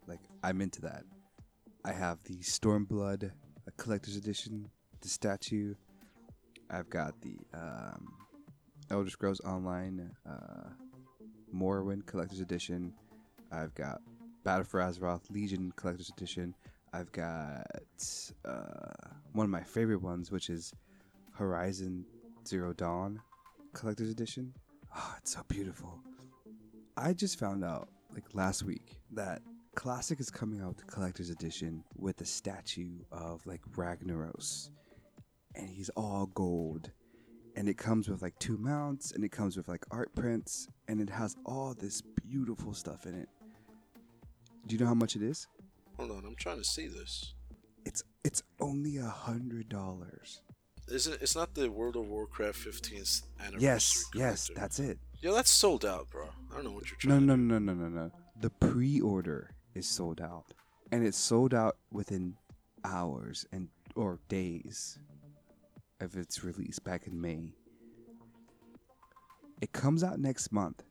Like 0.06 0.20
I'm 0.42 0.60
into 0.60 0.80
that. 0.82 1.02
I 1.84 1.92
have 1.92 2.22
the 2.24 2.36
Stormblood 2.36 3.24
uh, 3.24 3.70
collector's 3.76 4.16
edition, 4.16 4.68
the 5.00 5.08
statue. 5.08 5.74
I've 6.70 6.88
got 6.88 7.20
the 7.20 7.36
um, 7.52 8.14
Elder 8.90 9.10
Scrolls 9.10 9.40
Online 9.40 10.10
uh, 10.28 10.70
Morrowind 11.54 12.06
collector's 12.06 12.40
edition. 12.40 12.94
I've 13.52 13.74
got 13.74 14.00
Battle 14.44 14.64
for 14.64 14.80
Azeroth 14.80 15.30
Legion 15.30 15.72
collector's 15.76 16.10
edition. 16.10 16.54
I've 16.92 17.12
got 17.12 17.66
uh, 18.44 19.10
one 19.32 19.44
of 19.44 19.50
my 19.50 19.62
favorite 19.62 20.00
ones, 20.00 20.30
which 20.30 20.48
is 20.48 20.72
Horizon 21.32 22.06
Zero 22.46 22.72
Dawn 22.72 23.20
collector's 23.74 24.10
edition. 24.10 24.54
Oh, 24.96 25.14
it's 25.18 25.34
so 25.34 25.42
beautiful. 25.48 26.00
I 26.96 27.12
just 27.12 27.38
found 27.38 27.64
out 27.64 27.88
like 28.12 28.24
last 28.34 28.62
week 28.62 28.96
that 29.12 29.42
Classic 29.74 30.20
is 30.20 30.30
coming 30.30 30.60
out 30.60 30.68
with 30.68 30.76
the 30.78 30.84
collector's 30.84 31.30
edition 31.30 31.82
with 31.96 32.20
a 32.20 32.24
statue 32.24 33.00
of 33.10 33.44
like 33.46 33.60
Ragnaros, 33.76 34.70
and 35.56 35.68
he's 35.68 35.90
all 35.90 36.26
gold, 36.34 36.92
and 37.56 37.68
it 37.68 37.76
comes 37.76 38.08
with 38.08 38.22
like 38.22 38.38
two 38.38 38.56
mounts, 38.56 39.12
and 39.12 39.24
it 39.24 39.32
comes 39.32 39.56
with 39.56 39.66
like 39.68 39.84
art 39.90 40.14
prints, 40.14 40.68
and 40.86 41.00
it 41.00 41.10
has 41.10 41.36
all 41.44 41.74
this 41.74 42.00
beautiful 42.00 42.72
stuff 42.72 43.06
in 43.06 43.14
it. 43.14 43.28
Do 44.66 44.74
you 44.74 44.80
know 44.80 44.86
how 44.86 44.94
much 44.94 45.16
it 45.16 45.22
is? 45.22 45.48
Hold 45.98 46.12
on, 46.12 46.24
I'm 46.24 46.36
trying 46.36 46.58
to 46.58 46.64
see 46.64 46.86
this. 46.86 47.34
It's 47.84 48.04
it's 48.24 48.42
only 48.60 48.96
a 48.96 49.06
hundred 49.06 49.68
dollars. 49.68 50.40
Isn't 50.88 51.20
it's 51.22 51.34
not 51.34 51.54
the 51.54 51.70
World 51.70 51.96
of 51.96 52.08
Warcraft 52.08 52.58
15th 52.58 53.22
anniversary? 53.40 53.62
Yes, 53.62 54.04
yes, 54.14 54.50
that's 54.54 54.78
it. 54.78 54.98
Yeah, 55.22 55.32
that's 55.32 55.50
sold 55.50 55.84
out, 55.84 56.10
bro. 56.10 56.28
I 56.50 56.54
don't 56.56 56.64
know 56.64 56.72
what 56.72 56.90
you're 56.90 56.98
trying. 56.98 57.26
No, 57.26 57.34
trying. 57.34 57.48
no, 57.48 57.58
no, 57.58 57.72
no, 57.72 57.88
no, 57.88 57.88
no. 57.88 58.10
The 58.40 58.50
pre-order 58.50 59.50
is 59.74 59.88
sold 59.88 60.20
out, 60.20 60.44
and 60.92 61.06
it's 61.06 61.16
sold 61.16 61.54
out 61.54 61.76
within 61.90 62.36
hours 62.84 63.46
and 63.52 63.68
or 63.96 64.18
days 64.28 64.98
of 66.00 66.16
its 66.16 66.44
release 66.44 66.78
back 66.78 67.06
in 67.06 67.18
May. 67.18 67.54
It 69.62 69.72
comes 69.72 70.04
out 70.04 70.18
next 70.18 70.52
month, 70.52 70.82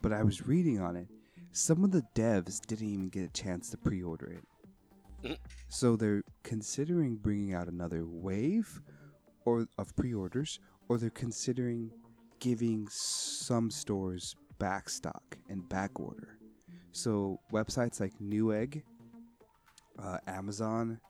but 0.00 0.12
I 0.12 0.22
was 0.22 0.46
reading 0.46 0.80
on 0.80 0.96
it. 0.96 1.08
Some 1.52 1.84
of 1.84 1.90
the 1.90 2.04
devs 2.14 2.64
didn't 2.66 2.88
even 2.88 3.08
get 3.10 3.24
a 3.24 3.32
chance 3.32 3.68
to 3.70 3.76
pre-order 3.76 4.26
it, 4.30 4.44
Mhm. 5.24 5.38
so 5.68 5.96
they're 5.96 6.22
considering 6.42 7.16
bringing 7.16 7.52
out 7.52 7.68
another 7.68 8.06
wave, 8.06 8.80
or 9.46 9.66
of 9.78 9.96
pre-orders, 9.96 10.60
or 10.88 10.98
they're 10.98 11.08
considering 11.10 11.90
giving 12.40 12.86
some 12.90 13.70
stores 13.70 14.36
back 14.58 14.90
stock 14.90 15.38
and 15.48 15.66
back 15.68 15.98
order. 15.98 16.36
So 16.92 17.40
websites 17.52 18.00
like 18.00 18.12
Newegg, 18.22 18.82
uh, 19.98 20.18
Amazon, 20.26 21.00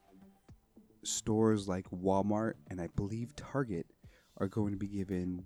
stores 1.02 1.66
like 1.68 1.86
Walmart, 1.90 2.54
and 2.70 2.80
I 2.80 2.88
believe 2.96 3.34
Target 3.36 3.86
are 4.38 4.48
going 4.48 4.72
to 4.72 4.78
be 4.78 4.88
given 4.88 5.44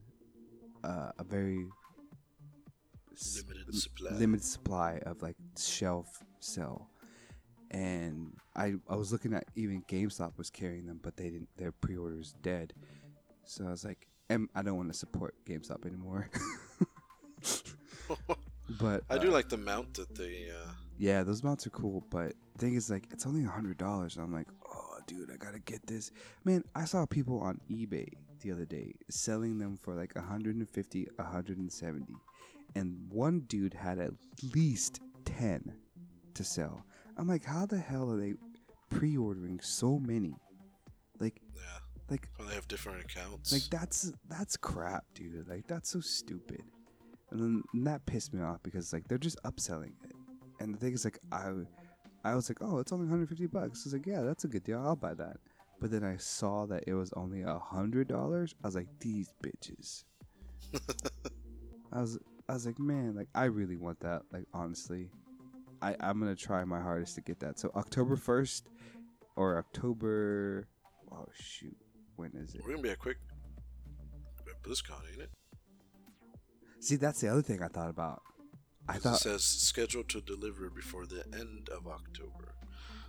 uh, 0.83 1.13
a 1.19 1.25
very 1.25 1.67
s- 3.13 3.43
Limited 3.47 3.75
supply. 3.75 4.11
limited 4.19 4.45
supply 4.45 5.01
of 5.07 5.23
like 5.23 5.37
shelf 5.59 6.23
sell. 6.41 6.89
And 7.71 8.37
I 8.57 8.75
I 8.89 8.97
was 8.97 9.13
looking 9.13 9.33
at 9.35 9.45
even 9.55 9.83
GameStop 9.83 10.37
was 10.37 10.51
carrying 10.51 10.87
them, 10.87 11.01
but 11.03 11.17
they 11.17 11.31
didn't. 11.31 11.49
Their 11.57 11.73
pre-orders 11.73 12.35
dead. 12.43 12.73
So 13.45 13.67
I 13.67 13.71
was 13.71 13.85
like, 13.85 14.07
em- 14.29 14.51
I 14.55 14.63
don't 14.63 14.77
want 14.77 14.93
to 14.93 14.99
support 14.99 15.35
GameStop 15.45 15.87
anymore. 15.87 16.29
but 18.81 19.03
I 19.09 19.19
do 19.19 19.29
uh, 19.29 19.33
like 19.33 19.49
the 19.49 19.57
mount 19.57 19.95
that 19.95 20.15
they. 20.15 20.49
Uh, 20.51 20.71
yeah, 20.99 21.23
those 21.23 21.43
mounts 21.43 21.67
are 21.67 21.71
cool, 21.71 22.05
but 22.11 22.35
thing 22.59 22.75
is, 22.75 22.91
like, 22.91 23.09
it's 23.11 23.27
only 23.27 23.45
a 23.45 23.49
hundred 23.49 23.79
dollars. 23.79 24.19
I'm 24.19 24.33
like, 24.33 24.49
oh, 24.71 24.99
dude, 25.07 25.31
I 25.33 25.37
gotta 25.37 25.59
get 25.59 25.87
this. 25.87 26.11
Man, 26.45 26.63
I 26.75 26.85
saw 26.85 27.07
people 27.07 27.41
on 27.41 27.59
eBay 27.71 28.13
the 28.43 28.53
other 28.53 28.67
day 28.67 28.95
selling 29.09 29.59
them 29.59 29.79
for 29.81 29.95
like 29.95 30.15
150, 30.15 31.09
170, 31.17 32.15
and 32.75 32.97
one 33.11 33.41
dude 33.49 33.75
had 33.75 33.99
at 33.99 34.11
least 34.55 35.01
ten 35.25 35.73
to 36.35 36.45
sell. 36.45 36.85
I'm 37.17 37.29
like, 37.29 37.45
how 37.45 37.67
the 37.67 37.79
hell 37.79 38.11
are 38.11 38.17
they 38.19 38.35
pre-ordering 38.91 39.61
so 39.61 39.99
many? 39.99 40.35
Like, 41.19 41.41
yeah, 41.55 41.61
like, 42.09 42.29
probably 42.35 42.55
have 42.55 42.69
different 42.69 43.03
accounts. 43.03 43.53
like 43.53 43.63
that's 43.71 44.13
that's 44.29 44.57
crap, 44.57 45.05
dude. 45.15 45.49
Like 45.49 45.67
that's 45.67 45.91
so 45.91 46.01
stupid. 46.01 46.63
And 47.31 47.41
then 47.41 47.63
and 47.75 47.87
that 47.87 48.05
pissed 48.07 48.33
me 48.35 48.43
off 48.43 48.63
because 48.63 48.93
like 48.93 49.07
they're 49.09 49.19
just 49.19 49.41
upselling 49.45 49.93
it. 50.05 50.13
And 50.61 50.75
the 50.75 50.79
thing 50.79 50.93
is 50.93 51.05
like 51.05 51.19
I 51.31 51.53
I 52.25 52.35
was 52.35 52.51
like, 52.51 52.59
"Oh, 52.61 52.79
it's 52.79 52.93
only 52.93 53.05
150 53.05 53.47
bucks." 53.47 53.83
I 53.85 53.87
was 53.87 53.93
like, 53.95 54.07
"Yeah, 54.07 54.23
that's 54.23 54.45
a 54.45 54.49
good 54.49 54.65
deal. 54.65 54.79
I'll 54.85 54.97
buy 54.97 55.15
that." 55.15 55.37
But 55.81 55.91
then 55.91 56.05
I 56.05 56.17
saw 56.19 56.67
that 56.67 56.85
it 56.87 56.93
was 56.95 57.13
only 57.15 57.43
a 57.43 57.59
hundred 57.59 58.09
dollars. 58.09 58.55
I 58.63 58.67
was 58.69 58.75
like, 58.75 58.89
"These 59.01 59.31
bitches." 59.43 60.05
I 61.93 62.01
was 62.01 62.19
I 62.49 62.55
was 62.55 62.67
like, 62.67 62.79
"Man, 62.79 63.15
like 63.15 63.29
I 63.35 63.45
really 63.45 63.77
want 63.77 64.01
that. 64.01 64.23
Like 64.33 64.45
honestly, 64.53 65.09
I 65.83 65.97
I'm 66.01 66.19
gonna 66.19 66.37
try 66.37 66.65
my 66.65 66.81
hardest 66.81 67.15
to 67.17 67.21
get 67.21 67.41
that." 67.41 67.59
So 67.59 67.71
October 67.75 68.17
1st 68.17 68.63
or 69.37 69.59
October. 69.59 70.69
Oh 71.13 71.27
shoot, 71.39 71.77
when 72.17 72.33
is 72.35 72.55
it? 72.55 72.63
We're 72.65 72.73
gonna 72.73 72.83
be 72.83 72.91
a 72.91 72.97
quick 72.97 73.19
BlizzCon, 74.63 75.01
ain't 75.13 75.23
it? 75.23 75.31
See, 76.81 76.97
that's 76.97 77.21
the 77.21 77.29
other 77.29 77.43
thing 77.43 77.63
I 77.63 77.69
thought 77.69 77.91
about. 77.91 78.23
I 78.89 78.99
thought, 78.99 79.17
it 79.17 79.21
says 79.21 79.45
scheduled 79.45 80.09
to 80.11 80.21
deliver 80.21 80.71
before 80.71 81.07
the 81.07 81.25
end 81.33 81.69
of 81.69 81.87
October. 81.87 82.55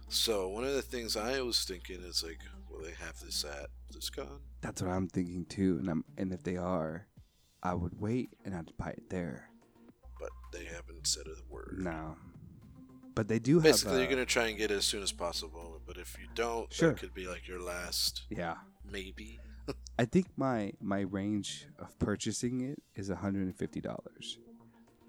So 0.09 0.49
one 0.49 0.65
of 0.65 0.73
the 0.73 0.81
things 0.81 1.15
I 1.15 1.41
was 1.41 1.63
thinking 1.63 2.01
is 2.01 2.23
like, 2.23 2.39
will 2.69 2.83
they 2.83 2.91
have 2.91 3.19
this 3.21 3.45
at 3.45 3.69
BlizzCon? 3.91 4.39
that's 4.61 4.81
what 4.81 4.91
I'm 4.91 5.07
thinking 5.07 5.45
too. 5.45 5.77
And 5.79 5.89
I'm, 5.89 6.05
and 6.17 6.33
if 6.33 6.43
they 6.43 6.57
are, 6.57 7.07
I 7.63 7.73
would 7.73 7.99
wait 7.99 8.35
and 8.45 8.53
I'd 8.53 8.75
buy 8.77 8.89
it 8.89 9.09
there. 9.09 9.49
But 10.19 10.29
they 10.53 10.65
haven't 10.65 11.07
said 11.07 11.25
a 11.27 11.51
word. 11.51 11.77
No, 11.79 12.15
but 13.15 13.27
they 13.27 13.39
do 13.39 13.55
have. 13.55 13.63
Basically, 13.63 13.97
uh, 13.97 13.99
you're 13.99 14.09
gonna 14.09 14.25
try 14.25 14.47
and 14.47 14.57
get 14.57 14.71
it 14.71 14.75
as 14.75 14.85
soon 14.85 15.03
as 15.03 15.11
possible. 15.11 15.81
But 15.85 15.97
if 15.97 16.17
you 16.19 16.27
don't, 16.35 16.71
Sure. 16.71 16.91
that 16.91 16.99
could 16.99 17.13
be 17.13 17.27
like 17.27 17.47
your 17.47 17.61
last 17.61 18.23
Yeah, 18.29 18.55
maybe. 18.89 19.39
I 19.99 20.05
think 20.05 20.27
my 20.37 20.73
my 20.79 21.01
range 21.01 21.67
of 21.79 21.97
purchasing 21.99 22.61
it 22.61 22.81
is 22.95 23.09
150 23.09 23.81
dollars. 23.81 24.39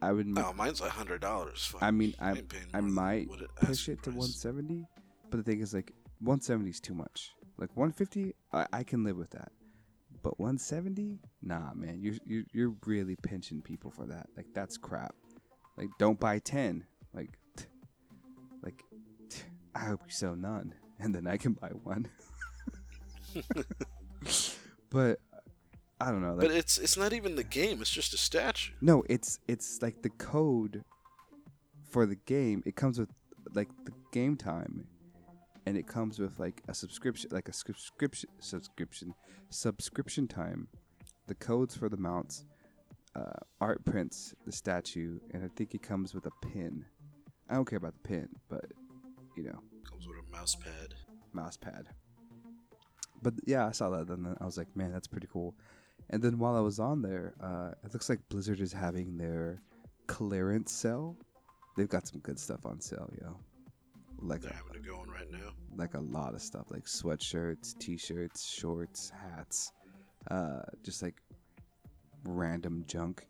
I 0.01 0.13
would. 0.13 0.27
Oh, 0.37 0.53
mine's 0.53 0.81
a 0.81 0.91
hundred 0.91 1.21
dollars. 1.21 1.73
I 1.81 1.91
mean, 1.93 2.15
I 2.19 2.33
ain't 2.33 2.53
I 2.75 2.81
might 2.81 3.29
it 3.31 3.55
push 3.57 3.89
it 3.89 4.03
to 4.03 4.11
price. 4.11 4.43
170, 4.45 4.85
but 5.31 5.37
the 5.37 5.43
thing 5.45 5.61
is, 5.61 5.73
like, 5.73 5.93
170 6.19 6.71
is 6.71 6.81
too 6.81 6.95
much. 6.95 7.31
Like 7.57 7.71
150, 7.77 8.35
I, 8.53 8.67
I 8.73 8.83
can 8.83 9.05
live 9.05 9.17
with 9.17 9.31
that. 9.31 9.53
But 10.23 10.39
170, 10.41 11.21
nah, 11.43 11.73
man, 11.75 12.01
you're 12.01 12.15
you're 12.25 12.45
you're 12.53 12.75
really 12.87 13.17
pinching 13.17 13.63
people 13.63 13.91
for 13.91 14.07
that. 14.07 14.27
Like 14.37 14.47
that's 14.55 14.77
crap. 14.77 15.15
Like 15.77 15.89
don't 15.99 16.19
buy 16.19 16.39
10. 16.41 16.85
Like, 17.15 17.25
like, 17.25 17.39
I 19.83 19.87
hope 19.87 20.01
you 20.07 20.12
sell 20.12 20.37
none, 20.37 20.74
and 21.01 21.12
then 21.12 21.26
I 21.26 21.37
can 21.37 21.55
buy 21.55 21.70
one. 21.83 22.07
but 24.91 25.18
I 26.01 26.11
don't 26.12 26.22
know. 26.22 26.35
Like, 26.35 26.41
But 26.41 26.51
it's 26.53 26.78
it's 26.78 26.97
not 26.97 27.12
even 27.12 27.35
the 27.35 27.43
game. 27.43 27.80
It's 27.80 27.91
just 27.91 28.14
a 28.14 28.16
statue. 28.16 28.72
no, 28.80 29.03
it's 29.09 29.41
it's 29.49 29.83
like 29.83 30.03
the 30.03 30.11
code 30.11 30.85
for 31.91 32.07
the 32.07 32.14
game. 32.14 32.62
It 32.64 32.76
comes 32.76 33.01
with 33.01 33.11
like 33.55 33.70
the 33.85 33.93
game 34.12 34.37
time, 34.37 34.87
and 35.66 35.76
it 35.76 35.89
comes 35.89 36.20
with 36.20 36.39
like 36.39 36.62
a 36.68 36.74
subscription, 36.74 37.30
like 37.33 37.49
a 37.49 37.53
subscription, 37.53 38.30
subscription, 38.39 39.14
subscription 39.51 40.28
time. 40.28 40.68
The 41.26 41.35
codes 41.35 41.76
for 41.76 41.89
the 41.89 41.97
mounts, 41.97 42.45
uh, 43.16 43.41
art 43.61 43.85
prints, 43.85 44.33
the 44.47 44.53
statue, 44.53 45.18
and 45.33 45.45
I 45.45 45.49
think 45.57 45.74
it 45.74 45.83
comes 45.83 46.14
with 46.14 46.26
a 46.26 46.47
pin. 46.53 46.85
I 47.51 47.55
don't 47.55 47.68
care 47.68 47.78
about 47.78 47.95
the 47.95 48.09
pin, 48.09 48.28
but 48.49 48.64
you 49.37 49.43
know, 49.45 49.59
Comes 49.89 50.07
with 50.07 50.16
a 50.18 50.30
mouse 50.30 50.55
pad. 50.55 50.95
mouse 51.33 51.57
pad. 51.57 51.87
But 53.22 53.35
yeah, 53.47 53.66
I 53.66 53.72
saw 53.72 53.91
that, 53.91 54.09
and 54.09 54.26
then 54.26 54.37
I 54.41 54.45
was 54.45 54.59
like, 54.59 54.74
man, 54.76 54.93
that's 54.93 55.07
pretty 55.07 55.28
cool. 55.33 55.55
And 56.11 56.20
then 56.22 56.39
while 56.39 56.57
I 56.57 56.61
was 56.61 56.78
on 56.80 57.03
there, 57.03 57.35
uh, 57.41 57.70
it 57.85 57.93
looks 57.93 58.09
like 58.09 58.18
Blizzard 58.28 58.61
is 58.61 58.72
having 58.72 59.16
their 59.16 59.62
clearance 60.09 60.72
sale. 60.72 61.16
They've 61.76 61.89
got 61.89 62.07
some 62.09 62.20
good 62.20 62.39
stuff 62.39 62.66
on 62.66 62.80
sale, 62.80 63.09
yo. 63.20 63.39
Like 64.20 64.41
They're 64.43 64.53
having 64.53 64.74
it 64.74 64.87
going 64.87 65.09
right 65.09 65.30
now. 65.30 65.51
like 65.76 65.95
a 65.95 66.01
lot 66.01 66.35
of 66.35 66.43
stuff, 66.43 66.66
like 66.70 66.85
sweatshirts, 66.85 67.78
t-shirts, 67.78 68.45
shorts, 68.45 69.11
hats, 69.11 69.72
uh, 70.30 70.62
just 70.85 71.03
like 71.03 71.16
random 72.24 72.85
junk, 72.87 73.26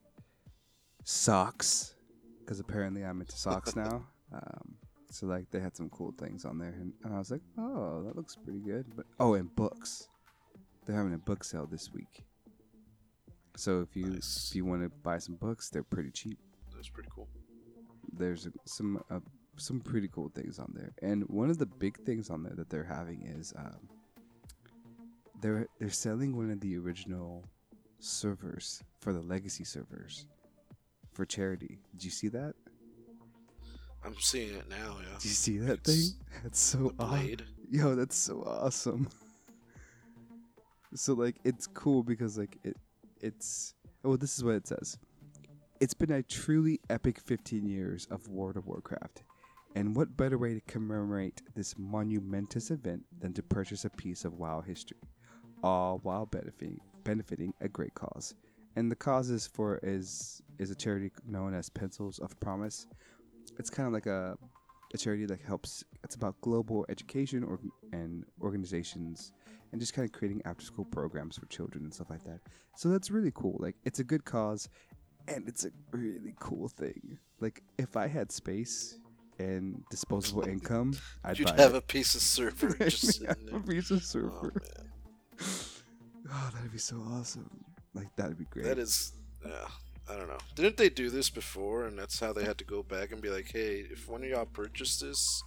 socks. 1.05 1.94
because 2.40 2.61
apparently 2.61 3.05
I'm 3.05 3.20
into 3.20 3.36
socks 3.36 3.76
now. 3.76 4.05
Um, 4.32 4.76
so 5.12 5.26
like 5.26 5.50
they 5.50 5.60
had 5.60 5.76
some 5.76 5.90
cool 5.90 6.12
things 6.18 6.44
on 6.44 6.58
there, 6.58 6.70
and, 6.80 6.92
and 7.04 7.14
I 7.14 7.18
was 7.18 7.30
like, 7.30 7.42
oh, 7.58 8.02
that 8.04 8.16
looks 8.16 8.34
pretty 8.34 8.60
good. 8.60 8.86
But 8.96 9.06
oh, 9.20 9.34
and 9.34 9.54
books, 9.54 10.08
they're 10.86 10.96
having 10.96 11.14
a 11.14 11.18
book 11.18 11.44
sale 11.44 11.66
this 11.66 11.92
week. 11.92 12.24
So 13.56 13.82
if 13.82 13.94
you 13.94 14.06
Nice. 14.06 14.48
if 14.50 14.56
you 14.56 14.64
want 14.64 14.82
to 14.82 14.88
buy 14.88 15.18
some 15.18 15.34
books, 15.36 15.68
they're 15.68 15.82
pretty 15.82 16.10
cheap. 16.10 16.38
That's 16.74 16.88
pretty 16.88 17.10
cool. 17.14 17.28
There's 18.16 18.48
some 18.64 19.02
uh, 19.10 19.20
some 19.58 19.80
pretty 19.80 20.08
cool 20.08 20.30
things 20.34 20.58
on 20.58 20.72
there, 20.74 20.92
and 21.02 21.24
one 21.28 21.50
of 21.50 21.58
the 21.58 21.66
big 21.66 21.98
things 22.04 22.30
on 22.30 22.42
there 22.42 22.54
that 22.56 22.70
they're 22.70 22.82
having 22.84 23.26
is 23.26 23.52
um, 23.56 23.88
they're 25.42 25.66
they're 25.78 25.90
selling 25.90 26.34
one 26.34 26.50
of 26.50 26.60
the 26.60 26.78
original 26.78 27.44
servers 27.98 28.82
for 29.00 29.12
the 29.12 29.20
legacy 29.20 29.64
servers 29.64 30.26
for 31.12 31.26
charity. 31.26 31.78
Did 31.92 32.04
you 32.04 32.10
see 32.10 32.28
that? 32.28 32.54
I'm 34.05 34.14
seeing 34.18 34.55
it 34.55 34.68
now. 34.68 34.96
Yeah. 35.00 35.14
Did 35.16 35.24
you 35.24 35.30
see 35.30 35.59
that 35.59 35.80
It's 35.80 35.94
thing? 35.94 36.20
That's 36.42 36.61
so 36.61 36.92
aw- 36.98 37.22
Yo, 37.70 37.94
that's 37.94 38.16
so 38.16 38.42
awesome. 38.42 39.09
so 40.94 41.14
like 41.14 41.36
it's 41.44 41.66
cool 41.68 42.03
because 42.03 42.36
like 42.36 42.59
it 42.64 42.76
it's 43.20 43.74
oh 44.05 44.16
this 44.16 44.36
is 44.36 44.44
what 44.44 44.55
it 44.57 44.66
says. 44.66 44.98
It's 45.80 45.94
been 45.94 46.12
a 46.12 46.22
truly 46.22 46.80
epic 46.90 47.18
15 47.18 47.66
years 47.66 48.07
of 48.11 48.28
World 48.28 48.57
of 48.57 48.66
Warcraft. 48.66 49.24
And 49.74 49.96
what 49.96 50.16
better 50.16 50.36
way 50.36 50.53
to 50.55 50.61
commemorate 50.62 51.40
this 51.55 51.74
monumentous 51.78 52.70
event 52.70 53.05
than 53.20 53.32
to 53.32 53.42
purchase 53.42 53.84
a 53.86 53.90
piece 53.90 54.24
of 54.26 54.34
WoW 54.34 54.61
history, 54.61 54.98
all 55.62 55.98
while 56.03 56.26
benefiting 56.26 56.78
benefiting 57.05 57.55
a 57.61 57.68
great 57.68 57.94
cause. 57.94 58.34
And 58.76 58.90
the 58.90 58.96
cause 58.96 59.30
is 59.30 59.46
for 59.46 59.78
is 59.82 60.42
is 60.59 60.70
a 60.70 60.74
charity 60.74 61.11
known 61.26 61.55
as 61.55 61.70
Pencils 61.70 62.18
of 62.18 62.38
Promise. 62.40 62.86
It's 63.59 63.70
kind 63.70 63.86
of 63.86 63.92
like 63.92 64.07
a 64.07 64.36
a 64.94 64.98
charity 64.98 65.24
that 65.26 65.40
helps. 65.40 65.84
It's 66.05 66.14
about 66.16 66.38
global 66.42 66.84
education 66.88 67.42
or, 67.44 67.59
and 67.92 68.24
organizations, 68.42 69.32
and 69.72 69.80
just 69.80 69.94
kind 69.94 70.05
of 70.07 70.12
creating 70.12 70.42
after-school 70.44 70.84
programs 70.86 71.38
for 71.38 71.46
children 71.46 71.84
and 71.84 71.94
stuff 71.94 72.11
like 72.11 72.24
that. 72.24 72.40
So 72.76 72.88
that's 72.90 73.11
really 73.11 73.32
cool. 73.34 73.57
Like 73.59 73.76
it's 73.84 74.00
a 74.00 74.05
good 74.05 74.24
cause, 74.24 74.68
and 75.28 75.48
it's 75.48 75.64
a 75.64 75.70
really 75.92 76.34
cool 76.40 76.68
thing. 76.68 77.18
Like 77.40 77.62
if 77.78 77.96
I 77.96 78.07
had 78.07 78.30
space 78.32 78.98
and 79.38 79.82
disposable 79.90 80.46
income, 80.46 80.94
I'd 81.24 81.38
You'd 81.38 81.48
have 81.50 81.74
it. 81.74 81.78
a 81.78 81.80
piece 81.80 82.14
of 82.14 82.20
surfer 82.20 82.76
just 82.88 83.22
a 83.22 83.34
piece 83.61 83.90
of 83.90 83.98
Oh, 83.98 84.00
surfer. 84.00 84.53
man. 85.40 85.46
Oh, 86.30 86.50
that'd 86.55 86.70
be 86.72 86.78
so 86.78 86.96
awesome. 87.12 87.50
Like 87.94 88.14
that'd 88.16 88.38
be 88.38 88.44
great. 88.50 88.64
That 88.66 88.78
is, 88.78 89.12
yeah. 89.44 89.68
I 90.09 90.16
don't 90.16 90.28
know. 90.28 90.38
Didn't 90.55 90.76
they 90.76 90.88
do 90.88 91.11
this 91.11 91.30
before? 91.30 91.86
And 91.86 91.98
that's 91.98 92.18
how 92.18 92.32
they 92.32 92.44
had 92.44 92.59
to 92.59 92.64
go 92.64 92.82
back 92.82 93.12
and 93.12 93.20
be 93.20 93.30
like, 93.30 93.50
"Hey, 93.53 93.86
if 93.90 94.09
one 94.09 94.22
of 94.22 94.28
y'all 94.28 94.46
purchased 94.46 95.00
this, 95.00 95.42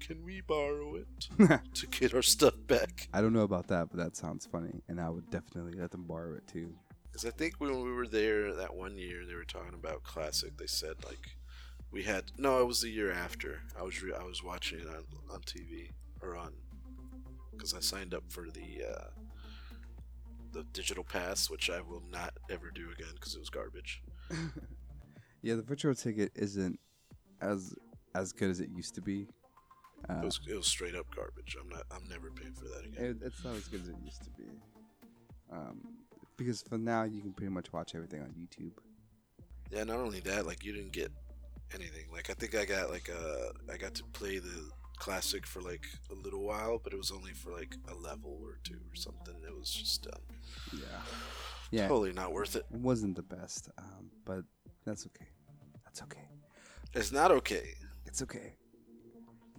can 0.00 0.24
we 0.24 0.40
borrow 0.40 0.96
it 0.96 1.28
to 1.74 1.86
get 1.86 2.14
our 2.14 2.22
stuff 2.22 2.54
back?" 2.66 3.08
I 3.12 3.20
don't 3.20 3.32
know 3.32 3.42
about 3.42 3.68
that, 3.68 3.88
but 3.90 3.98
that 3.98 4.16
sounds 4.16 4.46
funny, 4.46 4.82
and 4.88 5.00
I 5.00 5.08
would 5.08 5.30
definitely 5.30 5.78
let 5.78 5.90
them 5.90 6.04
borrow 6.04 6.34
it 6.34 6.46
too. 6.46 6.74
Because 7.10 7.24
I 7.24 7.30
think 7.30 7.54
when 7.58 7.82
we 7.82 7.92
were 7.92 8.06
there 8.06 8.54
that 8.54 8.74
one 8.74 8.96
year, 8.98 9.24
they 9.26 9.34
were 9.34 9.44
talking 9.44 9.74
about 9.74 10.02
classic. 10.02 10.56
They 10.56 10.66
said 10.66 10.96
like 11.04 11.36
we 11.90 12.02
had 12.02 12.24
no, 12.36 12.60
it 12.60 12.66
was 12.66 12.82
the 12.82 12.90
year 12.90 13.10
after. 13.12 13.62
I 13.78 13.82
was 13.82 14.02
re- 14.02 14.12
I 14.18 14.24
was 14.24 14.42
watching 14.42 14.80
it 14.80 14.86
on 14.86 15.04
on 15.32 15.40
TV 15.40 15.90
or 16.20 16.36
on 16.36 16.52
because 17.52 17.74
I 17.74 17.80
signed 17.80 18.14
up 18.14 18.24
for 18.28 18.46
the 18.50 18.84
uh, 18.88 19.04
the 20.52 20.64
digital 20.72 21.04
pass, 21.04 21.48
which 21.50 21.70
I 21.70 21.80
will 21.80 22.02
not 22.10 22.34
ever 22.50 22.70
do 22.70 22.90
again 22.90 23.14
because 23.14 23.34
it 23.34 23.38
was 23.40 23.50
garbage. 23.50 24.02
Yeah, 25.40 25.54
the 25.54 25.62
virtual 25.62 25.94
ticket 25.94 26.32
isn't 26.34 26.80
as 27.40 27.72
as 28.14 28.32
good 28.32 28.50
as 28.50 28.58
it 28.58 28.70
used 28.70 28.96
to 28.96 29.00
be. 29.00 29.28
Uh, 30.10 30.14
It 30.20 30.24
was 30.24 30.40
it 30.48 30.56
was 30.56 30.66
straight 30.66 30.96
up 30.96 31.06
garbage. 31.14 31.56
I'm 31.60 31.68
not. 31.68 31.84
I'm 31.92 32.08
never 32.08 32.30
paying 32.32 32.54
for 32.54 32.64
that 32.64 32.84
again. 32.84 33.04
it, 33.22 33.24
it's 33.24 33.44
not 33.44 33.54
as 33.54 33.68
good 33.68 33.82
as 33.82 33.88
it 33.88 33.94
used 34.04 34.22
to 34.24 34.30
be. 34.30 34.48
Um, 35.52 35.80
because 36.36 36.62
for 36.62 36.76
now 36.76 37.04
you 37.04 37.20
can 37.20 37.32
pretty 37.32 37.52
much 37.52 37.72
watch 37.72 37.94
everything 37.94 38.20
on 38.20 38.30
YouTube. 38.30 38.72
Yeah, 39.70 39.84
not 39.84 39.98
only 40.00 40.18
that, 40.20 40.44
like 40.44 40.64
you 40.64 40.72
didn't 40.72 40.92
get 40.92 41.12
anything. 41.72 42.06
Like 42.12 42.30
I 42.30 42.34
think 42.34 42.56
I 42.56 42.64
got 42.64 42.90
like 42.90 43.08
uh 43.08 43.72
I 43.72 43.76
got 43.76 43.94
to 43.94 44.04
play 44.12 44.38
the 44.40 44.70
classic 44.98 45.46
for 45.46 45.60
like 45.60 45.86
a 46.10 46.14
little 46.14 46.42
while, 46.42 46.78
but 46.82 46.92
it 46.92 46.96
was 46.96 47.10
only 47.10 47.32
for 47.32 47.50
like 47.52 47.76
a 47.88 47.94
level 47.94 48.38
or 48.42 48.58
two 48.64 48.74
or 48.90 48.94
something. 48.94 49.34
It 49.46 49.56
was 49.56 49.70
just 49.70 50.06
um, 50.06 50.20
Yeah, 50.72 51.00
yeah, 51.70 51.88
totally 51.88 52.12
not 52.12 52.32
worth 52.32 52.56
it. 52.56 52.64
it 52.72 52.80
wasn't 52.80 53.16
the 53.16 53.22
best, 53.22 53.68
um, 53.78 54.10
but 54.24 54.44
that's 54.84 55.06
okay. 55.06 55.28
That's 55.84 56.02
okay. 56.02 56.28
It's 56.94 57.12
not 57.12 57.30
okay. 57.30 57.74
It's 58.06 58.22
okay. 58.22 58.54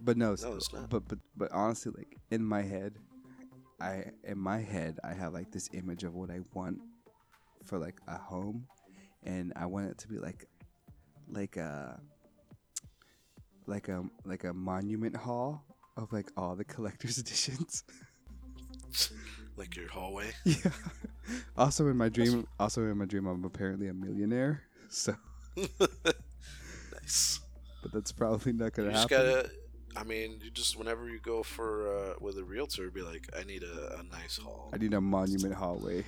But 0.02 0.16
no, 0.16 0.34
No, 0.42 0.54
it's 0.56 0.72
not. 0.72 0.88
But 0.88 1.06
but 1.08 1.18
but 1.36 1.52
honestly, 1.52 1.92
like 1.96 2.16
in 2.30 2.44
my 2.44 2.62
head, 2.62 2.94
I 3.80 4.04
in 4.24 4.38
my 4.38 4.58
head 4.60 4.98
I 5.04 5.12
have 5.14 5.32
like 5.32 5.50
this 5.52 5.68
image 5.72 6.04
of 6.04 6.14
what 6.14 6.30
I 6.30 6.40
want 6.54 6.78
for 7.64 7.78
like 7.78 8.00
a 8.08 8.16
home, 8.16 8.66
and 9.24 9.52
I 9.56 9.66
want 9.66 9.90
it 9.90 9.98
to 9.98 10.08
be 10.08 10.18
like 10.18 10.46
like 11.28 11.56
a 11.56 12.00
like 13.70 13.88
a 13.88 14.04
like 14.24 14.44
a 14.44 14.52
monument 14.52 15.16
hall 15.16 15.64
of 15.96 16.12
like 16.12 16.30
all 16.36 16.56
the 16.56 16.64
collector's 16.64 17.18
editions. 17.22 17.84
Like 19.56 19.76
your 19.76 19.88
hallway. 19.88 20.32
yeah. 20.44 20.70
Also 21.56 21.86
in 21.86 21.96
my 21.96 22.08
dream, 22.08 22.46
also 22.58 22.82
in 22.82 22.98
my 22.98 23.04
dream, 23.04 23.26
I'm 23.26 23.44
apparently 23.44 23.88
a 23.88 23.94
millionaire. 23.94 24.62
So, 24.88 25.14
nice. 25.56 27.40
but 27.82 27.92
that's 27.92 28.10
probably 28.10 28.52
not 28.52 28.72
gonna 28.72 28.90
just 28.90 29.08
happen. 29.08 29.32
gotta. 29.32 29.50
I 29.96 30.04
mean, 30.04 30.40
you 30.42 30.50
just 30.50 30.76
whenever 30.76 31.08
you 31.08 31.18
go 31.20 31.42
for 31.42 31.88
uh, 31.88 32.14
with 32.20 32.38
a 32.38 32.44
realtor, 32.44 32.90
be 32.90 33.02
like, 33.02 33.28
I 33.38 33.44
need 33.44 33.62
a, 33.62 33.98
a 33.98 34.02
nice 34.04 34.38
hall. 34.38 34.70
I 34.72 34.78
need 34.78 34.94
a 34.94 35.00
monument 35.00 35.54
hallway. 35.54 36.04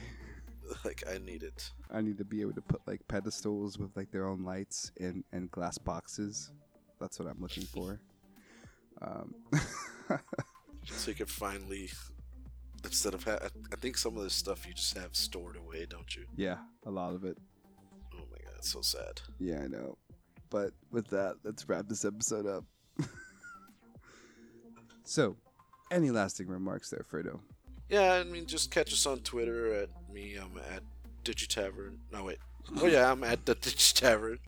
like 0.84 1.04
I 1.12 1.18
need 1.18 1.42
it. 1.42 1.70
I 1.90 2.00
need 2.00 2.18
to 2.18 2.24
be 2.24 2.40
able 2.40 2.54
to 2.54 2.62
put 2.62 2.80
like 2.86 3.06
pedestals 3.06 3.78
with 3.78 3.96
like 3.96 4.10
their 4.10 4.26
own 4.26 4.44
lights 4.44 4.92
and 4.98 5.24
and 5.32 5.50
glass 5.50 5.78
boxes. 5.78 6.50
That's 7.02 7.18
what 7.18 7.28
I'm 7.28 7.40
looking 7.40 7.64
for. 7.64 8.00
Um, 9.02 9.34
So 10.86 11.10
you 11.10 11.14
can 11.16 11.26
finally, 11.26 11.90
instead 12.84 13.14
of 13.14 13.22
ha- 13.24 13.38
I 13.72 13.76
think 13.76 13.96
some 13.96 14.16
of 14.16 14.24
this 14.24 14.34
stuff 14.34 14.66
you 14.66 14.74
just 14.74 14.96
have 14.98 15.14
stored 15.14 15.56
away, 15.56 15.86
don't 15.88 16.14
you? 16.16 16.24
yeah, 16.36 16.56
a 16.86 16.90
lot 16.90 17.14
of 17.14 17.24
it. 17.24 17.38
Oh 18.14 18.24
my 18.30 18.38
god, 18.44 18.64
so 18.64 18.80
sad. 18.80 19.20
Yeah, 19.38 19.60
I 19.62 19.68
know. 19.68 19.96
But 20.50 20.72
with 20.90 21.06
that, 21.08 21.36
let's 21.44 21.68
wrap 21.68 21.86
this 21.88 22.04
episode 22.04 22.46
up. 22.46 22.64
so, 25.04 25.36
any 25.90 26.10
lasting 26.10 26.48
remarks 26.48 26.90
there, 26.90 27.04
Fredo? 27.10 27.38
Yeah, 27.88 28.14
I 28.14 28.24
mean, 28.24 28.46
just 28.46 28.70
catch 28.70 28.92
us 28.92 29.06
on 29.06 29.20
Twitter 29.20 29.72
at 29.74 29.88
me. 30.12 30.34
I'm 30.36 30.58
at 30.74 30.82
Digitavern. 31.24 31.98
No 32.12 32.24
wait. 32.24 32.38
Oh 32.80 32.86
yeah, 32.86 33.10
I'm 33.10 33.22
at 33.24 33.46
the 33.46 33.54
Digitavern. 33.56 34.38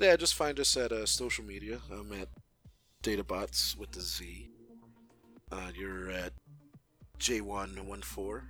Yeah, 0.00 0.16
just 0.16 0.34
find 0.34 0.58
us 0.58 0.76
at 0.78 0.92
uh, 0.92 1.04
social 1.04 1.44
media. 1.44 1.78
I'm 1.92 2.10
at 2.14 2.28
Databots 3.02 3.76
with 3.76 3.92
the 3.92 4.00
Z. 4.00 4.48
Uh, 5.52 5.70
you're 5.74 6.10
at 6.10 6.32
J114, 7.18 8.40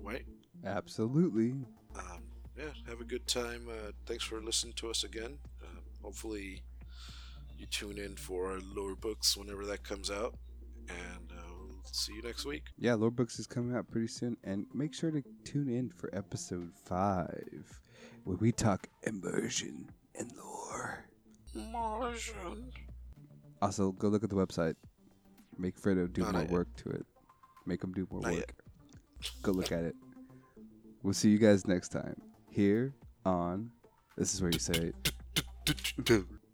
right? 0.00 0.26
Absolutely. 0.66 1.54
um, 1.96 2.22
yeah, 2.58 2.64
have 2.86 3.00
a 3.00 3.04
good 3.04 3.26
time. 3.26 3.68
Uh, 3.70 3.92
thanks 4.04 4.22
for 4.24 4.42
listening 4.42 4.74
to 4.74 4.90
us 4.90 5.02
again. 5.02 5.38
Uh, 5.62 5.80
hopefully, 6.02 6.60
you 7.56 7.64
tune 7.66 7.96
in 7.96 8.14
for 8.16 8.52
our 8.52 8.58
lore 8.76 8.94
books 8.94 9.34
whenever 9.34 9.64
that 9.64 9.82
comes 9.84 10.10
out, 10.10 10.34
and 10.90 11.32
uh, 11.32 11.42
we'll 11.58 11.80
see 11.90 12.12
you 12.12 12.22
next 12.22 12.44
week. 12.44 12.64
Yeah, 12.78 12.94
Lore 12.94 13.10
Books 13.10 13.38
is 13.38 13.46
coming 13.46 13.74
out 13.74 13.90
pretty 13.90 14.08
soon, 14.08 14.36
and 14.44 14.66
make 14.74 14.92
sure 14.92 15.10
to 15.10 15.22
tune 15.44 15.70
in 15.70 15.88
for 15.88 16.14
episode 16.14 16.70
five, 16.84 17.80
where 18.24 18.36
we 18.36 18.52
talk 18.52 18.88
immersion 19.04 19.88
and 20.18 20.30
lore. 20.36 21.04
Martian. 21.54 22.70
Also, 23.62 23.92
go 23.92 24.08
look 24.08 24.22
at 24.24 24.30
the 24.30 24.36
website. 24.36 24.74
Make 25.58 25.80
Fredo 25.80 26.12
do 26.12 26.22
No, 26.22 26.32
more 26.32 26.40
yet. 26.42 26.50
work 26.50 26.68
to 26.76 26.90
it. 26.90 27.06
Make 27.66 27.82
him 27.82 27.92
do 27.92 28.06
more 28.10 28.20
Not 28.22 28.32
work. 28.34 28.52
Go 29.42 29.52
look 29.52 29.72
at 29.72 29.82
it. 29.84 29.96
We'll 31.02 31.14
see 31.14 31.30
you 31.30 31.38
guys 31.38 31.66
next 31.66 31.88
time 31.88 32.14
here 32.50 32.94
on. 33.24 33.70
This 34.16 34.34
is 34.34 34.42
where 34.42 34.50
you 34.52 34.58
say 34.58 34.92
it. 34.92 35.12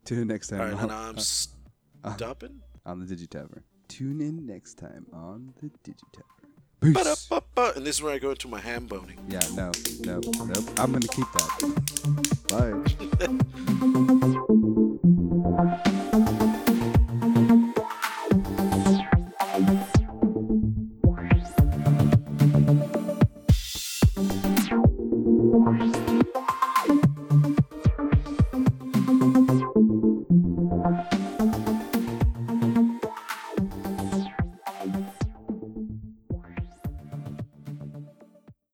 Tune 0.04 0.18
in 0.20 0.26
next 0.28 0.48
time 0.48 0.60
All 0.60 0.66
right, 0.66 0.74
on, 0.74 0.80
and 0.82 0.92
I'm 0.92 1.16
uh, 2.04 2.12
stopping. 2.16 2.60
on 2.86 2.98
the 3.04 3.06
Digitavern. 3.14 3.62
Tune 3.88 4.20
in 4.20 4.44
next 4.46 4.74
time 4.74 5.06
on 5.12 5.52
the 5.60 5.68
Digitavern. 5.88 6.43
Peace. 6.84 7.30
And 7.30 7.86
this 7.86 7.96
is 7.96 8.02
where 8.02 8.12
I 8.12 8.18
go 8.18 8.30
into 8.30 8.48
my 8.48 8.60
ham 8.60 8.86
boning. 8.86 9.18
Yeah, 9.28 9.40
no, 9.54 9.72
no, 10.00 10.20
nope. 10.20 10.64
I'm 10.78 10.92
gonna 10.92 11.08
keep 11.08 11.26
that. 11.32 11.50
Bye. 12.50 14.20